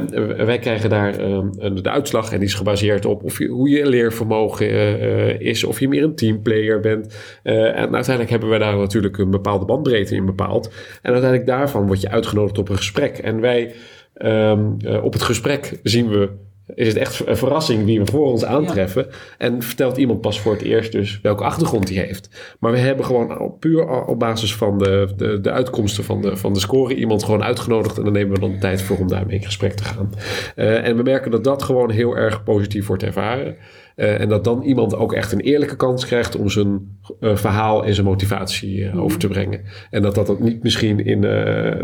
wij 0.45 0.59
krijgen 0.59 0.89
daar 0.89 1.21
uh, 1.21 1.41
de 1.73 1.89
uitslag 1.89 2.31
en 2.31 2.39
die 2.39 2.47
is 2.47 2.53
gebaseerd 2.53 3.05
op 3.05 3.23
of 3.23 3.37
hoe 3.37 3.69
je 3.69 3.87
leervermogen 3.87 4.71
uh, 4.71 5.39
is, 5.39 5.63
of 5.63 5.79
je 5.79 5.87
meer 5.87 6.03
een 6.03 6.15
teamplayer 6.15 6.79
bent. 6.79 7.15
en 7.43 7.93
uiteindelijk 7.93 8.29
hebben 8.29 8.49
we 8.49 8.57
daar 8.57 8.77
natuurlijk 8.77 9.17
een 9.17 9.31
bepaalde 9.31 9.65
bandbreedte 9.65 10.15
in 10.15 10.25
bepaald. 10.25 10.67
En 11.01 11.11
uiteindelijk 11.11 11.45
daarvan 11.49 11.87
word 11.87 12.01
je 12.01 12.09
uitgenodigd 12.09 12.57
op 12.57 12.69
een 12.69 12.77
gesprek. 12.77 13.17
En 13.17 13.41
wij 13.41 13.73
um, 14.21 14.77
op 15.01 15.13
het 15.13 15.21
gesprek 15.21 15.79
zien 15.83 16.09
we 16.09 16.29
is 16.75 16.87
het 16.87 16.97
echt 16.97 17.27
een 17.27 17.37
verrassing 17.37 17.85
wie 17.85 17.99
we 17.99 18.11
voor 18.11 18.25
ons 18.25 18.45
aantreffen. 18.45 19.07
En 19.37 19.61
vertelt 19.61 19.97
iemand 19.97 20.21
pas 20.21 20.39
voor 20.39 20.51
het 20.51 20.61
eerst 20.61 20.91
dus 20.91 21.19
welke 21.21 21.43
achtergrond 21.43 21.89
hij 21.89 22.05
heeft. 22.05 22.55
Maar 22.59 22.71
we 22.71 22.77
hebben 22.77 23.05
gewoon 23.05 23.55
puur 23.59 24.05
op 24.05 24.19
basis 24.19 24.55
van 24.55 24.77
de, 24.77 25.09
de, 25.17 25.41
de 25.41 25.51
uitkomsten 25.51 26.03
van 26.03 26.21
de, 26.21 26.37
van 26.37 26.53
de 26.53 26.59
score 26.59 26.95
iemand 26.95 27.23
gewoon 27.23 27.43
uitgenodigd. 27.43 27.97
En 27.97 28.03
dan 28.03 28.13
nemen 28.13 28.33
we 28.33 28.39
dan 28.39 28.51
de 28.51 28.57
tijd 28.57 28.81
voor 28.81 28.97
om 28.97 29.07
daarmee 29.07 29.35
in 29.35 29.45
gesprek 29.45 29.73
te 29.73 29.83
gaan. 29.83 30.09
Uh, 30.55 30.87
en 30.87 30.97
we 30.97 31.03
merken 31.03 31.31
dat 31.31 31.43
dat 31.43 31.63
gewoon 31.63 31.91
heel 31.91 32.17
erg 32.17 32.43
positief 32.43 32.87
wordt 32.87 33.03
ervaren. 33.03 33.55
Uh, 33.99 34.19
en 34.19 34.29
dat 34.29 34.43
dan 34.43 34.61
iemand 34.61 34.95
ook 34.95 35.13
echt 35.13 35.31
een 35.31 35.39
eerlijke 35.39 35.75
kans 35.75 36.05
krijgt 36.05 36.35
om 36.35 36.49
zijn 36.49 36.99
uh, 37.21 37.35
verhaal 37.35 37.85
en 37.85 37.93
zijn 37.93 38.05
motivatie 38.05 38.79
uh, 38.79 39.03
over 39.03 39.19
te 39.19 39.27
brengen. 39.27 39.61
En 39.89 40.01
dat 40.01 40.15
dat 40.15 40.29
ook 40.29 40.39
niet 40.39 40.63
misschien 40.63 41.05
in 41.05 41.21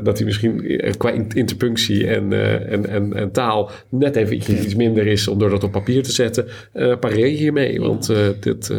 dat 0.04 0.18
hij 0.18 0.26
misschien 0.26 0.82
qua 0.98 1.12
interpunctie 1.34 2.08
en, 2.08 2.34
en, 2.70 2.90
en, 2.90 3.14
en, 3.14 3.32
taal 3.32 3.72
net 3.90 4.16
even 4.16 4.36
iets, 4.36 4.50
iets, 4.50 4.76
minder 4.76 5.08
is 5.08 5.28
om 5.28 5.40
door 5.40 5.50
dat 5.50 5.64
op 5.64 5.72
papier 5.72 6.04
te 6.04 6.12
zetten. 6.12 6.46
pareer 7.00 7.28
hiermee. 7.28 7.82
Want 7.82 8.14
dit. 8.40 8.74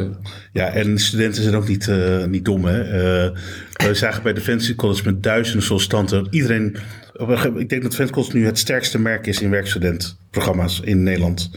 Ja, 0.53 0.73
en 0.73 0.99
studenten 0.99 1.43
zijn 1.43 1.55
ook 1.55 1.69
niet, 1.69 1.91
niet 2.29 2.45
dom. 2.45 2.65
Hè? 2.65 2.83
we 3.77 3.95
zagen 3.95 4.23
bij 4.23 4.33
Defensie 4.33 4.75
College 4.75 5.03
met 5.05 5.23
duizenden 5.23 5.63
sollicitanten. 5.63 6.27
Iedereen 6.31 6.77
ik 7.57 7.69
denk 7.69 7.83
dat 7.83 7.97
Defensie 7.97 8.35
nu 8.35 8.47
het 8.47 8.59
sterkste 8.59 8.99
merk 8.99 9.27
is 9.27 9.41
in 9.41 9.51
werkstudentprogramma's 9.51 10.81
in 10.81 11.03
Nederland. 11.03 11.51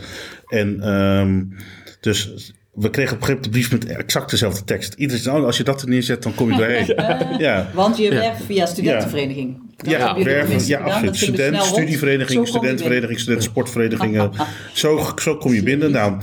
En 0.49 0.89
um, 0.93 1.55
dus 1.99 2.53
we 2.73 2.89
kregen 2.89 3.15
op 3.15 3.21
een 3.21 3.27
gegeven 3.27 3.27
moment 3.27 3.43
de 3.43 3.49
brief 3.49 3.71
met 3.71 3.85
exact 3.85 4.29
dezelfde 4.29 4.63
tekst. 4.63 4.93
Iedereen 4.93 5.21
zei, 5.23 5.39
oh, 5.39 5.45
als 5.45 5.57
je 5.57 5.63
dat 5.63 5.81
er 5.81 5.89
neerzet, 5.89 6.23
dan 6.23 6.35
kom 6.35 6.51
je 6.51 6.57
doorheen. 6.57 6.85
ja. 6.95 7.35
ja. 7.37 7.69
Want 7.73 7.97
je 7.97 8.09
werkt 8.09 8.43
via 8.43 8.65
studentenvereniging. 8.65 9.68
Ja, 9.81 10.23
werven, 10.23 10.67
ja 10.67 10.79
absoluut. 10.79 11.15
Student, 11.17 11.63
studievereniging, 11.63 12.47
studentenvereniging, 12.47 13.19
studentensportverenigingen. 13.19 14.31
zo, 14.73 15.11
zo 15.15 15.35
kom 15.35 15.53
je 15.53 15.63
binnen. 15.63 15.91
Nou, 15.91 16.21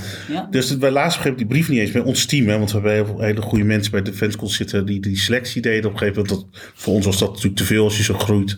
Dus 0.50 0.76
wij 0.76 0.90
lazen 0.90 1.20
op 1.20 1.26
een 1.26 1.36
die 1.36 1.46
brief 1.46 1.68
niet 1.68 1.78
eens 1.78 1.90
bij 1.90 2.02
ons 2.02 2.26
team. 2.26 2.48
Hè, 2.48 2.59
want 2.59 2.72
we 2.72 2.88
hebben 2.88 3.24
hele 3.24 3.42
goede 3.42 3.64
mensen 3.64 3.92
bij 3.92 4.02
de 4.02 4.11
Defense 4.11 4.36
School 4.36 4.48
zitten 4.48 4.86
die 4.86 5.00
die 5.00 5.18
selectie 5.18 5.62
deden. 5.62 5.84
Op 5.84 5.92
een 5.92 5.98
gegeven 5.98 6.22
moment, 6.22 6.48
dat, 6.52 6.61
voor 6.74 6.94
ons 6.94 7.04
was 7.04 7.18
dat 7.18 7.28
natuurlijk 7.28 7.57
te 7.57 7.64
veel 7.64 7.84
als 7.84 7.96
je 7.96 8.02
zo 8.02 8.14
groeit. 8.14 8.57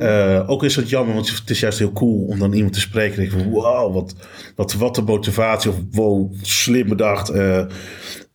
Uh, 0.00 0.44
ook 0.46 0.64
is 0.64 0.76
het 0.76 0.88
jammer, 0.88 1.14
want 1.14 1.30
het 1.30 1.50
is 1.50 1.60
juist 1.60 1.78
heel 1.78 1.92
cool 1.92 2.24
om 2.24 2.38
dan 2.38 2.52
iemand 2.52 2.72
te 2.72 2.80
spreken. 2.80 3.22
En 3.22 3.28
denk 3.28 3.42
van, 3.42 3.50
wow, 3.50 3.94
wat, 3.94 4.14
wat, 4.56 4.72
wat 4.72 4.94
de 4.94 5.02
motivatie. 5.02 5.70
Of 5.70 5.76
wow, 5.90 6.32
slim 6.42 6.88
bedacht. 6.88 7.34
Uh, 7.34 7.64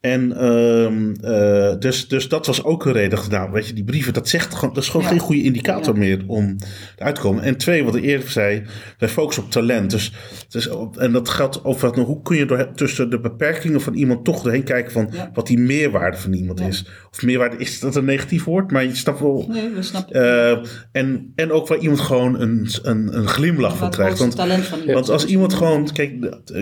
en 0.01 0.45
um, 0.45 1.15
uh, 1.23 1.73
dus, 1.79 2.07
dus 2.07 2.29
dat 2.29 2.45
was 2.45 2.63
ook 2.63 2.85
een 2.85 2.91
reden 2.91 3.19
gedaan. 3.19 3.51
Weet 3.51 3.67
je, 3.67 3.73
die 3.73 3.83
brieven, 3.83 4.13
dat, 4.13 4.29
zegt 4.29 4.55
gewoon, 4.55 4.73
dat 4.73 4.83
is 4.83 4.89
gewoon 4.89 5.05
geen 5.05 5.19
goede 5.19 5.43
indicator 5.43 5.93
ja. 5.93 5.99
meer 5.99 6.23
om 6.27 6.55
eruit 6.97 7.15
te 7.15 7.21
komen. 7.21 7.43
En 7.43 7.57
twee, 7.57 7.83
wat 7.83 7.95
ik 7.95 8.03
eerder 8.03 8.29
zei, 8.29 8.63
wij 8.97 9.09
focussen 9.09 9.43
op 9.43 9.51
talent. 9.51 9.91
Dus, 9.91 10.13
dus, 10.49 10.69
en 10.97 11.11
dat 11.11 11.29
geldt 11.29 11.63
over 11.63 11.91
nou, 11.91 12.05
hoe 12.07 12.21
kun 12.21 12.37
je 12.37 12.45
door, 12.45 12.71
tussen 12.75 13.09
de 13.09 13.19
beperkingen 13.19 13.81
van 13.81 13.93
iemand 13.93 14.25
toch 14.25 14.41
doorheen 14.41 14.63
kijken 14.63 14.91
van 14.91 15.09
ja. 15.11 15.29
wat 15.33 15.47
die 15.47 15.59
meerwaarde 15.59 16.17
van 16.17 16.33
iemand 16.33 16.59
is. 16.59 16.85
Of 17.11 17.23
meerwaarde, 17.23 17.57
is 17.57 17.79
dat 17.79 17.95
een 17.95 18.05
negatief 18.05 18.43
woord? 18.43 18.71
Maar 18.71 18.83
je 18.83 18.95
snapt 18.95 19.19
wel. 19.19 19.45
Nee, 19.49 19.69
we 19.69 19.81
snappen 19.81 20.21
uh, 20.21 20.57
en, 20.91 21.31
en 21.35 21.51
ook 21.51 21.67
waar 21.67 21.77
iemand 21.77 21.99
gewoon 21.99 22.39
een, 22.39 22.67
een, 22.81 23.17
een 23.17 23.27
glimlach 23.27 23.77
van 23.77 23.89
krijgt. 23.89 24.19
Want, 24.19 24.35
want 24.85 25.09
als 25.09 25.25
iemand 25.25 25.53
gewoon, 25.53 25.91
kijk, 25.93 26.11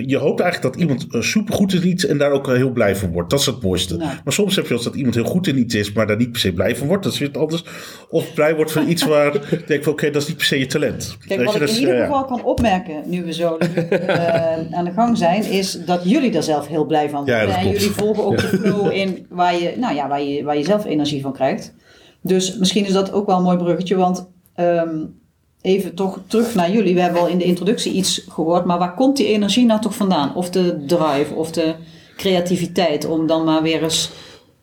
je 0.05 0.17
hoopt 0.17 0.39
eigenlijk 0.39 0.73
dat 0.73 0.81
iemand 0.81 1.05
supergoed 1.09 1.73
is 1.73 1.81
iets 1.81 2.05
en 2.05 2.17
daar 2.17 2.31
ook 2.31 2.47
heel 2.47 2.71
blij 2.71 2.95
van 2.95 3.11
wordt. 3.11 3.29
Dat 3.35 3.47
is 3.47 3.53
het 3.53 3.63
mooiste. 3.63 3.97
Maar 3.97 4.33
soms 4.33 4.55
heb 4.55 4.67
je 4.67 4.73
als 4.73 4.83
dat 4.83 4.95
iemand 4.95 5.15
heel 5.15 5.23
goed 5.23 5.47
in 5.47 5.57
iets 5.57 5.75
is, 5.75 5.91
maar 5.91 6.07
daar 6.07 6.17
niet 6.17 6.31
per 6.31 6.39
se 6.39 6.53
blij 6.53 6.75
van 6.75 6.87
wordt. 6.87 7.03
Dat 7.03 7.13
is 7.13 7.19
weer 7.19 7.31
anders. 7.31 7.63
Of 8.09 8.33
blij 8.33 8.55
wordt 8.55 8.71
van 8.71 8.89
iets 8.89 9.03
waar 9.03 9.33
je 9.49 9.63
denkt 9.67 9.83
van 9.83 9.93
oké, 9.93 10.11
dat 10.11 10.21
is 10.21 10.27
niet 10.27 10.37
per 10.37 10.45
se 10.45 10.59
je 10.59 10.65
talent. 10.65 11.17
Kijk, 11.27 11.43
wat 11.43 11.53
je, 11.53 11.59
ik 11.59 11.69
in 11.69 11.79
ieder 11.79 11.99
geval 11.99 12.19
ja. 12.19 12.25
kan 12.25 12.43
opmerken, 12.43 13.03
nu 13.05 13.23
we 13.23 13.33
zo 13.33 13.57
uh, 13.59 14.77
aan 14.77 14.85
de 14.85 14.91
gang 14.91 15.17
zijn, 15.17 15.43
is 15.43 15.85
dat 15.85 16.01
jullie 16.03 16.31
daar 16.31 16.43
zelf 16.43 16.67
heel 16.67 16.85
blij 16.85 17.09
van 17.09 17.19
worden. 17.19 17.55
En 17.55 17.69
jullie 17.69 17.91
volgen 17.91 18.25
ook 18.25 18.37
de 18.37 18.47
flow 18.61 18.91
in 18.91 19.25
waar 19.29 19.55
je, 19.61 19.73
nou 19.77 19.95
ja, 19.95 20.07
waar, 20.07 20.21
je, 20.21 20.43
waar 20.43 20.57
je 20.57 20.63
zelf 20.63 20.85
energie 20.85 21.21
van 21.21 21.33
krijgt. 21.33 21.73
Dus 22.21 22.57
misschien 22.57 22.85
is 22.85 22.93
dat 22.93 23.11
ook 23.11 23.25
wel 23.25 23.37
een 23.37 23.43
mooi 23.43 23.57
bruggetje, 23.57 23.95
want 23.95 24.29
um, 24.55 25.19
even 25.61 25.95
toch 25.95 26.19
terug 26.27 26.55
naar 26.55 26.71
jullie. 26.71 26.93
We 26.93 27.01
hebben 27.01 27.21
al 27.21 27.27
in 27.27 27.37
de 27.37 27.43
introductie 27.43 27.93
iets 27.93 28.25
gehoord, 28.29 28.65
maar 28.65 28.77
waar 28.77 28.95
komt 28.95 29.17
die 29.17 29.27
energie 29.27 29.65
nou 29.65 29.81
toch 29.81 29.95
vandaan? 29.95 30.35
Of 30.35 30.49
de 30.49 30.83
drive, 30.85 31.33
of 31.33 31.51
de 31.51 31.75
creativiteit 32.17 33.05
om 33.05 33.27
dan 33.27 33.43
maar 33.43 33.61
weer 33.61 33.83
eens, 33.83 34.11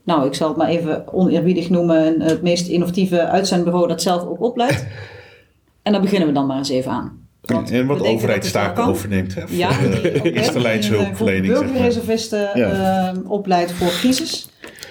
nou 0.05 0.27
ik 0.27 0.35
zal 0.35 0.49
het 0.49 0.57
maar 0.57 0.69
even 0.69 1.13
oneerbiedig 1.13 1.71
noemen, 1.71 2.21
het 2.21 2.43
meest 2.43 2.69
innovatieve 2.69 3.27
uitzendbureau 3.27 3.89
dat 3.89 4.03
zelf 4.03 4.23
ook 4.23 4.43
opleidt. 4.43 4.87
En 5.83 5.93
daar 5.93 6.01
beginnen 6.01 6.29
we 6.29 6.35
dan 6.35 6.47
maar 6.47 6.57
eens 6.57 6.69
even 6.69 6.91
aan. 6.91 7.23
Want 7.41 7.71
en 7.71 7.87
wat 7.87 7.99
de 7.99 8.05
overheid 8.05 8.53
taken 8.53 8.85
overneemt. 8.85 9.35
Hè, 9.35 9.43
ja, 9.49 9.73
voor 9.73 9.91
de 9.91 10.33
eerste 10.33 10.61
lijnshulpverlening. 10.61 11.53
Burgerreservisten 11.53 12.51
ja. 12.55 13.13
uh, 13.13 13.31
opleidt 13.31 13.73
voor 13.73 13.89
crisis. 13.89 14.49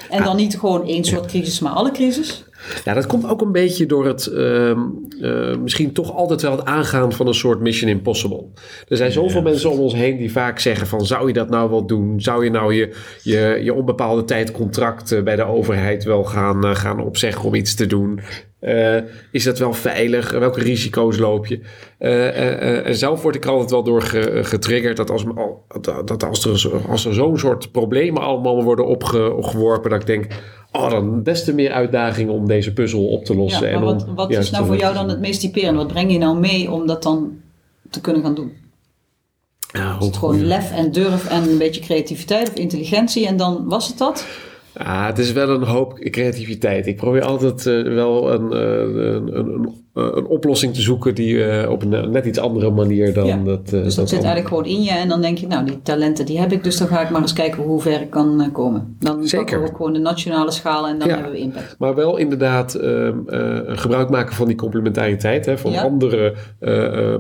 En 0.09 0.23
dan 0.23 0.35
niet 0.35 0.59
gewoon 0.59 0.87
één 0.87 1.03
soort 1.03 1.25
crisis, 1.25 1.59
maar 1.59 1.71
alle 1.71 1.91
crisis. 1.91 2.43
Ja, 2.83 2.93
dat 2.93 3.05
komt 3.05 3.27
ook 3.27 3.41
een 3.41 3.51
beetje 3.51 3.85
door 3.85 4.05
het 4.05 4.29
uh, 4.33 4.77
uh, 5.21 5.57
misschien 5.57 5.93
toch 5.93 6.15
altijd 6.15 6.41
wel 6.41 6.51
het 6.51 6.65
aangaan 6.65 7.13
van 7.13 7.27
een 7.27 7.33
soort 7.33 7.59
Mission 7.59 7.89
Impossible. 7.89 8.45
Er 8.87 8.97
zijn 8.97 9.11
zoveel 9.11 9.37
ja, 9.37 9.43
mensen 9.43 9.71
om 9.71 9.79
ons 9.79 9.93
heen 9.93 10.17
die 10.17 10.31
vaak 10.31 10.59
zeggen 10.59 10.87
van 10.87 11.05
zou 11.05 11.27
je 11.27 11.33
dat 11.33 11.49
nou 11.49 11.69
wel 11.69 11.85
doen? 11.85 12.21
Zou 12.21 12.43
je 12.43 12.49
nou 12.49 12.73
je, 12.73 12.95
je, 13.23 13.59
je 13.63 13.73
onbepaalde 13.73 14.23
tijd 14.23 14.51
contract 14.51 15.23
bij 15.23 15.35
de 15.35 15.43
overheid 15.43 16.03
wel 16.03 16.23
gaan, 16.23 16.65
uh, 16.65 16.75
gaan 16.75 16.99
opzeggen 16.99 17.43
om 17.45 17.55
iets 17.55 17.75
te 17.75 17.85
doen? 17.85 18.19
Uh, 18.61 18.97
is 19.31 19.43
dat 19.43 19.59
wel 19.59 19.73
veilig? 19.73 20.31
Welke 20.31 20.61
risico's 20.61 21.17
loop 21.17 21.47
je? 21.47 21.59
Uh, 21.99 22.85
uh, 22.85 22.93
zelf 22.93 23.21
word 23.21 23.35
ik 23.35 23.45
altijd 23.45 23.71
wel 23.71 23.83
door 23.83 24.01
getriggerd 24.41 24.97
dat 24.97 25.09
als, 25.09 25.23
dat 26.05 26.23
als 26.23 26.45
er, 26.45 26.87
als 26.87 27.05
er 27.05 27.13
zo'n 27.13 27.37
soort 27.37 27.71
problemen 27.71 28.21
allemaal 28.21 28.63
worden 28.63 28.85
opgeworpen, 28.85 29.89
dat 29.89 29.99
ik 29.99 30.07
denk, 30.07 30.27
oh, 30.71 30.89
dan 30.89 31.23
des 31.23 31.43
te 31.43 31.53
meer 31.53 31.71
uitdagingen 31.71 32.33
om 32.33 32.47
deze 32.47 32.73
puzzel 32.73 33.07
op 33.07 33.25
te 33.25 33.35
lossen. 33.35 33.69
Ja, 33.69 33.79
maar 33.79 33.85
wat, 33.85 34.05
wat 34.15 34.31
is 34.31 34.49
nou 34.49 34.65
voor 34.65 34.77
jou 34.77 34.93
dan 34.93 35.09
het 35.09 35.19
meest 35.19 35.39
typerend? 35.39 35.77
Wat 35.77 35.87
breng 35.87 36.11
je 36.11 36.17
nou 36.17 36.39
mee 36.39 36.71
om 36.71 36.87
dat 36.87 37.03
dan 37.03 37.39
te 37.89 38.01
kunnen 38.01 38.21
gaan 38.21 38.35
doen? 38.35 38.51
Ja, 39.73 39.97
is 39.99 40.05
het 40.05 40.17
gewoon 40.17 40.45
lef 40.45 40.71
en 40.71 40.91
durf 40.91 41.29
en 41.29 41.49
een 41.49 41.57
beetje 41.57 41.81
creativiteit 41.81 42.49
of 42.49 42.55
intelligentie 42.55 43.27
en 43.27 43.37
dan 43.37 43.67
was 43.67 43.87
het 43.87 43.97
dat? 43.97 44.25
Ja, 44.73 45.05
het 45.05 45.17
is 45.17 45.31
wel 45.31 45.49
een 45.49 45.63
hoop 45.63 45.99
creativiteit. 45.99 46.87
Ik 46.87 46.95
probeer 46.95 47.23
altijd 47.23 47.65
uh, 47.65 47.93
wel 47.93 48.31
een, 48.33 48.53
uh, 48.53 49.03
een, 49.05 49.37
een, 49.37 49.65
eh, 49.65 49.71
een 49.93 50.25
oplossing 50.25 50.73
te 50.73 50.81
zoeken 50.81 51.15
die 51.15 51.33
uh, 51.33 51.69
op 51.69 51.81
een 51.81 52.11
net 52.11 52.25
iets 52.25 52.39
andere 52.39 52.69
manier 52.69 53.13
dan 53.13 53.25
ja. 53.25 53.37
dat. 53.37 53.69
Dus 53.69 53.95
dat, 53.95 54.09
zit 54.09 54.17
eigenlijk 54.17 54.47
gewoon 54.47 54.65
in 54.65 54.83
je 54.83 54.91
en 54.91 55.07
dan 55.07 55.21
denk 55.21 55.37
je, 55.37 55.47
nou, 55.47 55.65
die 55.65 55.81
talenten 55.81 56.25
die 56.25 56.39
heb 56.39 56.51
ik, 56.51 56.63
dus 56.63 56.77
dan 56.77 56.87
ga 56.87 57.01
ik 57.01 57.09
maar 57.09 57.21
eens 57.21 57.33
kijken 57.33 57.63
hoe 57.63 57.81
ver 57.81 58.01
ik 58.01 58.09
kan 58.09 58.49
komen. 58.53 58.95
Dan 58.99 59.23
Zeker. 59.23 59.37
pakken 59.37 59.61
we 59.61 59.69
ook 59.69 59.75
gewoon 59.75 59.93
de 59.93 59.99
nationale 59.99 60.51
schaal 60.51 60.87
en 60.87 60.99
dan 60.99 61.07
ja. 61.07 61.13
hebben 61.13 61.31
we 61.31 61.37
impact. 61.37 61.75
Maar 61.79 61.95
wel 61.95 62.17
inderdaad 62.17 62.75
uh, 62.81 63.09
gebruik 63.65 64.09
maken 64.09 64.35
van 64.35 64.47
die 64.47 64.55
complementariteit, 64.55 65.45
hè, 65.45 65.57
van 65.57 65.71
ja. 65.71 65.81
andere 65.81 66.33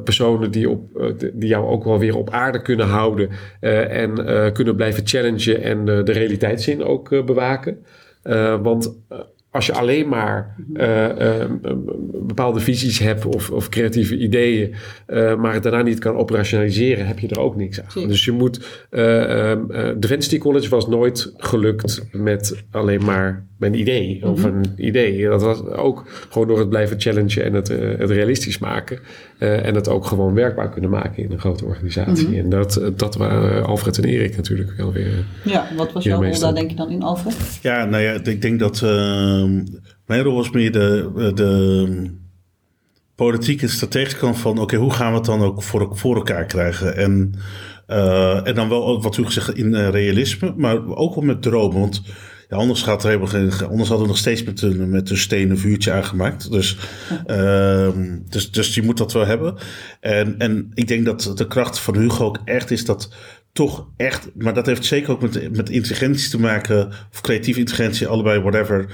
personen 0.03 0.51
die, 0.51 0.69
op, 0.69 1.13
die 1.33 1.49
jou 1.49 1.67
ook 1.67 1.83
wel 1.83 1.99
weer 1.99 2.17
op 2.17 2.29
aarde 2.29 2.61
kunnen 2.61 2.87
houden 2.87 3.29
en 3.59 4.13
kunnen 4.53 4.75
blijven 4.75 5.07
challengen 5.07 5.61
en 5.61 5.85
de 5.85 6.11
realiteitszin 6.11 6.83
ook 6.83 7.25
bewaken. 7.25 7.77
want 8.61 8.93
als 9.51 9.65
je 9.65 9.73
alleen 9.73 10.07
maar 10.07 10.55
uh, 10.73 11.07
uh, 11.07 11.45
bepaalde 12.13 12.59
visies 12.59 12.99
hebt 12.99 13.25
of, 13.25 13.49
of 13.49 13.69
creatieve 13.69 14.17
ideeën, 14.17 14.73
uh, 15.07 15.35
maar 15.35 15.53
het 15.53 15.63
daarna 15.63 15.81
niet 15.81 15.99
kan 15.99 16.15
operationaliseren, 16.15 17.07
heb 17.07 17.19
je 17.19 17.27
er 17.27 17.39
ook 17.39 17.55
niks 17.55 17.81
aan. 17.81 18.07
Dus 18.07 18.25
je 18.25 18.31
moet. 18.31 18.85
Defensity 19.97 20.37
College 20.37 20.69
was 20.69 20.87
nooit 20.87 21.33
gelukt 21.37 22.07
met 22.11 22.63
alleen 22.71 23.03
maar 23.03 23.45
mijn 23.57 23.79
idee 23.79 24.25
of 24.25 24.43
een 24.43 24.65
idee. 24.77 25.27
Dat 25.27 25.41
was 25.41 25.65
ook 25.65 26.05
gewoon 26.29 26.47
door 26.47 26.59
het 26.59 26.69
blijven 26.69 26.99
challengen 26.99 27.43
en 27.43 27.53
het, 27.53 27.67
het 27.97 28.09
realistisch 28.09 28.57
maken. 28.57 28.99
En 29.41 29.75
het 29.75 29.89
ook 29.89 30.05
gewoon 30.05 30.33
werkbaar 30.33 30.69
kunnen 30.69 30.89
maken 30.89 31.23
in 31.23 31.31
een 31.31 31.39
grote 31.39 31.65
organisatie. 31.65 32.27
Mm 32.27 32.33
-hmm. 32.33 32.43
En 32.43 32.49
dat, 32.49 32.81
dat 32.95 33.15
waren 33.15 33.65
Alfred 33.65 33.97
en 33.97 34.03
Erik 34.03 34.35
natuurlijk 34.35 34.73
wel 34.77 34.91
weer. 34.91 35.25
Ja, 35.43 35.67
wat 35.75 35.91
was 35.91 36.03
jouw 36.03 36.23
rol 36.23 36.39
daar 36.39 36.55
denk 36.55 36.69
je 36.69 36.75
dan 36.75 36.89
in, 36.89 37.03
Alfred? 37.03 37.59
Ja, 37.61 37.85
nou 37.85 38.03
ja, 38.03 38.11
ik 38.23 38.41
denk 38.41 38.59
dat 38.59 38.81
Ehm, 39.41 39.63
mijn 40.05 40.23
rol 40.23 40.35
was 40.35 40.51
meer 40.51 40.71
de, 40.71 41.31
de 41.35 42.11
politieke 43.15 43.67
strategische 43.67 44.17
kant 44.17 44.37
van... 44.37 44.59
oké, 44.59 44.75
hoe 44.75 44.93
gaan 44.93 45.11
we 45.11 45.17
het 45.17 45.25
dan 45.25 45.41
ook 45.41 45.63
voor, 45.63 45.89
voor 45.91 46.15
elkaar 46.15 46.45
krijgen? 46.45 46.95
En, 46.95 47.33
uh, 47.87 48.47
en 48.47 48.55
dan 48.55 48.69
wel, 48.69 49.01
wat 49.01 49.17
u 49.17 49.25
gezegd, 49.25 49.57
in 49.57 49.73
uh, 49.73 49.89
realisme, 49.89 50.53
maar 50.57 50.95
ook 50.95 51.15
wel 51.15 51.23
met 51.23 51.41
dromen. 51.41 51.79
Want 51.79 52.01
Ja, 52.51 52.57
anders, 52.57 52.81
gaat 52.81 53.03
er 53.03 53.09
helemaal 53.09 53.69
anders 53.69 53.89
hadden 53.89 54.05
we 54.05 54.13
nog 54.13 54.17
steeds 54.17 54.43
met 54.43 54.61
een, 54.61 54.89
met 54.89 55.09
een 55.09 55.17
stenen 55.17 55.57
vuurtje 55.57 55.91
aangemaakt. 55.91 56.51
Dus, 56.51 56.77
ehm, 57.25 58.17
dus, 58.29 58.51
dus 58.51 58.75
je 58.75 58.81
moet 58.81 58.97
dat 58.97 59.13
wel 59.13 59.25
hebben. 59.25 59.55
En, 59.99 60.35
en 60.37 60.71
ik 60.73 60.87
denk 60.87 61.05
dat 61.05 61.31
de 61.35 61.47
kracht 61.47 61.79
van 61.79 61.97
Hugo 61.97 62.25
ook 62.25 62.39
echt 62.45 62.71
is 62.71 62.85
dat 62.85 63.13
toch 63.53 63.87
echt, 63.97 64.29
maar 64.35 64.53
dat 64.53 64.65
heeft 64.65 64.85
zeker 64.85 65.11
ook 65.11 65.21
met, 65.21 65.55
met 65.55 65.69
intelligentie 65.69 66.29
te 66.29 66.39
maken, 66.39 66.87
of 67.11 67.21
creatieve 67.21 67.59
intelligentie, 67.59 68.07
allebei, 68.07 68.39
whatever. 68.39 68.85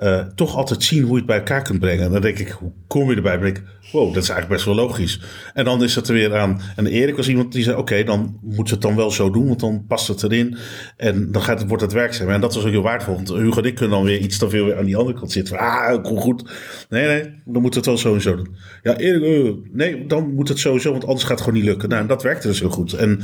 Eh, 0.00 0.20
toch 0.34 0.56
altijd 0.56 0.82
zien 0.82 1.02
hoe 1.02 1.10
je 1.10 1.16
het 1.16 1.26
bij 1.26 1.36
elkaar 1.36 1.62
kunt 1.62 1.80
brengen. 1.80 2.04
En 2.04 2.12
dan 2.12 2.20
denk 2.20 2.38
ik, 2.38 2.48
hoe 2.48 2.72
kom 2.86 3.10
je 3.10 3.16
erbij? 3.16 3.32
Dan 3.32 3.42
denk 3.42 3.56
ik, 3.56 3.64
wow, 3.92 4.14
dat 4.14 4.22
is 4.22 4.28
eigenlijk 4.28 4.48
best 4.48 4.64
wel 4.64 4.74
logisch. 4.74 5.20
En 5.54 5.64
dan 5.64 5.82
is 5.82 5.94
het 5.94 6.08
er 6.08 6.14
weer 6.14 6.36
aan. 6.36 6.60
En 6.76 6.86
Erik 6.86 7.16
was 7.16 7.28
iemand 7.28 7.52
die 7.52 7.62
zei, 7.62 7.76
oké, 7.76 8.04
dan 8.04 8.38
moeten 8.42 8.64
we 8.64 8.70
het 8.70 8.80
dan 8.80 8.96
wel 8.96 9.10
zo 9.10 9.30
doen, 9.30 9.46
want 9.46 9.60
dan 9.60 9.84
past 9.88 10.08
het 10.08 10.22
erin. 10.22 10.56
En 10.96 11.32
dan 11.32 11.42
gaat 11.42 11.58
het, 11.58 11.68
wordt 11.68 11.82
het 11.82 11.92
werkzaam. 11.92 12.28
En 12.28 12.40
dat 12.40 12.54
was 12.54 12.64
ook 12.64 12.70
heel 12.70 12.82
waardevol. 12.82 13.14
Want 13.14 13.28
Hugo 13.28 13.60
en 13.60 13.66
ik 13.66 13.74
kunnen 13.74 13.96
dan 13.96 14.06
weer 14.06 14.18
iets 14.18 14.38
te 14.38 14.48
veel 14.48 14.64
weer 14.64 14.76
aan 14.76 14.84
die 14.84 14.96
andere 14.96 15.18
kant 15.18 15.32
zitten. 15.32 15.58
Ah, 15.58 16.02
kom 16.02 16.18
goed. 16.18 16.50
Nee, 16.88 17.06
nee, 17.06 17.22
dan 17.44 17.62
moet 17.62 17.74
het 17.74 17.86
wel 17.86 17.98
zo 17.98 18.14
en 18.14 18.20
zo 18.20 18.36
doen. 18.36 18.56
Ja, 18.82 18.96
Erik, 18.96 19.22
eh, 19.22 19.52
nee, 19.72 20.06
dan 20.06 20.34
moet 20.34 20.48
het 20.48 20.58
sowieso, 20.58 20.90
want 20.90 21.04
anders 21.04 21.22
gaat 21.22 21.38
het 21.38 21.40
gewoon 21.40 21.58
niet 21.58 21.68
lukken. 21.68 21.88
Nou, 21.88 22.00
en 22.02 22.08
dat 22.08 22.22
werkte 22.22 22.46
dus 22.46 22.60
heel 22.60 22.70
goed. 22.70 22.92
En 22.92 23.20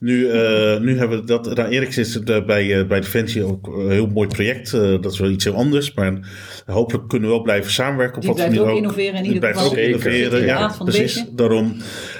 nu, 0.00 0.28
eh, 0.28 0.80
nu 0.80 0.98
hebben 0.98 1.20
we 1.20 1.26
dat, 1.26 1.54
nou, 1.54 1.68
Erik 1.68 1.92
zit 1.92 2.24
bij, 2.24 2.86
bij 2.86 3.00
Defensie 3.00 3.44
ook 3.44 3.66
een 3.66 3.90
heel 3.90 4.06
mooi 4.06 4.28
project. 4.28 4.70
Dat 4.70 5.12
is 5.12 5.18
wel 5.18 5.30
iets 5.30 5.44
heel 5.44 5.54
anders, 5.54 5.94
maar 5.94 6.17
hopelijk 6.66 7.08
kunnen 7.08 7.28
we 7.28 7.34
wel 7.34 7.42
blijven 7.44 7.70
samenwerken. 7.72 8.16
Op 8.16 8.20
Die 8.20 8.30
wat 8.30 8.38
blijft 8.38 8.54
manier 8.56 8.70
ook 8.72 8.78
innoveren 8.78 9.14
in 9.14 9.24
ieder 9.24 9.38
blijft 9.38 9.58
geval. 9.58 9.72
ook 9.72 9.78
innoveren, 9.78 10.44
ja, 10.44 10.72
precies. 10.84 11.24
Daarom. 11.32 11.76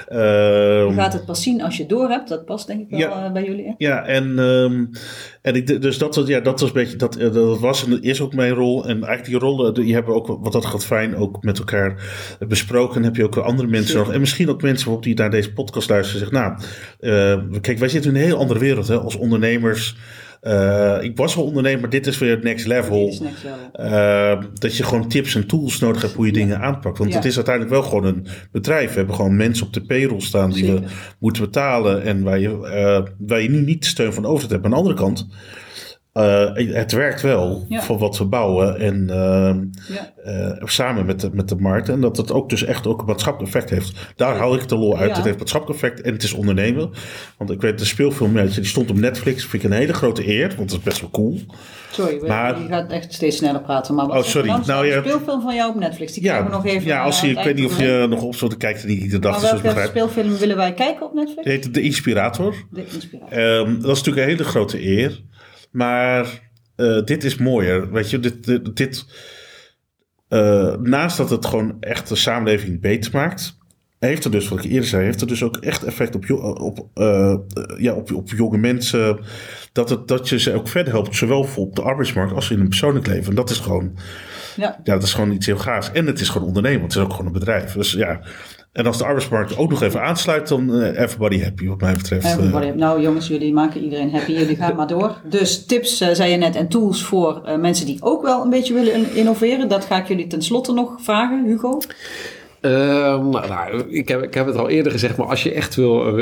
Je 0.09 0.85
ehm, 0.87 0.93
gaat 0.99 1.13
het 1.13 1.25
pas 1.25 1.43
zien 1.43 1.61
als 1.61 1.75
je 1.75 1.81
het 1.81 1.91
door 1.91 2.09
hebt. 2.09 2.29
Dat 2.29 2.45
past 2.45 2.67
denk 2.67 2.81
ik 2.81 2.89
wel 2.89 2.99
Ja. 2.99 3.25
eh, 3.25 3.31
bij 3.31 3.43
jullie. 3.43 3.65
Hè? 3.65 3.73
ja, 3.77 4.05
en, 4.05 4.39
ehm, 4.39 4.85
en 5.41 5.55
ik, 5.55 5.81
dus 5.81 5.97
dat, 5.97 6.15
was- 6.15 6.27
ja, 6.27 6.39
dat 6.39 6.59
was 6.59 6.69
een 6.69 6.75
beetje, 6.75 6.97
dat, 6.97 7.15
eh, 7.15 7.33
dat 7.33 7.59
was 7.59 7.85
en 7.85 8.01
is 8.01 8.21
ook 8.21 8.33
mijn 8.33 8.53
rol. 8.53 8.83
En 8.83 8.89
eigenlijk 9.03 9.25
die 9.25 9.37
rollen, 9.49 9.73
die 9.73 9.93
hebben 9.93 10.13
ook, 10.15 10.37
wat 10.41 10.51
dat 10.51 10.65
gaat 10.65 10.85
fijn, 10.85 11.15
ook 11.15 11.43
met 11.43 11.57
elkaar 11.59 11.95
besproken. 12.47 13.03
heb 13.03 13.15
je 13.15 13.23
ook 13.23 13.35
weer 13.35 13.43
andere 13.43 13.67
mensen 13.67 13.87
Zeker. 13.87 14.03
nog. 14.05 14.13
En 14.13 14.19
misschien 14.19 14.49
ook 14.49 14.61
mensen 14.61 15.01
die 15.01 15.15
naar 15.15 15.29
deze 15.29 15.53
podcast 15.53 15.89
luisteren. 15.89 16.19
Zeggen, 16.29 16.37
nou, 16.37 16.59
eh, 17.53 17.59
kijk, 17.61 17.77
wij 17.77 17.89
zitten 17.89 18.11
in 18.11 18.17
een 18.17 18.23
heel 18.23 18.37
andere 18.37 18.59
wereld 18.59 18.87
hè, 18.87 18.97
als 18.99 19.15
ondernemers. 19.15 19.95
Eh, 20.41 20.97
ik 21.01 21.17
was 21.17 21.35
wel 21.35 21.45
ondernemer, 21.45 21.79
maar 21.81 21.89
dit 21.89 22.07
is 22.07 22.17
weer 22.17 22.29
het 22.31 22.43
next 22.43 22.67
level. 22.67 23.05
Dit 23.05 23.13
is 23.13 23.19
next 23.19 23.43
level. 23.43 23.91
Uh, 23.91 24.41
dat 24.53 24.77
je 24.77 24.83
gewoon 24.83 25.07
tips 25.07 25.35
en 25.35 25.47
tools 25.47 25.79
nodig 25.79 26.01
hebt 26.01 26.13
hoe 26.13 26.25
je 26.25 26.31
dingen 26.31 26.59
aanpakt. 26.59 26.97
Want 26.97 27.09
Ja. 27.09 27.15
het 27.15 27.25
is 27.25 27.35
uiteindelijk 27.35 27.75
wel 27.75 27.83
gewoon 27.83 28.05
een 28.05 28.27
bedrijf. 28.51 28.89
We 28.89 28.97
hebben 28.97 29.15
gewoon 29.15 29.35
mensen 29.35 29.65
op 29.65 29.73
de 29.73 29.81
payroll 29.85 30.19
staan 30.21 30.51
die 30.51 30.71
we 30.73 30.81
moeten 31.19 31.43
betalen. 31.43 32.03
En 32.03 32.23
waar 32.23 32.39
je, 32.39 32.67
eh, 32.67 33.01
waar 33.17 33.41
je 33.41 33.49
nu 33.49 33.61
niet 33.61 33.85
steun 33.85 34.13
van 34.13 34.25
overheid 34.25 34.51
hebt. 34.51 34.63
Aan 34.65 34.71
de 34.71 34.77
andere 34.77 34.95
kant, 34.95 35.27
eh, 36.25 36.73
het 36.75 36.91
werkt 36.91 37.21
wel 37.21 37.65
Ja. 37.69 37.81
voor 37.81 37.97
wat 37.97 38.17
we 38.17 38.25
bouwen. 38.25 38.79
En 38.79 39.09
ehm, 39.09 39.65
Ja. 39.93 40.13
eh, 40.23 40.61
samen 40.67 41.05
met 41.05 41.21
de, 41.21 41.29
met 41.33 41.49
de 41.49 41.55
markt. 41.55 41.89
En 41.89 42.01
dat 42.01 42.17
het 42.17 42.31
ook 42.31 42.49
dus 42.49 42.63
echt 42.63 42.87
ook 42.87 42.99
een 42.99 43.05
maatschappelijk 43.05 43.53
effect 43.55 43.69
heeft. 43.69 44.13
Daar 44.15 44.35
haal 44.37 44.55
ik 44.55 44.67
de 44.67 44.75
lol 44.77 44.97
uit. 44.97 45.09
Ja. 45.09 45.15
Het 45.15 45.25
heeft 45.25 45.37
maatschappelijk 45.37 45.81
effect 45.81 46.01
en 46.01 46.13
het 46.13 46.23
is 46.23 46.33
ondernemen. 46.33 46.89
Want 47.37 47.49
ik 47.51 47.61
weet, 47.61 47.79
de 47.79 47.85
speelfilm, 47.85 48.33
die 48.47 48.65
stond 48.65 48.89
op 48.89 48.97
Netflix. 48.97 49.45
Vind 49.45 49.63
ik 49.63 49.69
een 49.69 49.75
hele 49.75 49.93
grote 49.93 50.27
eer. 50.27 50.47
Want 50.57 50.69
dat 50.69 50.77
is 50.77 50.83
best 50.85 51.01
wel 51.01 51.09
cool. 51.09 51.39
Sorry, 51.91 52.27
Maar- 52.27 52.59
je 52.61 52.67
gaat 52.67 52.91
echt 52.91 53.13
steeds 53.13 53.37
sneller 53.37 53.61
praten. 53.61 53.95
Maar 53.95 54.07
wat 54.07 54.17
Oh, 54.17 54.23
sorry. 54.23 54.47
Nou, 54.47 54.65
Nou, 54.65 54.91
speelfilm 54.91 55.41
van 55.41 55.55
jou 55.55 55.69
op 55.69 55.79
Netflix. 55.79 56.13
Die 56.13 56.23
Ja, 56.23 56.29
krijgen 56.29 56.51
we 56.51 56.55
nog 56.57 56.65
even. 56.65 56.87
ja 56.87 57.03
als 57.03 57.21
je, 57.21 57.27
ik 57.27 57.39
weet 57.43 57.55
niet 57.55 57.65
of 57.65 57.79
je 57.79 58.05
nog 58.09 58.21
opzoekt, 58.21 58.53
ik 58.53 58.59
kijk 58.59 58.77
er 58.81 58.87
niet 58.87 59.01
iedere 59.01 59.21
dag. 59.21 59.41
Maar 59.41 59.51
dus 59.51 59.61
welke 59.61 59.87
speelfilm 59.87 60.37
willen 60.37 60.55
wij 60.55 60.73
kijken 60.73 61.05
op 61.05 61.13
Netflix? 61.13 61.37
Het 61.37 61.63
heet 61.63 61.73
De 61.73 61.81
Inspirator. 61.81 62.55
De 62.71 62.83
Inspiratie. 62.93 63.35
Ehm, 63.37 63.65
dat 63.81 63.91
is 63.91 63.97
natuurlijk 63.97 64.17
een 64.17 64.31
hele 64.31 64.43
grote 64.43 64.85
eer. 64.87 65.21
Maar 65.71 66.49
eh, 66.75 67.03
dit 67.03 67.23
is 67.23 67.37
mooier. 67.37 67.91
Weet 67.91 68.09
je, 68.09 68.19
dit, 68.19 68.45
dit, 68.45 68.75
dit 68.75 69.05
eh, 70.27 70.75
naast 70.75 71.17
dat 71.17 71.29
het 71.29 71.45
gewoon 71.45 71.77
echt 71.79 72.09
de 72.09 72.15
samenleving 72.15 72.81
beter 72.81 73.11
maakt, 73.13 73.57
heeft 73.99 74.25
er 74.25 74.31
dus, 74.31 74.47
wat 74.47 74.63
ik 74.63 74.71
eerder 74.71 74.89
zei, 74.89 75.03
heeft 75.03 75.21
er 75.21 75.27
dus 75.27 75.43
ook 75.43 75.57
echt 75.57 75.83
effect 75.83 76.15
op, 76.15 76.29
op, 76.61 76.87
eh, 76.93 77.37
ja, 77.77 77.93
op, 77.93 78.13
op 78.13 78.29
jonge 78.29 78.57
mensen. 78.57 79.19
Dat, 79.71 79.89
het, 79.89 80.07
dat 80.07 80.29
je 80.29 80.39
ze 80.39 80.53
ook 80.53 80.67
verder 80.67 80.93
helpt, 80.93 81.15
zowel 81.15 81.43
voor 81.43 81.65
op 81.65 81.75
de 81.75 81.81
arbeidsmarkt 81.81 82.33
als 82.33 82.51
in 82.51 82.57
hun 82.57 82.67
persoonlijk 82.67 83.07
leven. 83.07 83.29
En 83.29 83.35
dat 83.35 83.49
is 83.49 83.57
gewoon, 83.57 83.97
Ja. 84.55 84.79
ja, 84.83 84.93
dat 84.93 85.03
is 85.03 85.13
gewoon 85.13 85.31
iets 85.31 85.45
heel 85.45 85.57
gaafs. 85.57 85.91
En 85.91 86.05
het 86.05 86.19
is 86.19 86.29
gewoon 86.29 86.47
ondernemen, 86.47 86.81
het 86.81 86.91
is 86.95 87.01
ook 87.01 87.11
gewoon 87.11 87.25
een 87.25 87.31
bedrijf. 87.31 87.73
Dus 87.73 87.91
ja. 87.91 88.21
En 88.71 88.85
als 88.85 88.97
de 88.97 89.03
arbeidsmarkt 89.03 89.57
ook 89.57 89.69
nog 89.69 89.81
even 89.83 90.01
aansluit, 90.01 90.47
dan 90.47 90.73
eh, 90.81 91.01
everybody 91.01 91.41
happy, 91.41 91.67
wat 91.67 91.81
mij 91.81 91.93
betreft. 91.93 92.25
Eh, 92.25 92.31
Everybody- 92.33 92.67
nou 92.69 93.01
jongens, 93.01 93.27
jullie 93.27 93.53
maken 93.53 93.83
iedereen 93.83 94.11
happy. 94.11 94.31
Jullie 94.31 94.55
gaan 94.55 94.75
maar 94.75 94.87
door. 94.87 95.15
Dus 95.29 95.65
tips, 95.65 96.01
eh, 96.01 96.09
zei 96.13 96.31
je 96.31 96.37
net, 96.37 96.55
en 96.55 96.67
tools 96.67 97.03
voor 97.03 97.41
eh, 97.45 97.57
mensen 97.57 97.85
die 97.85 97.97
ook 98.01 98.21
wel 98.21 98.43
een 98.43 98.49
beetje 98.49 98.73
willen 98.73 98.93
in- 98.93 99.15
innoveren. 99.15 99.67
Dat 99.69 99.85
ga 99.85 99.97
ik 100.01 100.07
jullie 100.07 100.27
tenslotte 100.27 100.73
nog 100.73 100.95
vragen, 101.01 101.45
Hugo. 101.45 101.77
Ehm, 102.61 103.29
nou, 103.29 103.47
nou, 103.47 103.89
ik, 103.89 104.07
heb, 104.07 104.21
ik 104.23 104.33
heb 104.33 104.45
het 104.45 104.55
al 104.55 104.69
eerder 104.69 104.91
gezegd, 104.91 105.17
maar 105.17 105.27
als 105.27 105.43
je 105.43 105.53
echt 105.53 105.75
wil 105.75 106.17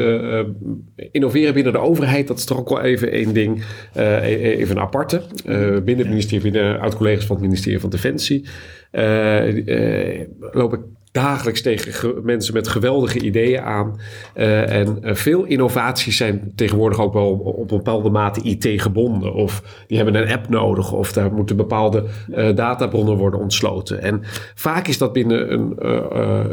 innoveren 1.11 1.53
binnen 1.53 1.73
de 1.73 1.79
overheid, 1.79 2.27
dat 2.27 2.37
is 2.37 2.45
toch 2.45 2.57
ook 2.59 2.69
wel 2.69 2.81
even 2.81 3.11
één 3.11 3.33
ding, 3.33 3.63
eh, 3.93 4.29
e- 4.31 4.35
even 4.55 4.75
een 4.75 4.81
aparte. 4.81 5.21
Eh, 5.45 5.57
binnen 5.69 5.97
het 5.97 6.07
ministerie, 6.09 6.51
binnen 6.51 6.79
oud-collega's 6.79 7.25
van 7.25 7.35
het 7.35 7.45
ministerie 7.45 7.79
van 7.79 7.89
Defensie, 7.89 8.45
eh, 8.91 10.17
eh, 10.19 10.27
loop 10.51 10.73
ik 10.73 10.79
dagelijks 11.22 11.61
tegen 11.61 11.93
ge- 11.93 12.20
mensen 12.24 12.53
met 12.53 12.68
geweldige 12.68 13.20
ideeën 13.20 13.61
aan. 13.61 13.99
Eh, 14.34 14.80
en 14.80 14.97
eh, 15.03 15.15
veel 15.15 15.43
innovaties 15.43 16.18
zijn 16.18 16.51
tegenwoordig 16.55 16.99
ook 17.01 17.13
wel 17.13 17.30
op 17.32 17.72
een 17.72 17.78
bepaalde 17.78 18.09
mate 18.09 18.41
IT-gebonden. 18.43 19.34
Of 19.34 19.84
die 19.88 19.97
hebben 19.97 20.15
een 20.15 20.32
app 20.32 20.49
nodig. 20.49 20.91
Of 20.93 21.13
daar 21.13 21.34
moeten 21.34 21.55
bepaalde 21.55 22.03
eh, 22.32 22.55
databronnen 22.55 23.18
worden 23.18 23.39
ontsloten. 23.39 24.01
En 24.01 24.20
vaak 24.55 24.88
is 24.88 24.97
dat 24.97 25.13
binnen 25.13 25.53
een, 25.53 25.74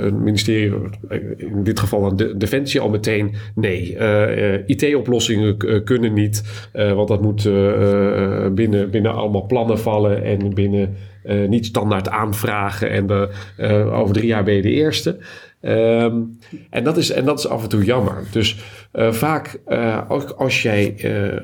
een 0.07 0.23
ministerie, 0.23 0.73
in 1.37 1.65
dit 1.65 1.81
geval 1.81 2.07
een 2.07 2.17
de- 2.17 2.37
defensie, 2.37 2.81
al 2.81 2.89
meteen 2.89 3.35
nee. 3.55 3.97
IT-oplossingen 4.67 5.57
kunnen 5.85 6.13
niet. 6.13 6.43
want 6.73 7.09
dat 7.09 7.23
moet 7.23 7.43
binnen, 8.55 8.91
binnen 8.91 9.15
allemaal 9.15 9.47
plannen 9.47 9.79
vallen. 9.79 10.25
En 10.25 10.55
binnen 10.55 10.97
eh, 11.25 11.49
niet 11.49 11.67
standaard 11.67 12.09
aanvragen. 12.09 12.91
En 12.91 13.07
de, 13.07 13.29
eh, 13.57 13.99
over 13.99 14.15
drie 14.15 14.27
jaar 14.27 14.45
ben 14.45 14.55
je 14.55 14.63
de 14.63 14.71
eerste. 14.71 15.19
Ehm, 15.61 16.17
en, 16.71 16.85
dat 16.85 16.97
is, 16.97 17.11
en 17.11 17.25
dat 17.25 17.39
is 17.39 17.49
af 17.49 17.63
en 17.63 17.69
toe 17.69 17.85
jammer. 17.85 18.15
Dus 18.31 18.65
eh, 18.93 19.13
vaak, 19.13 19.61
eh, 19.65 20.11
als, 20.11 20.37
als 20.37 20.63
jij 20.63 20.95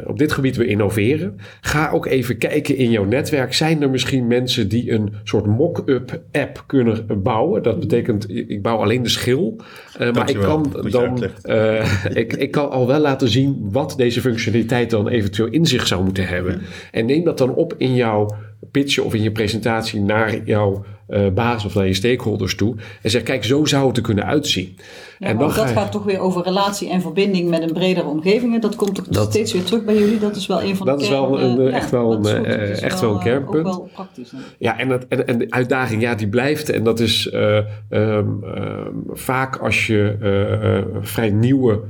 op 0.06 0.18
dit 0.18 0.32
gebied 0.32 0.56
wil 0.56 0.66
innoveren, 0.66 1.38
ga 1.60 1.90
ook 1.90 2.06
even 2.06 2.38
kijken 2.38 2.76
in 2.76 2.90
jouw 2.90 3.04
netwerk. 3.04 3.54
Zijn 3.54 3.82
er 3.82 3.90
misschien 3.90 4.26
mensen 4.26 4.68
die 4.68 4.92
een 4.92 5.12
soort 5.24 5.46
mock-up 5.46 6.20
app 6.32 6.64
kunnen 6.66 7.22
bouwen? 7.22 7.62
Dat 7.62 7.80
betekent, 7.80 8.30
ik 8.30 8.62
bouw 8.62 8.76
alleen 8.76 9.02
de 9.02 9.08
schil. 9.08 9.60
maar 9.98 10.30
ik 10.30 10.38
kan 10.38 10.74
dan 10.90 11.24
ik, 12.14 12.32
ik 12.32 12.50
kan 12.50 12.70
al 12.70 12.86
wel 12.86 13.00
laten 13.00 13.28
zien 13.28 13.68
wat 13.72 13.94
deze 13.96 14.20
functionaliteit 14.20 14.90
dan 14.90 15.08
eventueel 15.08 15.48
in 15.48 15.66
zich 15.66 15.86
zou 15.86 16.04
moeten 16.04 16.26
hebben. 16.26 16.60
En 16.90 17.06
neem 17.06 17.24
dat 17.24 17.38
dan 17.38 17.54
op 17.54 17.74
in 17.76 17.94
jouw 17.94 18.36
pitch 18.70 18.98
of 18.98 19.14
in 19.14 19.22
je 19.22 19.32
presentatie 19.32 20.00
naar 20.00 20.44
jouw 20.44 20.84
eh, 21.10 21.28
baas 21.34 21.64
of 21.64 21.74
naar 21.74 21.86
je 21.86 21.94
stakeholders 21.94 22.54
toe. 22.54 22.74
En 23.02 23.10
zeg, 23.10 23.22
kijk, 23.22 23.44
zo 23.44 23.64
zou 23.64 23.86
het 23.88 23.96
er 23.96 24.02
kunnen 24.02 24.24
uitzien. 24.26 24.76
Ja, 25.18 25.26
en 25.26 25.38
ga 25.38 25.46
dat 25.46 25.54
je- 25.68 25.74
gaat 25.74 25.92
toch 25.92 26.04
weer 26.04 26.18
over 26.20 26.42
relatie 26.42 26.90
en 26.90 27.00
verbinding 27.00 27.48
met 27.48 27.62
een 27.62 27.72
bredere 27.72 28.06
omgeving. 28.06 28.60
Dat 28.60 28.76
komt 28.76 28.94
toch 28.94 29.06
Dat- 29.08 29.30
steeds 29.30 29.52
weer 29.52 29.64
terug 29.64 29.84
bij 29.84 29.98
jullie. 29.98 30.18
Dat 30.18 30.36
is 30.36 30.46
wel 30.46 30.62
een 30.62 30.76
van 30.76 30.86
de 30.86 30.92
Dat 30.92 31.00
is 31.00 31.08
kern- 31.08 31.20
wel 31.30 31.40
een, 31.40 31.72
echt 31.72 31.90
wel 31.90 32.12
een, 32.12 32.24
goed. 32.26 32.36
echt 32.80 33.00
wel 33.00 33.10
een 33.10 33.16
eh, 33.18 33.22
kernpunt. 33.24 33.66
Ook 33.66 33.72
wel 33.74 33.88
praktisch. 33.94 34.30
hè. 34.30 34.36
Ja, 34.58 34.78
en, 34.78 34.88
dat, 34.88 35.04
en, 35.08 35.26
en 35.26 35.38
de 35.38 35.46
uitdaging, 35.50 36.02
ja, 36.02 36.14
die 36.14 36.28
blijft. 36.28 36.68
En 36.70 36.84
dat 36.84 37.00
is 37.00 37.28
eh, 37.30 37.56
ehm, 37.56 37.64
ehm, 37.88 38.26
vaak 39.12 39.56
als 39.56 39.86
je 39.86 40.16
vrij 41.00 41.30
nieuwe 41.30 41.80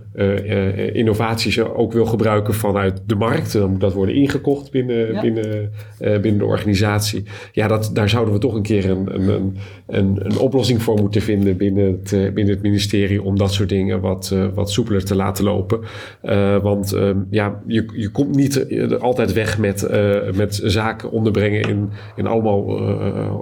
innovaties 0.92 1.60
ook 1.60 1.92
wil 1.92 2.06
gebruiken 2.06 2.54
vanuit 2.54 3.00
de 3.06 3.14
markt. 3.14 3.52
Dan 3.52 3.70
moet 3.70 3.80
dat 3.80 3.92
worden 3.92 4.14
ingekocht 4.14 4.70
binnen, 4.70 5.12
Ja. 5.12 5.20
binnen, 5.20 5.72
binnen 5.98 6.38
de 6.38 6.44
organisatie. 6.44 7.22
Ja, 7.52 7.68
dat, 7.68 7.90
daar 7.92 8.08
zouden 8.08 8.34
we 8.34 8.40
toch 8.40 8.54
een 8.54 8.62
keer 8.62 8.90
een, 8.90 9.08
een, 9.14 9.28
een, 9.28 9.56
een, 9.86 10.20
een 10.22 10.38
oplossing 10.38 10.82
voor 10.82 11.00
moeten 11.00 11.22
vinden 11.22 11.56
binnen 11.56 11.86
het, 11.86 12.12
eh, 12.12 12.32
binnen 12.32 12.54
het 12.54 12.62
ministerie. 12.62 13.22
Om 13.22 13.38
dat 13.38 13.52
soort 13.52 13.68
dingen 13.68 14.00
wat, 14.00 14.30
eh, 14.32 14.46
wat 14.54 14.70
soepeler 14.70 15.04
te 15.04 15.14
laten 15.14 15.44
lopen. 15.44 15.80
Eh, 16.22 16.62
want 16.62 16.92
ehm, 16.92 17.18
ja, 17.30 17.60
je, 17.66 17.84
je 17.94 18.08
komt 18.08 18.36
niet 18.36 18.66
altijd 19.00 19.32
weg 19.32 19.58
met, 19.58 19.88
met 20.34 20.60
zaken 20.64 21.10
onderbrengen 21.10 21.60
in, 21.60 21.90
in 22.16 22.26
allemaal 22.26 22.78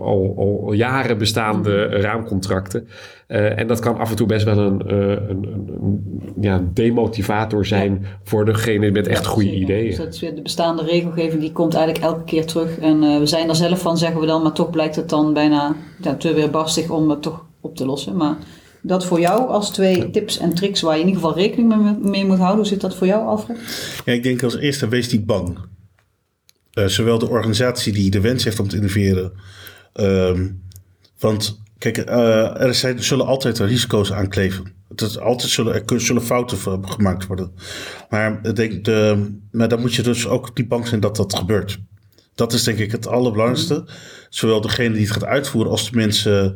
al, 0.01 0.35
al 0.37 0.73
jaren 0.73 1.19
bestaande 1.19 1.85
raamcontracten. 1.87 2.89
Eh, 3.29 3.59
en 3.59 3.67
dat 3.67 3.81
kan 3.81 3.99
af 3.99 4.11
en 4.11 4.17
toe 4.17 4.27
best 4.27 4.45
wel 4.45 4.59
een, 4.59 4.83
eh, 4.87 4.97
een, 5.09 5.29
een, 5.29 5.69
een 5.81 6.33
ja, 6.41 6.65
demotivator 6.73 7.67
zijn 7.67 8.07
voor 8.23 8.45
degene 8.45 8.91
met 8.91 9.07
echt 9.07 9.25
Ja, 9.25 9.31
goede 9.31 9.49
zeker. 9.49 9.63
ideeën. 9.63 9.87
Dus 9.89 9.97
dat 9.97 10.15
is 10.15 10.21
weer 10.21 10.35
de 10.35 10.43
bestaande 10.43 10.83
regelgeving, 10.85 11.41
die 11.41 11.53
komt 11.53 11.75
eigenlijk 11.75 12.05
elke 12.05 12.25
keer 12.25 12.47
terug. 12.47 12.79
En 12.79 13.03
eh, 13.03 13.19
we 13.19 13.27
zijn 13.27 13.49
er 13.49 13.55
zelf 13.57 13.81
van, 13.81 13.99
zeggen 13.99 14.21
we 14.21 14.27
dan, 14.27 14.43
maar 14.43 14.53
toch 14.53 14.71
blijkt 14.71 14.97
het 14.97 15.09
dan 15.09 15.33
bijna 15.33 15.77
ja, 16.03 16.15
te 16.15 16.35
weer 16.35 16.51
barstig 16.51 16.91
om 16.91 17.11
het 17.11 17.23
toch 17.23 17.45
op 17.61 17.77
te 17.77 17.87
lossen. 17.87 18.17
Maar 18.17 18.37
dat 18.83 19.05
voor 19.05 19.21
jou 19.21 19.49
als 19.49 19.71
twee 19.71 20.11
tips 20.11 20.39
en 20.39 20.55
tricks 20.55 20.81
waar 20.81 20.95
je 20.95 21.01
in 21.03 21.07
ieder 21.09 21.23
geval 21.23 21.37
rekening 21.39 21.83
mee, 21.83 22.11
mee 22.11 22.25
moet 22.25 22.37
houden. 22.39 22.57
Hoe 22.57 22.67
zit 22.67 22.81
dat 22.81 22.97
voor 22.97 23.07
jou, 23.07 23.27
Alfred? 23.27 23.59
Ja, 24.05 24.13
ik 24.13 24.23
denk 24.23 24.43
als 24.43 24.57
eerste, 24.57 24.89
wees 24.89 25.13
niet 25.13 25.27
bang. 25.27 25.59
eh, 26.73 26.87
zowel 26.87 27.19
de 27.19 27.29
organisatie 27.29 27.93
die 27.93 28.11
de 28.11 28.21
wens 28.21 28.45
heeft 28.45 28.61
om 28.61 28.69
te 28.69 28.77
innoveren. 28.77 29.33
ehm, 29.93 30.49
want 31.19 31.61
kijk, 31.79 31.99
eh, 31.99 32.61
er 32.61 32.75
zijn, 32.75 33.03
zullen 33.03 33.27
altijd 33.27 33.59
risico's 33.59 34.13
aan 34.13 34.29
kleven. 34.29 34.73
Het 34.89 35.01
is 35.01 35.19
altijd 35.19 35.51
zullen, 35.51 35.87
er 35.87 36.01
zullen 36.01 36.23
fouten 36.23 36.85
gemaakt 36.89 37.27
worden. 37.27 37.53
Maar, 38.09 38.39
ik 38.43 38.57
denk 38.57 38.85
de, 38.85 39.31
maar 39.51 39.69
dan 39.69 39.81
moet 39.81 39.95
je 39.95 40.03
dus 40.03 40.27
ook 40.27 40.51
niet 40.59 40.69
bang 40.69 40.87
zijn 40.87 41.01
dat 41.01 41.17
dat 41.17 41.37
gebeurt. 41.37 41.79
Dat 42.35 42.53
is 42.53 42.63
denk 42.65 42.79
ik 42.79 42.93
het 42.93 43.07
allerbelangrijkste. 43.07 43.85
Zowel 44.29 44.61
degene 44.61 44.93
die 44.93 45.03
het 45.03 45.13
gaat 45.13 45.25
uitvoeren 45.25 45.71
als 45.71 45.91
de 45.91 45.97
mensen 45.97 46.55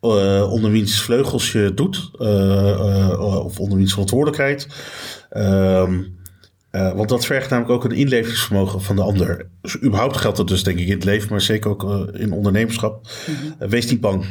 eh, 0.00 0.52
onder 0.52 0.70
wiens 0.70 1.02
vleugels 1.02 1.52
je 1.52 1.72
doet. 1.74 2.10
eh, 2.18 3.44
of 3.44 3.60
onder 3.60 3.78
wiens 3.78 3.90
verantwoordelijkheid. 3.92 4.66
Ehm, 5.30 6.02
eh, 6.70 6.92
want 6.92 7.08
dat 7.08 7.26
vergt 7.26 7.50
namelijk 7.50 7.74
ook 7.74 7.84
een 7.84 7.96
inlevingsvermogen 7.96 8.82
van 8.82 8.96
de 8.96 9.02
ander. 9.02 9.48
Dus 9.60 9.82
überhaupt 9.82 10.16
geldt 10.16 10.36
dat 10.36 10.48
dus 10.48 10.62
denk 10.62 10.78
ik 10.78 10.86
in 10.86 10.92
het 10.92 11.04
leven, 11.04 11.30
maar 11.30 11.40
zeker 11.40 11.70
ook 11.70 12.08
in 12.12 12.32
ondernemerschap. 12.32 13.06
Eh, 13.58 13.68
wees 13.68 13.90
niet 13.90 14.00
bang. 14.00 14.24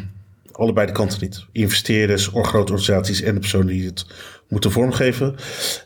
Allebei 0.62 0.88
de 0.88 0.94
kanten 0.94 1.20
niet. 1.22 1.46
Investeerders, 1.52 2.32
or- 2.32 2.46
grote 2.46 2.72
organisaties 2.72 3.22
en 3.22 3.34
de 3.34 3.40
personen 3.40 3.68
die 3.68 3.86
het 3.86 4.06
moeten 4.48 4.72
vormgeven. 4.72 5.36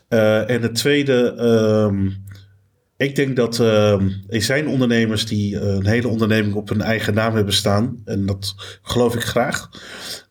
Eh, 0.08 0.50
en 0.50 0.62
het 0.62 0.74
tweede, 0.74 1.34
ehm, 1.34 2.10
ik 2.96 3.14
denk 3.16 3.36
dat 3.36 3.60
ehm, 3.60 4.08
er 4.28 4.42
zijn 4.42 4.68
ondernemers 4.68 5.26
die 5.26 5.58
eh, 5.58 5.66
een 5.66 5.86
hele 5.86 6.08
onderneming 6.08 6.54
op 6.54 6.68
hun 6.68 6.80
eigen 6.80 7.14
naam 7.14 7.34
hebben 7.34 7.54
staan. 7.54 8.02
En 8.04 8.26
dat 8.26 8.54
geloof 8.82 9.14
ik 9.14 9.22
graag. 9.22 9.70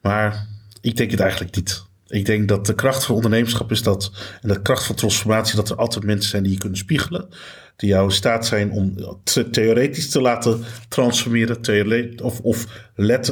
Maar 0.01 0.47
ik 0.81 0.97
denk 0.97 1.11
het 1.11 1.19
eigenlijk 1.19 1.55
niet. 1.55 1.83
Ik 2.15 2.25
denk 2.25 2.47
dat 2.47 2.65
de 2.65 2.75
kracht 2.75 3.05
van 3.05 3.15
ondernemerschap 3.15 3.71
is 3.71 3.83
dat, 3.83 4.11
en 4.41 4.49
de 4.49 4.61
kracht 4.61 4.85
van 4.85 4.95
transformatie, 4.95 5.55
dat 5.55 5.69
er 5.69 5.75
altijd 5.75 6.05
mensen 6.05 6.29
zijn 6.29 6.43
die 6.43 6.51
je 6.51 6.57
kunnen 6.57 6.77
spiegelen. 6.77 7.27
Die 7.75 7.89
jou 7.89 8.05
in 8.05 8.11
staat 8.11 8.45
zijn 8.45 8.71
om 8.71 8.95
theoretisch 9.51 10.09
te 10.09 10.21
laten 10.21 10.63
transformeren, 10.89 11.61
of, 12.21 12.39
of, 12.39 12.65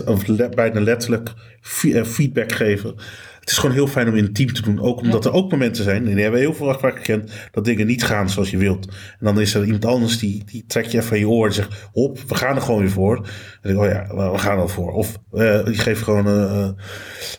of 0.06 0.26
bijna 0.56 0.80
letterlijk 0.80 1.34
eh, 1.82 2.04
feedback 2.04 2.52
geven. 2.52 2.96
Het 3.44 3.52
is 3.52 3.58
gewoon 3.58 3.76
heel 3.76 3.88
fijn 3.88 4.08
om 4.08 4.16
in 4.16 4.24
een 4.26 4.34
team 4.34 4.54
te 4.54 4.62
doen. 4.62 4.80
Ook 4.82 5.02
omdat 5.02 5.26
er 5.26 5.32
ook 5.32 5.52
momenten 5.52 5.84
zijn, 5.84 5.98
en 6.08 6.14
die 6.14 6.22
hebben 6.22 6.40
we 6.40 6.46
heel 6.46 6.56
veel 6.56 6.80
vaak 6.80 6.96
gekend, 6.98 7.32
dat 7.52 7.66
dingen 7.66 7.88
niet 7.88 8.04
gaan 8.04 8.30
zoals 8.30 8.50
je 8.50 8.58
wilt. 8.58 8.86
En 8.88 9.26
dan 9.26 9.40
is 9.42 9.54
er 9.54 9.64
iemand 9.66 9.86
anders 9.86 10.20
die, 10.20 10.44
die 10.46 10.64
trekt 10.68 10.92
je 10.92 10.98
even 10.98 11.10
van 11.10 11.20
je 11.20 11.30
oor 11.30 11.48
en 11.48 11.54
zegt: 11.54 11.88
Hop, 11.92 12.20
we 12.28 12.36
gaan 12.36 12.56
er 12.56 12.62
gewoon 12.62 12.80
weer 12.80 12.90
voor. 12.90 13.16
En 13.16 13.24
dan 13.74 13.74
denk 13.74 13.76
ik: 13.76 14.12
Oh 14.12 14.18
ja, 14.18 14.32
we 14.32 14.38
gaan 14.38 14.60
er 14.60 14.70
voor. 14.70 14.92
Of 14.92 15.18
eh, 15.32 15.66
die 15.66 15.78
geeft 15.78 16.02
gewoon 16.02 16.26
een 16.26 16.76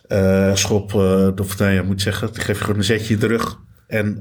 eh, 0.09 0.49
eh, 0.49 0.57
schop, 0.57 0.95
of 1.41 1.59
nee, 1.59 1.75
je 1.75 1.83
moet 1.83 2.03
zeggen, 2.03 2.33
die 2.33 2.43
geeft 2.43 2.61
gewoon 2.61 2.77
een 2.77 2.85
zetje 2.85 3.15
in 3.15 3.21
de 3.21 3.27
rug. 3.27 3.63
En 3.87 4.19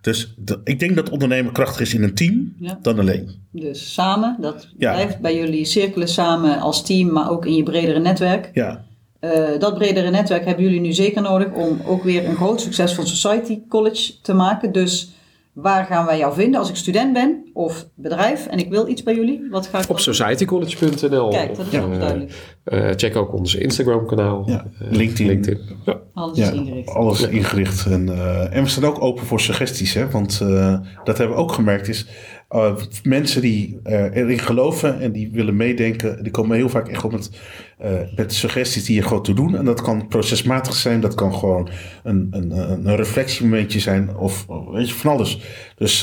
dus 0.00 0.34
de- 0.38 0.60
ik 0.64 0.78
denk 0.78 0.94
dat 0.96 1.10
ondernemen 1.10 1.52
krachtig 1.52 1.80
is 1.80 1.94
in 1.94 2.02
een 2.02 2.14
team 2.14 2.54
Ja. 2.58 2.78
dan 2.82 2.98
alleen. 2.98 3.30
Dus 3.52 3.92
samen, 3.94 4.36
dat 4.40 4.68
Ja. 4.78 4.92
blijft 4.92 5.20
bij 5.20 5.36
jullie 5.36 5.64
cirkelen 5.64 6.08
samen 6.08 6.58
als 6.60 6.84
team, 6.86 7.12
maar 7.12 7.30
ook 7.30 7.46
in 7.46 7.54
je 7.54 7.62
bredere 7.62 7.98
netwerk. 8.00 8.50
Ja, 8.52 8.84
Eh, 9.20 9.30
dat 9.58 9.74
bredere 9.74 10.10
netwerk 10.10 10.44
hebben 10.44 10.64
jullie 10.64 10.80
nu 10.80 10.92
zeker 10.92 11.22
nodig 11.22 11.52
om 11.52 11.80
ook 11.86 12.02
weer 12.04 12.24
een 12.28 12.36
groot 12.36 12.60
succesvol 12.60 13.06
Society 13.06 13.60
College 13.68 14.12
te 14.22 14.32
maken. 14.34 14.72
Dus 14.72 15.12
waar 15.52 15.84
gaan 15.84 16.06
wij 16.06 16.18
jou 16.18 16.34
vinden 16.34 16.60
als 16.60 16.68
ik 16.68 16.76
student 16.76 17.12
ben 17.12 17.50
of 17.52 17.86
bedrijf 17.94 18.46
en 18.46 18.58
ik 18.58 18.70
wil 18.70 18.88
iets 18.88 19.02
bij 19.02 19.14
jullie? 19.14 19.46
Wat 19.50 19.66
ga 19.66 19.78
ik 19.82 19.88
Op 19.90 19.98
societycollege.nl. 19.98 21.28
Kijk, 21.28 21.56
dat 21.56 21.66
is 21.72 21.78
ook 21.80 21.92
eh, 21.92 21.98
duidelijk. 21.98 22.32
eh, 22.64 22.90
check 22.96 23.16
ook 23.16 23.32
ons 23.34 23.54
Instagram 23.54 24.06
kanaal. 24.06 24.42
Ja, 24.46 24.66
Eh, 24.80 24.90
LinkedIn. 24.90 25.60
Ja. 25.84 26.00
Alles 26.14 26.38
is 26.38 26.46
ja 26.46 26.52
ingericht. 26.52 26.88
alles 26.88 27.22
ingericht. 27.22 27.86
En, 27.86 28.08
eh, 28.08 28.56
en 28.56 28.62
we 28.62 28.68
staan 28.68 28.84
ook 28.84 29.02
open 29.02 29.26
voor 29.26 29.40
suggesties. 29.40 29.94
Hè? 29.94 30.10
Want 30.10 30.40
eh, 30.42 30.78
dat 31.04 31.18
hebben 31.18 31.36
we 31.36 31.42
ook 31.42 31.52
gemerkt. 31.52 31.88
Is, 31.88 32.06
eh, 32.48 32.76
mensen 33.02 33.40
die 33.40 33.80
eh, 33.82 34.16
erin 34.16 34.38
geloven 34.38 35.00
en 35.00 35.12
die 35.12 35.30
willen 35.30 35.56
meedenken, 35.56 36.22
die 36.22 36.32
komen 36.32 36.56
heel 36.56 36.68
vaak 36.68 36.88
echt 36.88 37.04
op 37.04 37.12
met, 37.12 37.30
eh, 37.78 37.92
met 38.16 38.34
suggesties 38.34 38.84
die 38.84 38.94
je 38.94 39.02
gewoon 39.02 39.22
te 39.22 39.32
doen. 39.32 39.56
En 39.56 39.64
dat 39.64 39.80
kan 39.80 40.08
procesmatig 40.08 40.74
zijn, 40.74 41.00
dat 41.00 41.14
kan 41.14 41.34
gewoon 41.34 41.68
een, 42.02 42.28
een, 42.30 42.50
een 42.86 42.96
reflectiemomentje 42.96 43.80
zijn 43.80 44.16
of 44.16 44.46
weet 44.70 44.88
je, 44.88 44.94
van 44.94 45.10
alles. 45.10 45.40
Dus 45.76 46.00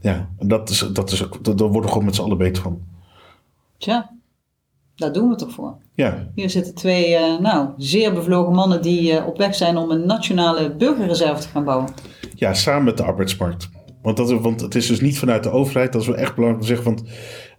ja, 0.00 0.28
dat 0.38 0.70
is, 0.70 0.78
dat 0.92 1.12
is 1.12 1.24
ook, 1.24 1.44
daar 1.44 1.56
worden 1.56 1.82
we 1.82 1.88
gewoon 1.88 2.04
met 2.04 2.14
z'n 2.14 2.22
allen 2.22 2.38
beter 2.38 2.62
van. 2.62 2.80
Tja, 3.78 4.10
daar 4.94 5.12
doen 5.12 5.28
we 5.28 5.34
toch 5.34 5.52
voor. 5.52 5.76
Ja, 5.94 6.30
Hier 6.34 6.50
zitten 6.50 6.74
twee 6.74 7.18
nou, 7.18 7.68
zeer 7.76 8.12
bevlogen 8.12 8.54
mannen 8.54 8.82
die 8.82 9.24
op 9.24 9.38
weg 9.38 9.54
zijn 9.54 9.76
om 9.76 9.90
een 9.90 10.06
nationale 10.06 10.74
burgerreserve 10.74 11.42
te 11.42 11.48
gaan 11.48 11.64
bouwen. 11.64 11.88
Ja, 12.34 12.54
samen 12.54 12.84
met 12.84 12.96
de 12.96 13.02
arbeidsmarkt. 13.02 13.68
Want, 14.02 14.16
dat, 14.16 14.40
want 14.40 14.60
het 14.60 14.74
is 14.74 14.86
dus 14.86 15.00
niet 15.00 15.18
vanuit 15.18 15.42
de 15.42 15.50
overheid, 15.50 15.92
dat 15.92 16.00
is 16.00 16.06
wel 16.06 16.16
echt 16.16 16.34
belangrijk 16.34 16.66
te 16.66 16.74
zeggen. 16.74 16.86
Want, 16.86 17.02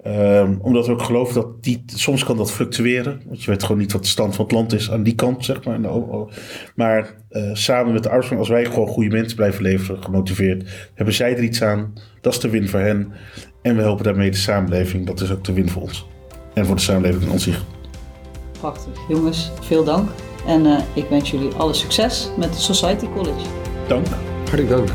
ehm, 0.04 0.56
omdat 0.62 0.86
we 0.86 0.92
ook 0.92 1.02
geloven 1.02 1.34
dat 1.34 1.64
die, 1.64 1.84
soms 1.86 2.24
kan 2.24 2.38
dat 2.38 2.52
fluctueren. 2.52 3.22
Want 3.26 3.44
je 3.44 3.52
weet 3.52 3.64
gewoon 3.64 3.78
niet 3.78 3.92
wat 3.92 4.02
de 4.02 4.08
stand 4.08 4.36
van 4.36 4.46
het 4.46 4.54
land 4.54 4.74
is 4.74 4.92
aan 4.92 5.04
die 5.04 5.16
kant, 5.16 5.46
zeg 5.46 5.64
maar. 5.64 5.80
Maar 6.76 7.16
eh, 7.30 7.50
samen 7.54 7.94
met 7.94 8.04
de 8.04 8.10
arbeidsmarkt, 8.10 8.50
als 8.50 8.58
wij 8.60 8.66
gewoon 8.66 8.88
goede 8.88 9.10
mensen 9.10 9.36
blijven 9.36 9.64
leveren, 9.64 10.04
gemotiveerd, 10.04 10.90
hebben 10.94 11.14
zij 11.14 11.36
er 11.38 11.44
iets 11.44 11.64
aan. 11.64 11.94
Dat 12.22 12.34
is 12.34 12.40
de 12.40 12.50
win 12.50 12.70
voor 12.70 12.80
hen. 12.80 13.12
En 13.62 13.76
we 13.76 13.82
helpen 13.82 14.04
daarmee 14.04 14.32
de 14.32 14.38
samenleving. 14.38 15.06
Dat 15.06 15.22
is 15.22 15.32
ook 15.32 15.44
de 15.44 15.54
win 15.54 15.70
voor 15.70 15.82
ons. 15.82 16.08
En 16.54 16.66
voor 16.66 16.76
de 16.76 16.82
samenleving 16.82 17.32
aan 17.32 17.40
zich. 17.40 17.64
Prachtig. 18.60 18.94
Jongens, 19.10 19.52
veel 19.62 19.84
dank. 19.84 20.10
En 20.48 20.66
eh, 20.66 20.80
ik 20.94 21.06
wens 21.10 21.32
jullie 21.32 21.54
alle 21.54 21.74
succes 21.74 22.32
met 22.38 22.50
het 22.50 22.60
Society 22.60 23.06
College. 23.16 23.46
Dank. 23.88 24.08
Hartelijk 24.46 24.70
dank. 24.70 24.90